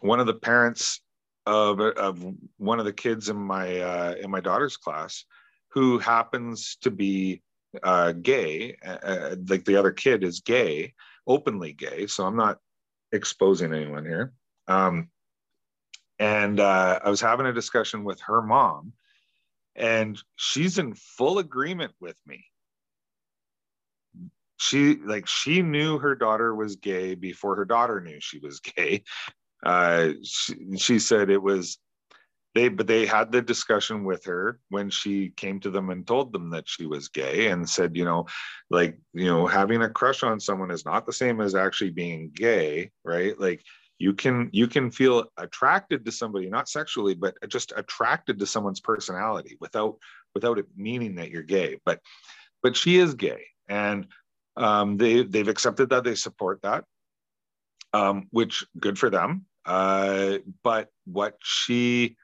one 0.00 0.20
of 0.20 0.26
the 0.26 0.34
parents 0.34 1.00
of 1.46 1.80
of 1.80 2.22
one 2.58 2.78
of 2.78 2.84
the 2.84 2.92
kids 2.92 3.30
in 3.30 3.36
my 3.36 3.80
uh, 3.80 4.14
in 4.20 4.30
my 4.30 4.40
daughter's 4.40 4.76
class, 4.76 5.24
who 5.70 5.98
happens 5.98 6.76
to 6.82 6.90
be 6.90 7.42
uh, 7.82 8.12
gay. 8.12 8.76
Uh, 8.84 8.98
uh 9.02 9.36
like 9.48 9.64
the 9.64 9.76
other 9.76 9.92
kid 9.92 10.24
is 10.24 10.40
gay, 10.40 10.94
openly 11.26 11.72
gay. 11.72 12.06
So 12.06 12.24
I'm 12.24 12.36
not 12.36 12.58
exposing 13.12 13.72
anyone 13.72 14.04
here. 14.04 14.32
Um, 14.66 15.10
and 16.18 16.58
uh, 16.58 17.00
I 17.04 17.10
was 17.10 17.20
having 17.20 17.46
a 17.46 17.52
discussion 17.52 18.04
with 18.04 18.20
her 18.22 18.42
mom, 18.42 18.92
and 19.76 20.20
she's 20.36 20.78
in 20.78 20.94
full 20.94 21.38
agreement 21.38 21.92
with 22.00 22.16
me 22.26 22.44
she 24.58 24.96
like 24.96 25.26
she 25.26 25.62
knew 25.62 25.98
her 25.98 26.14
daughter 26.14 26.54
was 26.54 26.76
gay 26.76 27.14
before 27.14 27.56
her 27.56 27.64
daughter 27.64 28.00
knew 28.00 28.20
she 28.20 28.38
was 28.38 28.60
gay 28.60 29.02
uh 29.64 30.10
she, 30.22 30.54
she 30.76 30.98
said 30.98 31.30
it 31.30 31.42
was 31.42 31.78
they 32.54 32.68
but 32.68 32.86
they 32.86 33.06
had 33.06 33.30
the 33.30 33.42
discussion 33.42 34.04
with 34.04 34.24
her 34.24 34.58
when 34.70 34.90
she 34.90 35.30
came 35.30 35.60
to 35.60 35.70
them 35.70 35.90
and 35.90 36.06
told 36.06 36.32
them 36.32 36.50
that 36.50 36.68
she 36.68 36.86
was 36.86 37.08
gay 37.08 37.48
and 37.48 37.68
said 37.68 37.96
you 37.96 38.04
know 38.04 38.26
like 38.70 38.98
you 39.12 39.26
know 39.26 39.46
having 39.46 39.82
a 39.82 39.90
crush 39.90 40.22
on 40.22 40.40
someone 40.40 40.70
is 40.70 40.84
not 40.84 41.06
the 41.06 41.12
same 41.12 41.40
as 41.40 41.54
actually 41.54 41.90
being 41.90 42.30
gay 42.34 42.90
right 43.04 43.38
like 43.38 43.62
you 43.98 44.14
can 44.14 44.48
you 44.52 44.66
can 44.66 44.90
feel 44.90 45.24
attracted 45.36 46.04
to 46.04 46.12
somebody 46.12 46.48
not 46.48 46.68
sexually 46.68 47.14
but 47.14 47.36
just 47.48 47.72
attracted 47.76 48.38
to 48.38 48.46
someone's 48.46 48.80
personality 48.80 49.56
without 49.60 49.98
without 50.34 50.58
it 50.58 50.66
meaning 50.76 51.14
that 51.16 51.30
you're 51.30 51.42
gay 51.42 51.78
but 51.84 52.00
but 52.62 52.76
she 52.76 52.98
is 52.98 53.14
gay 53.14 53.44
and 53.68 54.06
um, 54.58 54.96
they 54.96 55.22
they've 55.22 55.48
accepted 55.48 55.90
that 55.90 56.04
they 56.04 56.16
support 56.16 56.60
that, 56.62 56.84
um, 57.92 58.26
which 58.30 58.66
good 58.78 58.98
for 58.98 59.08
them. 59.08 59.46
Uh, 59.64 60.38
but 60.64 60.88
what 61.04 61.36
she 61.42 62.16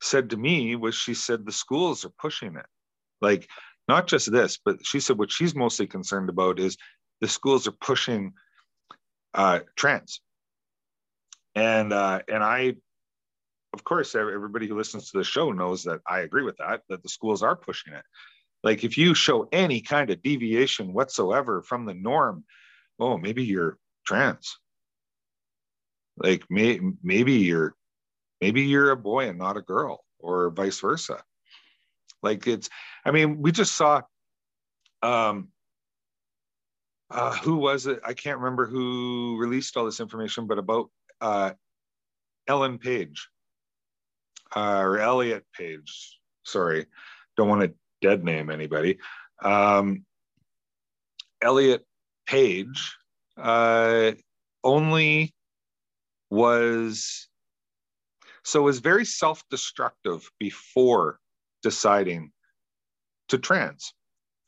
said 0.00 0.30
to 0.30 0.36
me 0.36 0.76
was 0.76 0.94
she 0.94 1.14
said 1.14 1.44
the 1.44 1.52
schools 1.52 2.04
are 2.04 2.12
pushing 2.18 2.56
it, 2.56 2.66
like 3.20 3.48
not 3.88 4.06
just 4.06 4.30
this, 4.30 4.58
but 4.64 4.84
she 4.84 5.00
said 5.00 5.18
what 5.18 5.32
she's 5.32 5.54
mostly 5.54 5.86
concerned 5.86 6.28
about 6.28 6.58
is 6.58 6.76
the 7.20 7.28
schools 7.28 7.66
are 7.66 7.74
pushing 7.80 8.32
uh, 9.34 9.60
trans, 9.76 10.20
and 11.54 11.92
uh, 11.92 12.20
and 12.28 12.42
I 12.42 12.76
of 13.72 13.84
course, 13.84 14.14
everybody 14.14 14.66
who 14.66 14.76
listens 14.76 15.10
to 15.10 15.18
the 15.18 15.24
show 15.24 15.52
knows 15.52 15.84
that 15.84 16.00
I 16.06 16.20
agree 16.20 16.42
with 16.42 16.56
that, 16.56 16.82
that 16.88 17.02
the 17.02 17.08
schools 17.08 17.42
are 17.42 17.54
pushing 17.54 17.92
it. 17.92 18.02
Like 18.62 18.84
if 18.84 18.98
you 18.98 19.14
show 19.14 19.48
any 19.52 19.80
kind 19.80 20.10
of 20.10 20.22
deviation 20.22 20.92
whatsoever 20.92 21.62
from 21.62 21.86
the 21.86 21.94
norm, 21.94 22.44
oh, 22.98 23.16
maybe 23.16 23.44
you're 23.44 23.78
trans. 24.06 24.58
Like 26.16 26.44
may, 26.50 26.80
maybe 27.02 27.34
you're 27.34 27.74
maybe 28.40 28.62
you're 28.62 28.90
a 28.90 28.96
boy 28.96 29.28
and 29.28 29.38
not 29.38 29.56
a 29.56 29.62
girl, 29.62 30.04
or 30.18 30.50
vice 30.50 30.80
versa. 30.80 31.22
Like 32.22 32.46
it's, 32.46 32.68
I 33.04 33.10
mean, 33.10 33.40
we 33.40 33.52
just 33.52 33.74
saw 33.74 34.02
um 35.02 35.48
uh, 37.10 37.34
who 37.38 37.56
was 37.56 37.86
it? 37.86 38.00
I 38.04 38.14
can't 38.14 38.38
remember 38.38 38.66
who 38.66 39.36
released 39.38 39.76
all 39.76 39.84
this 39.84 40.00
information, 40.00 40.46
but 40.46 40.58
about 40.58 40.90
uh, 41.20 41.52
Ellen 42.46 42.78
Page 42.78 43.28
uh, 44.54 44.78
or 44.78 44.98
Elliot 44.98 45.44
Page. 45.56 46.18
Sorry, 46.44 46.86
don't 47.36 47.48
want 47.48 47.62
to 47.62 47.74
dead 48.00 48.24
name 48.24 48.48
anybody. 48.50 48.98
Um, 49.42 50.04
Elliot 51.42 51.84
Page 52.26 52.96
uh, 53.36 54.12
only 54.62 55.34
was 56.30 57.28
so 58.44 58.62
was 58.62 58.80
very 58.80 59.04
self-destructive 59.04 60.28
before 60.38 61.18
deciding 61.62 62.32
to 63.28 63.38
trans 63.38 63.92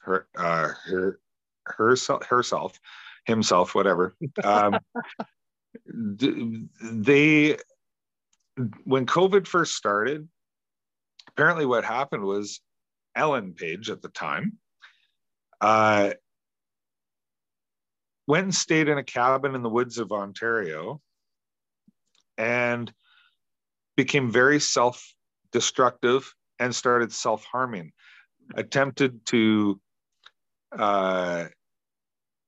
her 0.01 0.27
uh, 0.37 0.69
her 0.85 1.21
herself 1.65 2.25
herself 2.27 2.79
himself 3.27 3.75
whatever. 3.75 4.15
Um, 4.43 4.79
they 5.87 7.57
when 8.85 9.07
covid 9.07 9.47
first 9.47 9.75
started 9.75 10.29
apparently 11.29 11.65
what 11.65 11.85
happened 11.85 12.23
was 12.23 12.61
Ellen 13.15 13.55
Page 13.55 13.91
at 13.91 14.03
the 14.03 14.09
time, 14.09 14.59
uh, 15.61 16.13
went 18.27 18.45
and 18.45 18.55
stayed 18.55 18.89
in 18.89 18.99
a 18.99 19.05
cabin 19.05 19.55
in 19.55 19.63
the 19.63 19.69
woods 19.69 19.99
of 19.99 20.13
Ontario 20.13 21.01
and 22.39 22.93
became 23.97 24.31
very 24.31 24.61
self 24.61 25.15
destructive 25.53 26.33
and 26.59 26.75
started 26.75 27.13
self-harming. 27.13 27.93
Attempted 28.55 29.25
to 29.27 29.81
uh, 30.77 31.47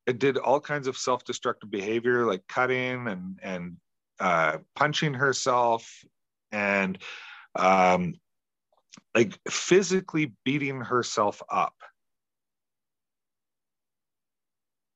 it 0.07 0.19
did 0.19 0.37
all 0.37 0.61
kinds 0.61 0.87
of 0.87 0.97
self-destructive 0.97 1.71
behavior 1.71 2.27
like 2.27 2.47
cutting 2.49 3.07
and 3.09 3.39
and 3.43 3.77
uh, 4.21 4.59
punching 4.75 5.15
herself 5.15 5.91
and 6.53 6.99
um, 7.57 8.15
like 9.15 9.39
physically 9.49 10.33
beating 10.45 10.81
herself 10.81 11.43
up. 11.51 11.75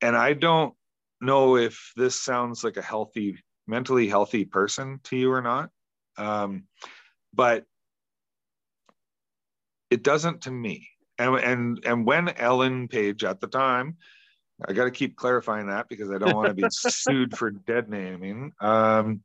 And 0.01 0.17
i 0.17 0.33
don't 0.33 0.75
know 1.21 1.57
if 1.57 1.93
this 1.97 2.21
sounds 2.21 2.63
like 2.63 2.77
a 2.77 2.83
healthy 2.83 3.39
mentally 3.67 4.09
healthy 4.09 4.45
person 4.45 5.01
to 5.05 5.17
you 5.17 5.33
or 5.33 5.43
not 5.43 5.71
um, 6.19 6.65
but 7.33 7.65
it 9.91 10.03
doesn't 10.03 10.43
to 10.43 10.51
me. 10.51 10.89
And 11.19 11.37
and 11.37 11.85
and 11.85 12.07
when 12.07 12.29
ellen 12.29 12.87
page 12.87 13.25
at 13.25 13.41
the 13.41 13.49
time 13.49 13.97
i 14.69 14.73
got 14.73 14.85
to 14.85 14.91
keep 14.93 15.17
clarifying 15.17 15.67
that 15.67 15.89
because 15.89 16.13
i 16.13 16.19
don't 16.19 16.37
want 16.37 16.49
to 16.49 16.55
be 16.55 16.69
sued 16.71 17.37
for 17.37 17.51
dead 17.51 17.89
naming. 17.89 18.53
Um, 18.61 19.23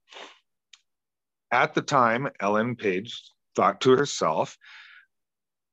at 1.51 1.75
the 1.75 1.83
time 1.83 2.29
ellen 2.39 2.75
page 2.75 3.21
thought 3.55 3.81
to 3.81 3.91
herself 3.91 4.57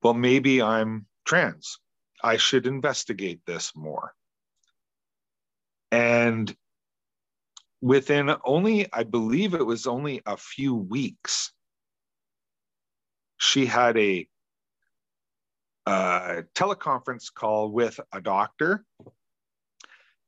well 0.02 0.12
maybe 0.12 0.60
i'm 0.60 1.06
trans. 1.30 1.78
I 2.24 2.36
should 2.38 2.66
investigate 2.66 3.40
this 3.46 3.72
more. 3.76 4.12
And 5.92 6.54
within 7.80 8.34
only 8.44 8.86
i 8.92 9.02
believe 9.02 9.54
it 9.54 9.64
was 9.64 9.86
only 9.86 10.20
a 10.26 10.36
few 10.36 10.74
weeks 10.74 11.52
she 13.38 13.64
had 13.64 13.96
a 13.96 14.26
a 15.86 16.44
teleconference 16.54 17.32
call 17.32 17.70
with 17.70 17.98
a 18.12 18.20
doctor 18.20 18.84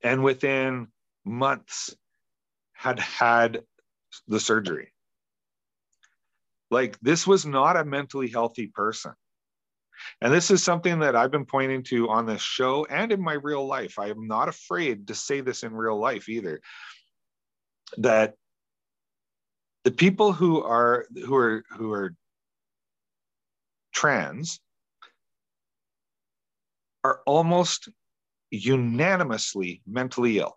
and 0.02 0.24
within 0.24 0.88
months 1.24 1.94
had 2.72 2.98
had 2.98 3.62
the 4.28 4.40
surgery 4.40 4.92
like 6.70 6.98
this 7.00 7.26
was 7.26 7.44
not 7.44 7.76
a 7.76 7.84
mentally 7.84 8.28
healthy 8.28 8.66
person 8.66 9.12
and 10.20 10.32
this 10.32 10.50
is 10.50 10.62
something 10.62 10.98
that 11.00 11.16
I've 11.16 11.30
been 11.30 11.44
pointing 11.44 11.82
to 11.84 12.08
on 12.08 12.26
this 12.26 12.42
show 12.42 12.84
and 12.86 13.12
in 13.12 13.22
my 13.22 13.34
real 13.34 13.66
life. 13.66 13.98
I 13.98 14.08
am 14.08 14.26
not 14.26 14.48
afraid 14.48 15.06
to 15.08 15.14
say 15.14 15.40
this 15.40 15.62
in 15.62 15.72
real 15.72 15.98
life 15.98 16.28
either. 16.28 16.60
That 17.98 18.34
the 19.84 19.90
people 19.90 20.32
who 20.32 20.62
are 20.62 21.06
who 21.14 21.34
are 21.34 21.64
who 21.76 21.92
are 21.92 22.14
trans 23.92 24.60
are 27.04 27.20
almost 27.26 27.88
unanimously 28.50 29.82
mentally 29.86 30.38
ill. 30.38 30.56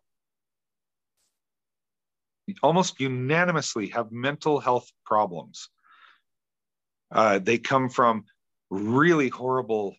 Almost 2.61 2.99
unanimously 2.99 3.87
have 3.89 4.11
mental 4.11 4.59
health 4.59 4.91
problems. 5.05 5.69
Uh, 7.11 7.39
they 7.39 7.57
come 7.57 7.89
from 7.89 8.25
really 8.69 9.29
horrible 9.29 9.95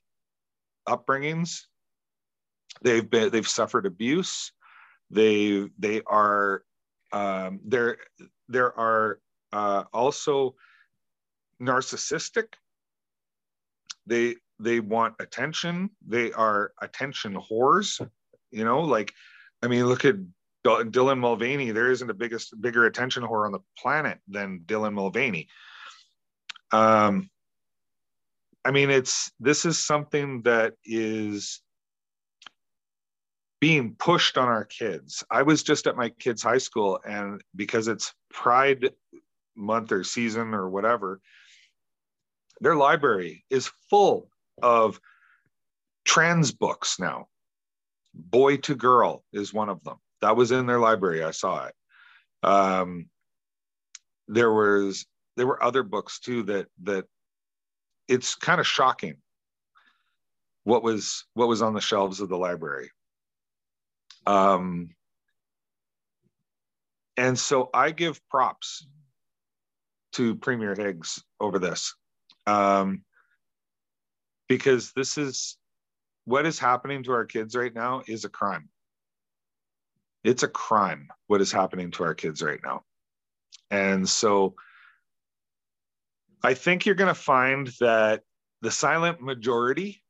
upbringings. 0.88 1.62
They've 2.82 3.08
been 3.08 3.30
they've 3.30 3.48
suffered 3.48 3.86
abuse. 3.86 4.52
They 5.10 5.68
they 5.78 6.02
are 6.06 6.62
um, 7.12 7.60
there 7.64 7.98
there 8.48 8.78
are 8.78 9.20
uh, 9.52 9.84
also 9.92 10.54
narcissistic. 11.60 12.54
They 14.06 14.36
they 14.58 14.80
want 14.80 15.14
attention. 15.20 15.90
They 16.06 16.32
are 16.32 16.72
attention 16.80 17.34
whores. 17.34 18.06
You 18.50 18.64
know, 18.64 18.80
like, 18.80 19.12
I 19.62 19.68
mean, 19.68 19.86
look 19.86 20.04
at 20.04 20.16
Dylan 20.64 21.18
Mulvaney. 21.18 21.70
There 21.70 21.90
isn't 21.90 22.10
a 22.10 22.14
biggest 22.14 22.60
bigger 22.60 22.86
attention 22.86 23.22
whore 23.22 23.46
on 23.46 23.52
the 23.52 23.60
planet 23.78 24.18
than 24.28 24.60
Dylan 24.60 24.94
Mulvaney. 24.94 25.48
Um, 26.72 27.30
I 28.64 28.70
mean, 28.72 28.90
it's 28.90 29.30
this 29.38 29.64
is 29.64 29.78
something 29.78 30.42
that 30.42 30.74
is 30.84 31.60
being 33.60 33.94
pushed 33.98 34.36
on 34.36 34.48
our 34.48 34.64
kids. 34.64 35.24
I 35.30 35.42
was 35.42 35.62
just 35.62 35.86
at 35.86 35.96
my 35.96 36.10
kids' 36.10 36.42
high 36.42 36.58
school, 36.58 37.00
and 37.06 37.42
because 37.54 37.88
it's 37.88 38.14
Pride 38.30 38.90
month 39.54 39.92
or 39.92 40.04
season 40.04 40.54
or 40.54 40.68
whatever, 40.68 41.20
their 42.60 42.76
library 42.76 43.44
is 43.50 43.70
full 43.88 44.28
of 44.62 45.00
trans 46.04 46.52
books 46.52 46.98
now. 46.98 47.28
Boy 48.14 48.56
to 48.58 48.74
Girl 48.74 49.24
is 49.32 49.52
one 49.52 49.68
of 49.68 49.82
them. 49.84 49.96
That 50.22 50.36
was 50.36 50.52
in 50.52 50.66
their 50.66 50.78
library. 50.78 51.22
I 51.22 51.30
saw 51.30 51.66
it. 51.66 51.74
Um, 52.42 53.08
there 54.28 54.52
was 54.52 55.06
there 55.36 55.46
were 55.46 55.62
other 55.62 55.82
books 55.82 56.18
too 56.20 56.42
that 56.44 56.66
that 56.82 57.04
it's 58.08 58.34
kind 58.34 58.60
of 58.60 58.66
shocking 58.66 59.16
what 60.64 60.82
was 60.82 61.24
what 61.34 61.48
was 61.48 61.62
on 61.62 61.74
the 61.74 61.80
shelves 61.80 62.20
of 62.20 62.28
the 62.28 62.38
library. 62.38 62.90
Um, 64.26 64.90
and 67.16 67.38
so 67.38 67.70
I 67.72 67.92
give 67.92 68.20
props 68.28 68.86
to 70.12 70.34
Premier 70.34 70.74
Higgs 70.74 71.22
over 71.40 71.58
this. 71.58 71.94
Um, 72.46 73.02
because 74.48 74.92
this 74.92 75.18
is 75.18 75.56
what 76.24 76.46
is 76.46 76.58
happening 76.58 77.02
to 77.04 77.12
our 77.12 77.24
kids 77.24 77.56
right 77.56 77.74
now 77.74 78.02
is 78.06 78.24
a 78.24 78.28
crime. 78.28 78.68
It's 80.24 80.42
a 80.42 80.48
crime 80.48 81.08
what 81.26 81.40
is 81.40 81.52
happening 81.52 81.90
to 81.92 82.04
our 82.04 82.14
kids 82.14 82.42
right 82.42 82.60
now. 82.64 82.82
And 83.70 84.08
so 84.08 84.54
I 86.42 86.54
think 86.54 86.86
you're 86.86 86.94
going 86.94 87.14
to 87.14 87.20
find 87.20 87.68
that 87.80 88.22
the 88.62 88.70
silent 88.70 89.20
majority 89.20 90.02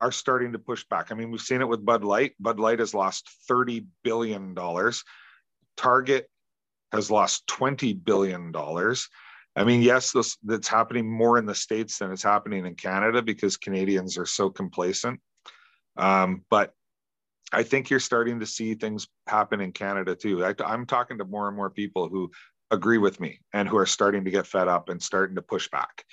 are 0.00 0.12
starting 0.12 0.52
to 0.52 0.58
push 0.58 0.84
back. 0.84 1.10
I 1.10 1.14
mean, 1.14 1.30
we've 1.30 1.40
seen 1.40 1.60
it 1.60 1.68
with 1.68 1.84
Bud 1.84 2.04
Light. 2.04 2.32
Bud 2.38 2.60
Light 2.60 2.78
has 2.78 2.94
lost 2.94 3.30
$30 3.50 3.86
billion. 4.04 4.54
Target 5.76 6.28
has 6.92 7.10
lost 7.10 7.46
$20 7.48 8.04
billion. 8.04 8.52
I 9.56 9.64
mean, 9.64 9.80
yes, 9.82 10.12
this, 10.12 10.36
that's 10.44 10.68
happening 10.68 11.10
more 11.10 11.38
in 11.38 11.46
the 11.46 11.54
States 11.54 11.98
than 11.98 12.12
it's 12.12 12.22
happening 12.22 12.66
in 12.66 12.74
Canada 12.74 13.22
because 13.22 13.56
Canadians 13.56 14.18
are 14.18 14.26
so 14.26 14.50
complacent. 14.50 15.20
Um, 15.96 16.44
but 16.50 16.72
I 17.52 17.62
think 17.62 17.88
you're 17.88 18.00
starting 18.00 18.40
to 18.40 18.46
see 18.46 18.74
things 18.74 19.08
happen 19.26 19.60
in 19.60 19.72
Canada 19.72 20.14
too. 20.14 20.44
I, 20.44 20.54
I'm 20.64 20.84
talking 20.84 21.18
to 21.18 21.24
more 21.24 21.48
and 21.48 21.56
more 21.56 21.70
people 21.70 22.08
who 22.08 22.30
agree 22.70 22.98
with 22.98 23.20
me 23.20 23.40
and 23.52 23.68
who 23.68 23.78
are 23.78 23.86
starting 23.86 24.24
to 24.24 24.30
get 24.30 24.46
fed 24.46 24.68
up 24.68 24.88
and 24.88 25.02
starting 25.02 25.36
to 25.36 25.42
push 25.42 25.68
back. 25.70 26.04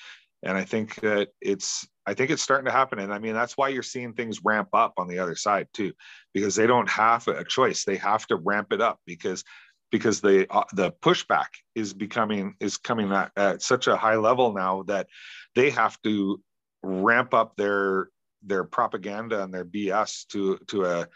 And 0.43 0.57
I 0.57 0.63
think 0.63 0.95
that 0.95 1.29
it's 1.41 1.87
I 2.05 2.13
think 2.13 2.31
it's 2.31 2.43
starting 2.43 2.65
to 2.65 2.71
happen. 2.71 2.99
And 2.99 3.13
I 3.13 3.19
mean, 3.19 3.33
that's 3.33 3.55
why 3.57 3.69
you're 3.69 3.83
seeing 3.83 4.13
things 4.13 4.43
ramp 4.43 4.69
up 4.73 4.93
on 4.97 5.07
the 5.07 5.19
other 5.19 5.35
side 5.35 5.67
too, 5.73 5.93
because 6.33 6.55
they 6.55 6.67
don't 6.67 6.89
have 6.89 7.27
a 7.27 7.43
choice. 7.43 7.85
They 7.85 7.95
have 7.97 8.27
to 8.27 8.35
ramp 8.35 8.73
it 8.73 8.81
up 8.81 8.99
because 9.05 9.43
because 9.91 10.21
the 10.21 10.47
uh, 10.49 10.63
the 10.73 10.91
pushback 10.91 11.47
is 11.75 11.93
becoming 11.93 12.55
is 12.59 12.77
coming 12.77 13.11
at, 13.11 13.31
at 13.37 13.61
such 13.61 13.87
a 13.87 13.95
high 13.95 14.15
level 14.15 14.53
now 14.53 14.83
that 14.83 15.07
they 15.55 15.69
have 15.69 16.01
to 16.01 16.41
ramp 16.81 17.33
up 17.33 17.55
their 17.55 18.09
their 18.41 18.63
propaganda 18.63 19.43
and 19.43 19.53
their 19.53 19.65
BS 19.65 20.27
to 20.27 20.57
to 20.67 20.85
a 20.85 21.07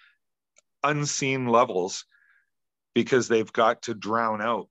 unseen 0.84 1.48
levels 1.48 2.06
because 2.94 3.28
they've 3.28 3.52
got 3.52 3.82
to 3.84 3.94
drown 3.94 4.42
out 4.42 4.70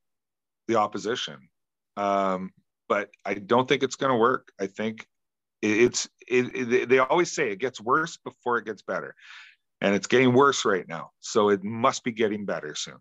the 0.69 0.77
opposition. 0.77 1.49
Um, 1.97 2.53
but 2.89 3.11
I 3.25 3.35
don't 3.35 3.69
think 3.69 3.83
it's 3.83 3.97
going 3.97 4.13
to 4.13 4.19
work. 4.19 4.53
I 4.61 4.67
think 4.67 5.07
it's 5.63 6.09
it, 6.29 6.55
it, 6.55 6.89
they 6.89 6.99
always 6.99 7.33
say 7.33 7.51
it 7.51 7.59
gets 7.59 7.81
worse 7.81 8.19
before 8.19 8.59
it 8.59 8.67
gets 8.67 8.83
better, 8.83 9.15
and 9.81 9.95
it's 9.95 10.07
getting 10.07 10.33
worse 10.33 10.65
right 10.65 10.87
now. 10.87 11.11
So 11.21 11.51
it 11.51 11.65
must 11.65 12.05
be 12.05 12.13
getting 12.13 12.45
better 12.45 12.75
soon. 12.75 12.99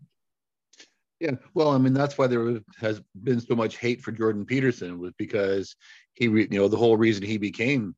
Yeah, 1.20 1.32
well, 1.54 1.70
I 1.70 1.78
mean 1.78 1.94
that's 1.94 2.18
why 2.18 2.26
there 2.26 2.60
has 2.78 3.00
been 3.22 3.40
so 3.40 3.54
much 3.54 3.78
hate 3.78 4.02
for 4.02 4.12
Jordan 4.12 4.44
Peterson 4.44 4.98
was 4.98 5.12
because 5.16 5.74
he, 6.14 6.26
you 6.26 6.48
know, 6.50 6.68
the 6.68 6.76
whole 6.76 6.96
reason 6.96 7.24
he 7.24 7.38
became, 7.38 7.94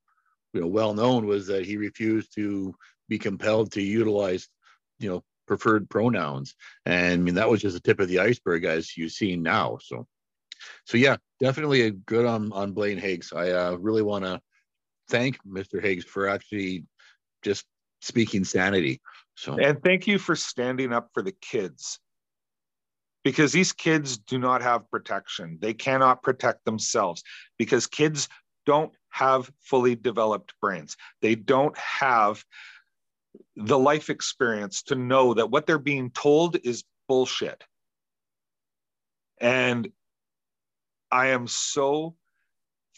you 0.52 0.60
know, 0.60 0.68
well 0.68 0.94
known 0.94 1.26
was 1.26 1.46
that 1.48 1.66
he 1.66 1.76
refused 1.76 2.34
to 2.36 2.74
be 3.08 3.18
compelled 3.18 3.72
to 3.72 3.82
utilize, 3.82 4.48
you 5.00 5.08
know, 5.08 5.24
preferred 5.46 5.90
pronouns, 5.90 6.54
and 6.86 7.12
I 7.12 7.16
mean 7.16 7.34
that 7.34 7.50
was 7.50 7.60
just 7.60 7.74
the 7.74 7.80
tip 7.80 7.98
of 8.00 8.08
the 8.08 8.20
iceberg 8.20 8.64
as 8.64 8.96
you've 8.96 9.12
seen 9.12 9.42
now. 9.42 9.78
So, 9.82 10.06
so 10.84 10.96
yeah, 10.96 11.16
definitely 11.40 11.82
a 11.82 11.90
good 11.90 12.26
on 12.26 12.52
on 12.52 12.72
Blaine 12.72 12.98
Higgs. 12.98 13.32
I 13.32 13.50
uh, 13.50 13.76
really 13.76 14.02
want 14.02 14.24
to 14.24 14.40
thank 15.08 15.38
Mr. 15.44 15.82
Higgs 15.82 16.04
for 16.04 16.28
actually 16.28 16.84
just 17.42 17.64
speaking 18.00 18.44
sanity. 18.44 19.00
So, 19.36 19.58
and 19.58 19.82
thank 19.82 20.06
you 20.06 20.18
for 20.18 20.36
standing 20.36 20.92
up 20.92 21.10
for 21.14 21.22
the 21.22 21.34
kids 21.40 22.00
because 23.24 23.52
these 23.52 23.72
kids 23.72 24.18
do 24.18 24.38
not 24.38 24.62
have 24.62 24.90
protection. 24.90 25.58
They 25.60 25.74
cannot 25.74 26.22
protect 26.22 26.64
themselves 26.64 27.22
because 27.58 27.86
kids 27.86 28.28
don't 28.66 28.92
have 29.10 29.50
fully 29.60 29.94
developed 29.96 30.54
brains. 30.60 30.96
They 31.22 31.34
don't 31.34 31.76
have 31.78 32.44
the 33.56 33.78
life 33.78 34.10
experience 34.10 34.82
to 34.84 34.94
know 34.94 35.34
that 35.34 35.50
what 35.50 35.66
they're 35.66 35.78
being 35.78 36.10
told 36.10 36.56
is 36.64 36.84
bullshit. 37.08 37.64
And 39.40 39.88
I 41.10 41.28
am 41.28 41.46
so 41.46 42.16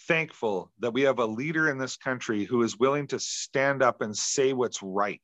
thankful 0.09 0.73
that 0.81 0.93
we 0.93 1.03
have 1.03 1.19
a 1.19 1.27
leader 1.27 1.71
in 1.71 1.79
this 1.79 1.97
country 1.97 2.45
who 2.45 2.63
is 2.63 2.79
willing 2.79 3.07
to 3.09 3.21
stand 3.21 3.83
up 3.83 4.01
and 4.03 4.17
say 4.17 4.53
what's 4.53 4.83
right. 4.83 5.23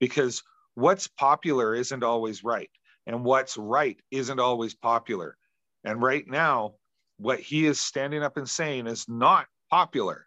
Because 0.00 0.42
what's 0.74 1.06
popular 1.06 1.74
isn't 1.74 2.02
always 2.02 2.42
right, 2.42 2.70
and 3.06 3.24
what's 3.24 3.56
right 3.56 4.00
isn't 4.10 4.40
always 4.40 4.74
popular. 4.74 5.36
And 5.84 6.02
right 6.02 6.26
now, 6.26 6.74
what 7.18 7.40
he 7.40 7.66
is 7.66 7.78
standing 7.78 8.22
up 8.22 8.36
and 8.36 8.48
saying 8.48 8.86
is 8.86 9.08
not 9.08 9.46
popular. 9.70 10.26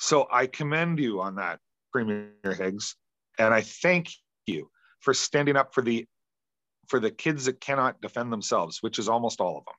So 0.00 0.28
I 0.30 0.46
commend 0.46 0.98
you 0.98 1.20
on 1.20 1.36
that, 1.36 1.60
Premier 1.92 2.30
Higgs, 2.44 2.96
and 3.38 3.52
I 3.52 3.60
thank 3.60 4.10
you 4.46 4.70
for 5.00 5.14
standing 5.14 5.56
up 5.56 5.74
for 5.74 5.82
the 5.82 6.06
for 6.88 7.00
the 7.00 7.10
kids 7.10 7.44
that 7.44 7.60
cannot 7.60 8.00
defend 8.00 8.32
themselves, 8.32 8.82
which 8.82 8.98
is 8.98 9.08
almost 9.08 9.40
all 9.40 9.58
of 9.58 9.64
them. 9.64 9.74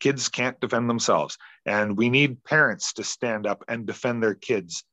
Kids 0.00 0.28
can't 0.28 0.58
defend 0.60 0.88
themselves, 0.88 1.36
and 1.66 1.96
we 1.96 2.08
need 2.08 2.42
parents 2.44 2.94
to 2.94 3.04
stand 3.04 3.46
up 3.46 3.64
and 3.68 3.86
defend 3.86 4.22
their 4.22 4.34
kids. 4.34 4.84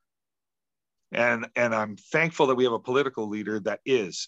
And 1.11 1.47
and 1.55 1.73
I'm 1.73 1.95
thankful 1.95 2.47
that 2.47 2.55
we 2.55 2.65
have 2.65 2.73
a 2.73 2.79
political 2.79 3.29
leader 3.29 3.59
that 3.61 3.79
is. 3.85 4.27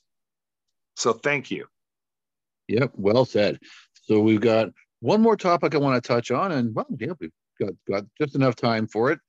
So 0.95 1.13
thank 1.13 1.51
you. 1.51 1.65
Yep, 2.69 2.91
well 2.95 3.25
said. 3.25 3.59
So 4.03 4.19
we've 4.19 4.41
got 4.41 4.69
one 5.01 5.21
more 5.21 5.35
topic 5.35 5.75
I 5.75 5.79
want 5.79 6.01
to 6.01 6.07
touch 6.07 6.31
on, 6.31 6.53
and 6.53 6.73
well, 6.73 6.87
yeah, 6.97 7.13
we've 7.19 7.31
got 7.59 7.73
got 7.89 8.05
just 8.19 8.35
enough 8.35 8.55
time 8.55 8.87
for 8.87 9.11
it. 9.11 9.19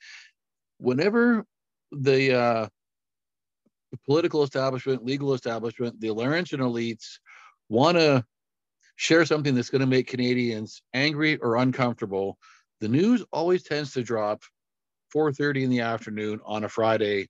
Whenever 0.78 1.44
the 1.90 2.34
uh, 2.34 2.68
the 3.90 3.98
political 4.07 4.42
establishment, 4.42 5.05
legal 5.05 5.34
establishment, 5.34 6.01
the 6.01 6.11
Laurentian 6.11 6.61
elites 6.61 7.18
want 7.70 7.96
to 7.96 8.24
share 8.96 9.24
something 9.24 9.54
that's 9.54 9.70
going 9.70 9.80
to 9.80 9.86
make 9.86 10.08
Canadians 10.08 10.82
angry 10.92 11.38
or 11.38 11.56
uncomfortable, 11.56 12.36
the 12.80 12.88
news 12.88 13.24
always 13.32 13.62
tends 13.62 13.94
to 13.94 14.02
drop 14.02 14.42
4:30 15.14 15.64
in 15.64 15.70
the 15.70 15.80
afternoon 15.80 16.40
on 16.44 16.64
a 16.64 16.68
Friday, 16.68 17.28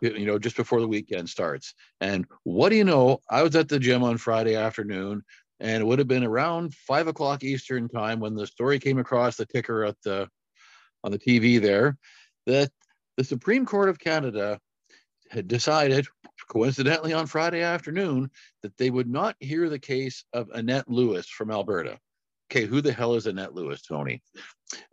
you 0.00 0.26
know, 0.26 0.38
just 0.38 0.56
before 0.56 0.80
the 0.80 0.88
weekend 0.88 1.28
starts. 1.28 1.74
And 2.00 2.26
what 2.44 2.68
do 2.68 2.76
you 2.76 2.84
know? 2.84 3.20
I 3.28 3.42
was 3.42 3.56
at 3.56 3.68
the 3.68 3.78
gym 3.78 4.04
on 4.04 4.18
Friday 4.18 4.54
afternoon, 4.54 5.24
and 5.58 5.82
it 5.82 5.86
would 5.86 5.98
have 5.98 6.08
been 6.08 6.24
around 6.24 6.74
five 6.74 7.08
o'clock 7.08 7.42
Eastern 7.42 7.88
time 7.88 8.20
when 8.20 8.34
the 8.34 8.46
story 8.46 8.78
came 8.78 8.98
across 8.98 9.36
the 9.36 9.46
ticker 9.46 9.84
at 9.84 9.96
the 10.04 10.28
on 11.02 11.12
the 11.12 11.18
TV 11.18 11.60
there 11.60 11.96
that 12.46 12.70
the 13.16 13.24
Supreme 13.24 13.66
Court 13.66 13.88
of 13.88 13.98
Canada 13.98 14.58
had 15.30 15.48
decided, 15.48 16.06
coincidentally 16.48 17.12
on 17.12 17.26
Friday 17.26 17.62
afternoon, 17.62 18.30
that 18.62 18.76
they 18.76 18.90
would 18.90 19.08
not 19.08 19.36
hear 19.40 19.68
the 19.68 19.78
case 19.78 20.24
of 20.32 20.48
Annette 20.50 20.88
Lewis 20.88 21.28
from 21.28 21.50
Alberta. 21.50 21.98
Okay, 22.50 22.66
who 22.66 22.80
the 22.80 22.92
hell 22.92 23.14
is 23.14 23.26
Annette 23.26 23.54
Lewis, 23.54 23.82
Tony? 23.82 24.22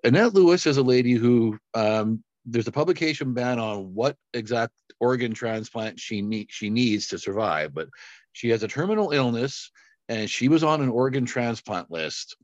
Annette 0.03 0.33
Lewis 0.33 0.65
is 0.65 0.77
a 0.77 0.83
lady 0.83 1.13
who 1.13 1.59
um, 1.73 2.23
there's 2.45 2.67
a 2.67 2.71
publication 2.71 3.33
ban 3.33 3.59
on 3.59 3.93
what 3.93 4.15
exact 4.33 4.73
organ 4.99 5.33
transplant 5.33 5.99
she 5.99 6.21
need, 6.21 6.47
she 6.49 6.69
needs 6.69 7.07
to 7.07 7.19
survive, 7.19 7.73
but 7.73 7.87
she 8.33 8.49
has 8.49 8.63
a 8.63 8.67
terminal 8.67 9.11
illness 9.11 9.71
and 10.09 10.29
she 10.29 10.47
was 10.47 10.63
on 10.63 10.81
an 10.81 10.89
organ 10.89 11.25
transplant 11.25 11.91
list 11.91 12.35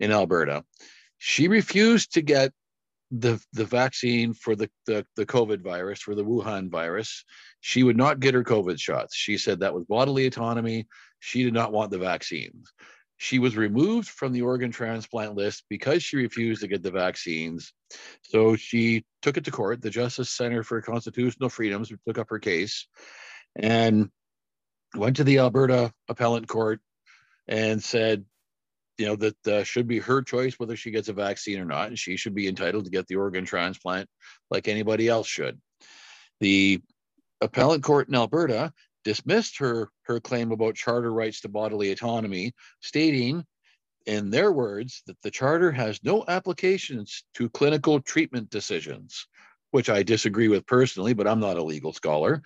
in 0.00 0.10
Alberta. 0.10 0.64
She 1.18 1.48
refused 1.48 2.14
to 2.14 2.22
get 2.22 2.52
the 3.10 3.42
the 3.52 3.64
vaccine 3.64 4.34
for 4.34 4.56
the, 4.56 4.68
the 4.86 5.06
the 5.16 5.26
COVID 5.26 5.62
virus 5.62 6.00
for 6.00 6.14
the 6.14 6.24
Wuhan 6.24 6.70
virus. 6.70 7.24
She 7.60 7.82
would 7.82 7.96
not 7.96 8.20
get 8.20 8.34
her 8.34 8.44
COVID 8.44 8.80
shots. 8.80 9.14
She 9.14 9.38
said 9.38 9.60
that 9.60 9.74
was 9.74 9.84
bodily 9.84 10.26
autonomy. 10.26 10.86
She 11.20 11.44
did 11.44 11.54
not 11.54 11.72
want 11.72 11.90
the 11.90 11.98
vaccines. 11.98 12.72
She 13.16 13.38
was 13.38 13.56
removed 13.56 14.08
from 14.08 14.32
the 14.32 14.42
organ 14.42 14.70
transplant 14.70 15.34
list 15.36 15.64
because 15.70 16.02
she 16.02 16.16
refused 16.16 16.62
to 16.62 16.68
get 16.68 16.82
the 16.82 16.90
vaccines. 16.90 17.72
So 18.22 18.56
she 18.56 19.04
took 19.22 19.36
it 19.36 19.44
to 19.44 19.50
court. 19.50 19.80
The 19.80 19.90
Justice 19.90 20.30
Center 20.30 20.62
for 20.62 20.82
Constitutional 20.82 21.48
Freedoms 21.48 21.92
took 22.06 22.18
up 22.18 22.28
her 22.30 22.40
case 22.40 22.86
and 23.54 24.10
went 24.96 25.16
to 25.16 25.24
the 25.24 25.38
Alberta 25.38 25.92
Appellate 26.08 26.48
Court 26.48 26.80
and 27.46 27.82
said 27.82 28.24
you 28.98 29.06
know 29.06 29.16
that 29.16 29.46
uh, 29.46 29.64
should 29.64 29.86
be 29.86 29.98
her 29.98 30.22
choice 30.22 30.54
whether 30.58 30.76
she 30.76 30.90
gets 30.90 31.08
a 31.08 31.12
vaccine 31.12 31.58
or 31.58 31.64
not 31.64 31.88
and 31.88 31.98
she 31.98 32.16
should 32.16 32.34
be 32.34 32.48
entitled 32.48 32.84
to 32.84 32.90
get 32.90 33.06
the 33.06 33.16
organ 33.16 33.44
transplant 33.44 34.08
like 34.50 34.68
anybody 34.68 35.08
else 35.08 35.26
should. 35.26 35.60
The 36.40 36.80
appellate 37.40 37.82
court 37.82 38.08
in 38.08 38.14
alberta 38.14 38.72
dismissed 39.04 39.58
her 39.58 39.90
her 40.02 40.20
claim 40.20 40.52
about 40.52 40.74
charter 40.74 41.12
rights 41.12 41.40
to 41.42 41.48
bodily 41.48 41.90
autonomy 41.90 42.52
stating 42.80 43.44
in 44.06 44.30
their 44.30 44.52
words 44.52 45.02
that 45.06 45.20
the 45.22 45.30
charter 45.30 45.72
has 45.72 46.02
no 46.02 46.24
applications 46.28 47.24
to 47.34 47.48
clinical 47.50 48.00
treatment 48.00 48.50
decisions 48.50 49.26
which 49.70 49.90
i 49.90 50.02
disagree 50.02 50.48
with 50.48 50.66
personally 50.66 51.12
but 51.12 51.26
i'm 51.26 51.40
not 51.40 51.56
a 51.56 51.62
legal 51.62 51.92
scholar 51.92 52.42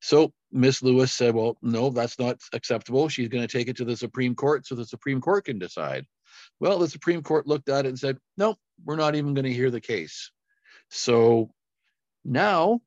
so 0.00 0.32
Miss 0.52 0.82
Lewis 0.82 1.12
said, 1.12 1.34
Well, 1.34 1.56
no, 1.62 1.90
that's 1.90 2.18
not 2.18 2.38
acceptable. 2.52 3.08
She's 3.08 3.28
going 3.28 3.46
to 3.46 3.58
take 3.58 3.68
it 3.68 3.76
to 3.78 3.84
the 3.84 3.96
Supreme 3.96 4.34
Court 4.34 4.66
so 4.66 4.74
the 4.74 4.84
Supreme 4.84 5.20
Court 5.20 5.44
can 5.44 5.58
decide. 5.58 6.06
Well, 6.60 6.78
the 6.78 6.88
Supreme 6.88 7.22
Court 7.22 7.46
looked 7.46 7.68
at 7.68 7.84
it 7.84 7.88
and 7.88 7.98
said, 7.98 8.18
No, 8.36 8.56
we're 8.84 8.96
not 8.96 9.14
even 9.14 9.34
going 9.34 9.44
to 9.44 9.52
hear 9.52 9.70
the 9.70 9.80
case. 9.80 10.30
So 10.90 11.50
now, 12.24 12.80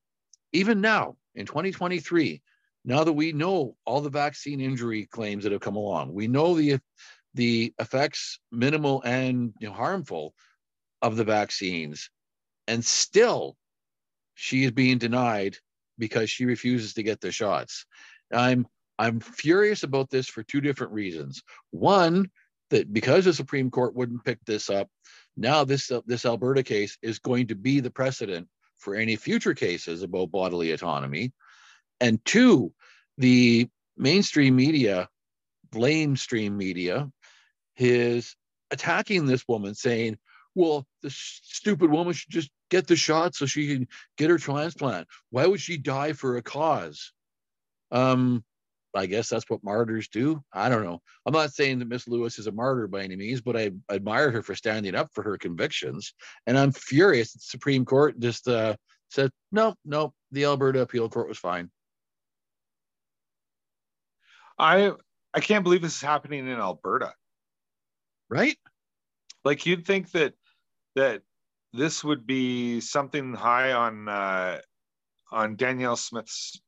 even 0.54 0.82
now 0.82 1.18
in 1.36 1.46
2023, 1.46 2.42
now 2.84 3.04
that 3.04 3.14
we 3.14 3.32
know 3.32 3.76
all 3.86 4.02
the 4.02 4.10
vaccine 4.10 4.60
injury 4.60 5.06
claims 5.06 5.44
that 5.44 5.52
have 5.52 5.62
come 5.62 5.76
along, 5.76 6.14
we 6.14 6.28
know 6.28 6.56
the 6.56 6.80
the 7.34 7.74
effects, 7.80 8.40
minimal 8.52 9.02
and 9.06 9.54
you 9.60 9.70
know, 9.70 9.74
harmful, 9.74 10.34
of 11.02 11.16
the 11.16 11.24
vaccines, 11.24 12.10
and 12.68 12.84
still 12.84 13.56
she 14.36 14.64
is 14.64 14.72
being 14.72 14.98
denied 14.98 15.58
because 16.02 16.32
she 16.32 16.46
refuses 16.46 16.96
to 16.96 17.04
get 17.04 17.22
the 17.22 17.32
shots. 17.32 17.86
I'm 18.34 18.66
I'm 18.98 19.20
furious 19.20 19.84
about 19.84 20.10
this 20.10 20.28
for 20.28 20.44
two 20.44 20.60
different 20.60 20.92
reasons. 20.92 21.44
One, 21.70 22.30
that 22.72 22.92
because 22.92 23.26
the 23.26 23.34
Supreme 23.34 23.70
Court 23.70 23.96
wouldn't 23.96 24.26
pick 24.26 24.40
this 24.46 24.70
up, 24.70 24.90
now 25.38 25.64
this 25.64 25.92
uh, 25.92 26.02
this 26.08 26.26
Alberta 26.26 26.64
case 26.64 26.98
is 27.02 27.20
going 27.20 27.48
to 27.48 27.56
be 27.56 27.80
the 27.80 27.92
precedent 27.92 28.48
for 28.78 28.96
any 28.96 29.16
future 29.16 29.54
cases 29.54 30.02
about 30.02 30.32
bodily 30.32 30.72
autonomy. 30.72 31.32
And 32.00 32.24
two, 32.26 32.74
the 33.20 33.70
mainstream 33.96 34.56
media, 34.56 35.08
lamestream 35.74 36.54
media, 36.54 37.12
is 37.78 38.36
attacking 38.72 39.28
this 39.28 39.48
woman, 39.48 39.76
saying, 39.76 40.18
"Well, 40.56 40.88
the 41.04 41.12
stupid 41.12 41.92
woman 41.92 42.14
should 42.14 42.32
just 42.32 42.50
get 42.72 42.88
the 42.88 42.96
shot 42.96 43.36
so 43.36 43.46
she 43.46 43.68
can 43.68 43.88
get 44.18 44.32
her 44.32 44.40
transplant. 44.40 45.08
Why 45.30 45.46
would 45.46 45.62
she 45.62 45.78
die 45.78 46.14
for 46.14 46.38
a 46.38 46.42
cause? 46.42 47.14
Um, 47.92 48.44
I 48.96 49.06
guess 49.06 49.30
that's 49.30 49.50
what 49.50 49.64
martyrs 49.64 50.08
do. 50.08 50.44
I 50.52 50.70
don't 50.70 50.84
know. 50.84 51.02
I'm 51.26 51.34
not 51.34 51.54
saying 51.54 51.80
that 51.80 51.88
Miss 51.88 52.08
Lewis 52.08 52.40
is 52.40 52.48
a 52.48 52.52
martyr 52.52 52.88
by 52.88 53.04
any 53.04 53.16
means, 53.16 53.42
but 53.42 53.56
I 53.56 53.72
admire 53.90 54.32
her 54.32 54.42
for 54.42 54.56
standing 54.56 54.96
up 54.96 55.10
for 55.14 55.24
her 55.24 55.38
convictions. 55.38 56.14
And 56.48 56.58
I'm 56.58 56.72
furious 56.72 57.34
that 57.34 57.40
the 57.40 57.46
Supreme 57.46 57.86
Court 57.86 58.20
just 58.20 58.48
uh, 58.48 58.76
said, 59.10 59.30
no, 59.52 59.76
no, 59.86 60.14
the 60.32 60.46
Alberta 60.46 60.82
Appeal 60.82 61.10
Court 61.10 61.28
was 61.28 61.38
fine. 61.38 61.70
I 64.58 64.92
I 65.34 65.40
can't 65.40 65.64
believe 65.64 65.82
this 65.82 65.96
is 65.96 66.02
happening 66.02 66.48
in 66.48 66.60
Alberta. 66.60 67.14
Right? 68.30 68.58
Like 69.44 69.66
you'd 69.66 69.86
think 69.86 70.12
that 70.12 70.34
that 70.96 71.22
this 71.74 72.04
would 72.04 72.28
be 72.28 72.82
something 72.82 73.34
high 73.34 73.72
on 73.72 74.08
uh, 74.08 74.60
on 75.32 75.56
Danielle 75.56 75.96
Smith's 75.96 76.60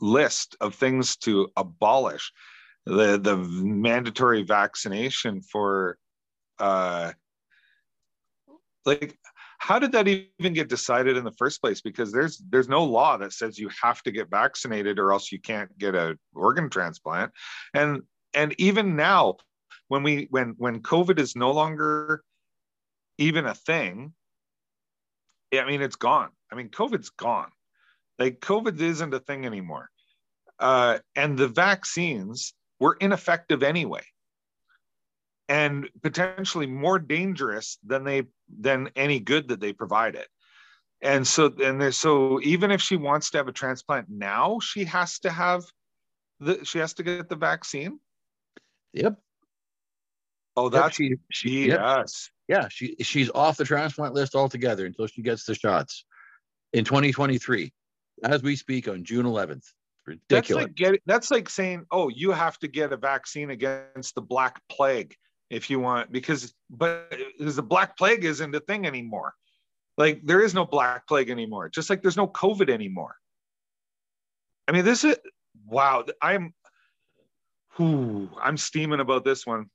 list 0.00 0.56
of 0.60 0.74
things 0.74 1.16
to 1.18 1.48
abolish. 1.56 2.32
The 2.84 3.18
the 3.18 3.36
mandatory 3.36 4.42
vaccination 4.42 5.42
for 5.42 5.98
uh, 6.58 7.12
like 8.84 9.18
how 9.58 9.78
did 9.78 9.92
that 9.92 10.08
even 10.08 10.54
get 10.54 10.68
decided 10.68 11.16
in 11.16 11.22
the 11.22 11.32
first 11.38 11.60
place? 11.62 11.80
Because 11.80 12.10
there's 12.10 12.42
there's 12.50 12.68
no 12.68 12.84
law 12.84 13.16
that 13.16 13.32
says 13.32 13.58
you 13.58 13.70
have 13.80 14.02
to 14.02 14.10
get 14.10 14.28
vaccinated 14.28 14.98
or 14.98 15.12
else 15.12 15.30
you 15.30 15.40
can't 15.40 15.76
get 15.78 15.94
a 15.94 16.18
organ 16.34 16.68
transplant. 16.68 17.30
And 17.72 18.02
and 18.34 18.54
even 18.58 18.96
now 18.96 19.36
when 19.86 20.02
we 20.02 20.26
when 20.30 20.54
when 20.58 20.80
covid 20.80 21.18
is 21.18 21.36
no 21.36 21.52
longer 21.52 22.24
even 23.22 23.46
a 23.46 23.54
thing, 23.54 24.14
I 25.54 25.64
mean, 25.66 25.82
it's 25.82 25.96
gone. 25.96 26.30
I 26.50 26.54
mean, 26.54 26.68
COVID's 26.70 27.10
gone. 27.10 27.50
Like, 28.18 28.40
COVID 28.40 28.80
isn't 28.80 29.14
a 29.14 29.20
thing 29.20 29.46
anymore. 29.46 29.90
Uh, 30.58 30.98
and 31.16 31.38
the 31.38 31.48
vaccines 31.48 32.54
were 32.80 32.96
ineffective 33.00 33.62
anyway. 33.62 34.02
and 35.48 35.88
potentially 36.02 36.66
more 36.66 36.98
dangerous 36.98 37.78
than 37.84 38.04
they 38.04 38.22
than 38.60 38.90
any 38.96 39.18
good 39.20 39.48
that 39.48 39.60
they 39.60 39.72
provided 39.72 40.26
and 41.02 41.26
so 41.26 41.52
and 41.62 41.94
so 41.94 42.40
even 42.42 42.70
if 42.70 42.80
she 42.80 42.96
wants 42.96 43.30
to 43.30 43.38
have 43.38 43.48
a 43.48 43.52
transplant 43.52 44.06
now 44.08 44.58
she 44.60 44.84
has 44.84 45.18
to 45.18 45.30
have 45.30 45.62
the 46.40 46.64
she 46.64 46.78
has 46.78 46.94
to 46.94 47.02
get 47.02 47.28
the 47.28 47.36
vaccine 47.36 47.98
Yep. 48.92 49.18
Oh 50.56 50.64
Yep, 50.64 50.72
that's 50.72 50.96
she, 50.96 51.16
she 51.30 51.68
yep. 51.68 51.80
yes 51.80 52.30
yeah, 52.52 52.68
she 52.68 52.96
she's 53.00 53.30
off 53.34 53.56
the 53.56 53.64
transplant 53.64 54.12
list 54.12 54.34
altogether 54.34 54.84
until 54.84 55.06
she 55.06 55.22
gets 55.22 55.46
the 55.46 55.54
shots 55.54 56.04
in 56.74 56.84
2023, 56.84 57.72
as 58.24 58.42
we 58.42 58.56
speak 58.56 58.88
on 58.88 59.04
June 59.04 59.24
11th. 59.24 59.48
that's 59.48 59.72
Ridiculous. 60.06 60.64
like 60.64 60.74
get 60.74 61.00
that's 61.06 61.30
like 61.30 61.48
saying 61.48 61.86
oh 61.90 62.08
you 62.08 62.32
have 62.32 62.58
to 62.58 62.68
get 62.68 62.92
a 62.92 62.96
vaccine 62.96 63.50
against 63.50 64.14
the 64.14 64.20
black 64.20 64.60
plague 64.68 65.14
if 65.48 65.70
you 65.70 65.78
want 65.78 66.10
because 66.10 66.52
but 66.68 67.14
because 67.38 67.56
the 67.56 67.62
black 67.62 67.96
plague 67.96 68.24
isn't 68.24 68.54
a 68.54 68.60
thing 68.60 68.84
anymore 68.84 69.32
like 69.96 70.20
there 70.24 70.42
is 70.42 70.54
no 70.54 70.64
black 70.66 71.06
plague 71.06 71.30
anymore 71.30 71.68
just 71.68 71.88
like 71.88 72.02
there's 72.02 72.16
no 72.16 72.26
covid 72.26 72.68
anymore 72.68 73.14
i 74.66 74.72
mean 74.72 74.84
this 74.84 75.04
is 75.04 75.16
wow 75.66 76.04
i'm 76.20 76.52
whew, 77.76 78.28
i'm 78.42 78.56
steaming 78.56 78.98
about 78.98 79.24
this 79.24 79.46
one 79.46 79.70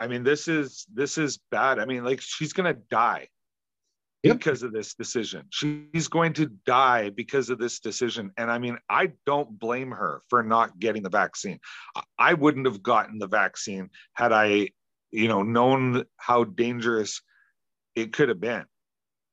i 0.00 0.06
mean 0.06 0.22
this 0.24 0.48
is 0.48 0.86
this 0.92 1.18
is 1.18 1.38
bad. 1.50 1.78
I 1.78 1.84
mean 1.84 2.04
like 2.04 2.20
she's 2.20 2.52
gonna 2.52 2.74
die 2.90 3.28
Yep. 4.24 4.38
because 4.38 4.64
of 4.64 4.72
this 4.72 4.94
decision. 4.94 5.46
She's 5.50 6.08
going 6.08 6.32
to 6.34 6.46
die 6.66 7.10
because 7.10 7.50
of 7.50 7.58
this 7.60 7.78
decision. 7.78 8.32
And 8.36 8.50
i 8.50 8.58
mean 8.58 8.78
i 8.90 9.12
don't 9.26 9.58
blame 9.58 9.92
her 9.92 10.22
for 10.28 10.42
not 10.42 10.78
getting 10.78 11.02
the 11.02 11.10
vaccine. 11.10 11.60
I- 11.96 12.02
i 12.18 12.34
wouldn't 12.34 12.66
have 12.66 12.82
gotten 12.82 13.18
the 13.18 13.28
vaccine 13.28 13.90
had 14.14 14.32
i 14.32 14.70
you 15.10 15.28
know 15.28 15.42
known 15.42 16.04
how 16.16 16.44
dangerous 16.44 17.22
it 17.94 18.12
could 18.12 18.28
have 18.28 18.40
been. 18.40 18.64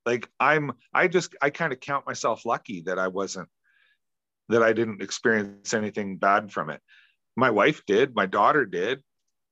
Like 0.04 0.28
i'm 0.38 0.72
i 0.94 1.08
just 1.08 1.34
i 1.42 1.50
kind 1.50 1.72
of 1.72 1.80
count 1.80 2.06
myself 2.06 2.46
lucky 2.46 2.82
that 2.82 2.98
i 2.98 3.08
wasn't 3.08 3.48
that 4.48 4.62
i 4.62 4.72
didn't 4.72 5.02
experience 5.02 5.74
anything 5.74 6.16
bad 6.18 6.52
from 6.52 6.70
it. 6.70 6.80
My 7.36 7.50
wife 7.50 7.82
did. 7.86 8.14
My 8.14 8.26
daughter 8.26 8.64
did 8.64 9.02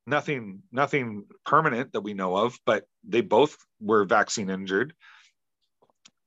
nothing 0.07 0.63
nothing 0.71 1.25
permanent 1.47 1.93
that 1.93 2.03
we 2.03 2.15
know 2.15 2.37
of 2.37 2.59
but 2.67 2.85
they 3.07 3.21
both 3.21 3.57
were 3.81 4.05
vaccine 4.05 4.51
injured. 4.51 4.95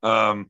Um 0.04 0.50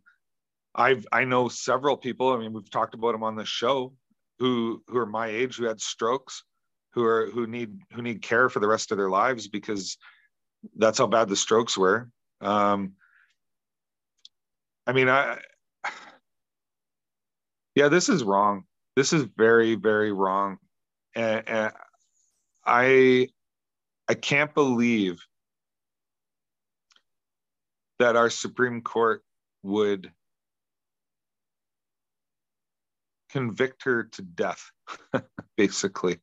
i've 0.75 1.07
i 1.11 1.23
know 1.23 1.47
several 1.47 1.97
people 1.97 2.31
i 2.31 2.37
mean 2.37 2.53
we've 2.53 2.69
talked 2.69 2.93
about 2.93 3.13
them 3.13 3.23
on 3.23 3.35
the 3.35 3.45
show 3.45 3.93
who 4.37 4.83
who 4.87 4.97
are 4.97 5.07
my 5.07 5.27
age 5.27 5.57
who 5.57 5.65
had 5.65 5.81
strokes 5.81 6.43
who 6.97 7.03
are 7.03 7.27
who 7.31 7.47
need 7.47 7.79
who 7.93 8.01
need 8.01 8.21
care 8.21 8.49
for 8.49 8.59
the 8.59 8.67
rest 8.67 8.91
of 8.91 8.97
their 8.97 9.09
lives 9.09 9.47
because 9.47 9.97
that's 10.77 10.97
how 10.97 11.07
bad 11.07 11.29
the 11.29 11.35
strokes 11.35 11.77
were. 11.77 12.09
Um 12.41 12.93
i 14.85 14.93
mean 14.93 15.09
i 15.09 15.39
yeah 17.75 17.89
this 17.89 18.09
is 18.09 18.23
wrong. 18.23 18.63
This 18.95 19.13
is 19.13 19.23
very 19.37 19.75
very 19.75 20.11
wrong. 20.11 20.57
And, 21.15 21.47
and 21.47 21.73
i 22.67 23.27
i 24.09 24.13
can't 24.13 24.53
believe 24.53 25.19
that 27.99 28.15
our 28.15 28.29
supreme 28.29 28.81
court 28.81 29.23
would 29.63 30.11
convict 33.29 33.83
her 33.83 34.03
to 34.03 34.21
death 34.21 34.71
basically 35.57 36.17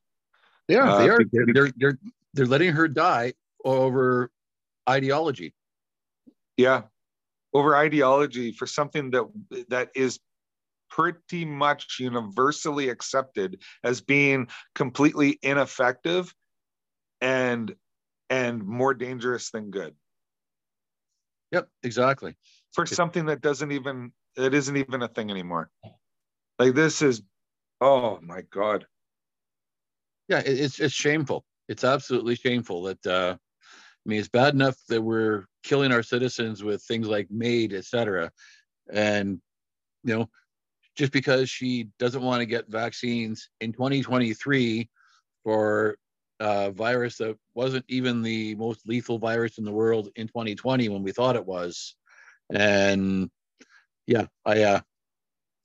yeah, 0.67 0.91
uh, 0.93 0.97
they 0.99 1.09
are. 1.09 1.17
because- 1.19 1.31
They're, 1.31 1.53
they're 1.53 1.71
they're 1.77 1.99
they're 2.33 2.45
letting 2.47 2.73
her 2.73 2.87
die 2.87 3.33
over 3.63 4.31
ideology. 4.89 5.53
yeah 6.57 6.83
over 7.53 7.75
ideology 7.75 8.51
for 8.51 8.65
something 8.67 9.11
that 9.11 9.25
that 9.69 9.89
is 9.95 10.19
pretty 10.89 11.45
much 11.45 11.97
universally 11.99 12.89
accepted 12.89 13.61
as 13.83 14.01
being 14.01 14.47
completely 14.73 15.39
ineffective 15.41 16.33
and 17.21 17.75
and 18.29 18.63
more 18.63 18.93
dangerous 18.93 19.51
than 19.51 19.71
good 19.71 19.95
Yep, 21.51 21.69
exactly. 21.83 22.35
for 22.73 22.85
something 22.85 23.27
that 23.27 23.41
doesn't 23.41 23.71
even 23.71 24.11
that 24.35 24.53
isn't 24.53 24.75
even 24.75 25.01
a 25.01 25.07
thing 25.07 25.29
anymore 25.31 25.69
like 26.59 26.73
this 26.73 27.01
is 27.01 27.21
oh 27.81 28.19
my 28.21 28.41
god 28.41 28.85
Yeah, 30.27 30.41
it's 30.45 30.79
it's 30.79 30.93
shameful. 30.93 31.45
It's 31.67 31.83
absolutely 31.83 32.35
shameful 32.35 32.83
that 32.83 33.05
uh, 33.05 33.37
I 33.37 34.09
mean 34.09 34.19
it's 34.19 34.29
bad 34.29 34.53
enough 34.53 34.77
that 34.89 35.01
we're 35.01 35.45
killing 35.63 35.91
our 35.91 36.03
citizens 36.03 36.63
with 36.63 36.83
things 36.83 37.07
like 37.07 37.27
MAID, 37.29 37.73
et 37.73 37.85
cetera, 37.85 38.31
and 38.91 39.41
you 40.03 40.15
know 40.15 40.29
just 40.95 41.11
because 41.11 41.49
she 41.49 41.89
doesn't 41.99 42.21
want 42.21 42.39
to 42.39 42.45
get 42.45 42.69
vaccines 42.69 43.49
in 43.61 43.73
2023 43.73 44.89
for 45.43 45.97
a 46.39 46.71
virus 46.71 47.17
that 47.17 47.37
wasn't 47.53 47.85
even 47.87 48.21
the 48.21 48.55
most 48.55 48.87
lethal 48.87 49.19
virus 49.19 49.57
in 49.57 49.65
the 49.65 49.71
world 49.71 50.09
in 50.15 50.27
2020 50.27 50.89
when 50.89 51.03
we 51.03 51.11
thought 51.11 51.35
it 51.35 51.45
was, 51.45 51.95
and 52.53 53.29
yeah, 54.07 54.25
I 54.45 54.63
uh, 54.63 54.79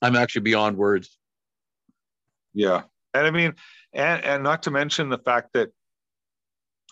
I'm 0.03 0.17
actually 0.17 0.43
beyond 0.43 0.77
words. 0.77 1.19
Yeah. 2.55 2.83
And 3.15 3.27
I 3.27 3.31
mean, 3.31 3.55
and 3.93 4.25
and 4.25 4.43
not 4.43 4.65
to 4.65 4.71
mention 4.71 5.09
the 5.09 5.19
fact 5.19 5.51
that 5.55 5.71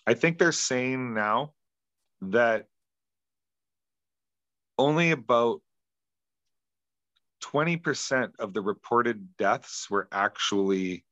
I 0.06 0.14
think 0.14 0.38
they're 0.38 0.52
saying 0.52 1.14
now 1.14 1.52
that 2.22 2.66
only 4.78 5.10
about 5.10 5.60
20% 7.44 8.32
of 8.38 8.52
the 8.52 8.60
reported 8.60 9.36
deaths 9.36 9.88
were 9.90 10.08
actually 10.12 11.04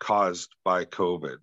caused 0.00 0.50
by 0.64 0.84
COVID. 0.84 1.38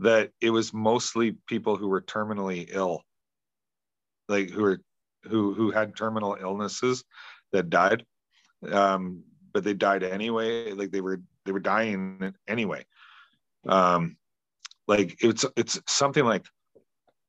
That 0.00 0.30
it 0.40 0.50
was 0.50 0.72
mostly 0.72 1.36
people 1.46 1.76
who 1.76 1.88
were 1.88 2.00
terminally 2.00 2.68
ill, 2.72 3.04
like 4.28 4.50
who 4.50 4.62
were 4.62 4.80
who 5.24 5.52
who 5.52 5.70
had 5.70 5.94
terminal 5.94 6.38
illnesses 6.40 7.04
that 7.52 7.68
died. 7.68 8.06
Um, 8.70 9.24
but 9.52 9.62
they 9.62 9.74
died 9.74 10.02
anyway. 10.02 10.72
Like 10.72 10.90
they 10.90 11.02
were 11.02 11.20
they 11.44 11.52
were 11.52 11.60
dying 11.60 12.34
anyway. 12.48 12.86
Um, 13.68 14.16
like 14.88 15.18
it's 15.20 15.44
it's 15.56 15.80
something 15.86 16.24
like 16.24 16.46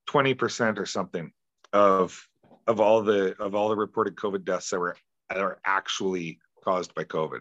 20% 0.09 0.79
or 0.79 0.85
something 0.85 1.31
of 1.73 2.27
of 2.67 2.79
all 2.79 3.01
the 3.01 3.35
of 3.41 3.55
all 3.55 3.69
the 3.69 3.75
reported 3.75 4.15
COVID 4.15 4.43
deaths 4.45 4.69
that 4.69 4.79
were 4.79 4.95
that 5.29 5.39
are 5.39 5.59
actually 5.65 6.39
caused 6.63 6.93
by 6.95 7.03
COVID. 7.03 7.39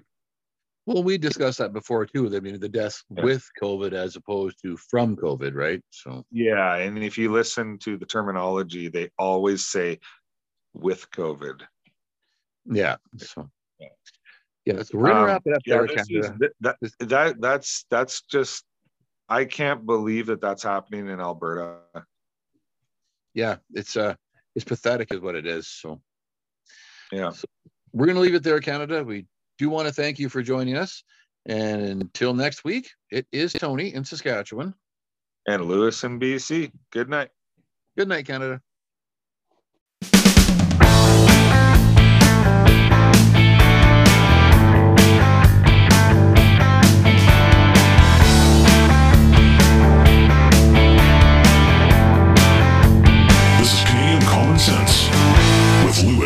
Well, 0.87 1.03
we 1.03 1.19
discussed 1.19 1.59
that 1.59 1.73
before 1.73 2.07
too. 2.07 2.35
I 2.35 2.41
mean, 2.41 2.59
the 2.59 2.69
deaths 2.69 3.05
Yeah. 3.11 3.25
with 3.25 3.49
COVID 3.63 3.93
as 3.93 4.17
opposed 4.17 4.61
to 4.63 4.77
from 4.77 5.17
COVID, 5.17 5.55
right? 5.55 5.83
So 5.91 6.25
Yeah, 6.31 6.77
and 6.77 6.99
if 7.03 7.19
you 7.19 7.31
listen 7.31 7.79
to 7.81 7.97
the 7.97 8.07
terminology, 8.07 8.89
they 8.89 9.11
always 9.19 9.67
say 9.67 9.99
with 10.73 11.11
COVID. 11.11 11.61
yeah. 12.67 12.97
So 13.19 13.51
Yeah. 13.79 13.89
yeah. 14.65 14.83
So 14.83 14.99
we're 14.99 15.09
gonna 15.09 15.21
Um, 15.21 15.27
wrap 15.27 15.43
it 15.47 15.55
up 15.55 15.63
Yeah, 15.67 15.75
there, 15.79 15.87
this 15.87 16.09
Canada. 16.09 16.33
is, 16.33 16.53
that, 16.61 16.77
that 16.81 17.09
that 17.09 17.41
that's 17.41 17.85
that's 17.91 18.23
just 18.23 18.65
I 19.29 19.45
can't 19.45 19.87
believe 19.87 20.27
that 20.27 20.41
that's 20.41 20.63
happening 20.63 21.09
in 21.09 21.21
Alberta. 21.21 21.83
yeah, 23.35 23.59
it's 23.75 23.97
uh, 23.97 24.17
it's 24.55 24.65
pathetic, 24.65 25.13
is 25.13 25.21
what 25.21 25.35
it 25.35 25.47
is. 25.47 25.67
So 25.69 26.01
Yeah. 27.13 27.33
we're 27.93 28.07
gonna 28.07 28.21
leave 28.21 28.35
it 28.35 28.43
there, 28.43 28.61
Canada. 28.61 29.05
We 29.05 29.27
do 29.59 29.69
want 29.71 29.89
to 29.89 29.95
thank 29.95 30.19
you 30.19 30.29
for 30.29 30.43
joining 30.43 30.77
us, 30.77 31.03
and 31.47 32.03
until 32.03 32.35
next 32.35 32.65
week, 32.65 32.91
it 33.11 33.27
is 33.33 33.53
Tony 33.53 33.93
in 33.95 34.05
Saskatchewan. 34.05 34.75
And 35.47 35.65
Lewis 35.65 36.05
in 36.05 36.19
BC. 36.19 36.73
Good 36.91 37.09
night. 37.09 37.31
Good 37.97 38.09
night, 38.09 38.27
Canada. 38.27 38.63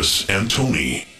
Chris 0.05 0.29
and 0.29 0.51
Tony. 0.51 1.14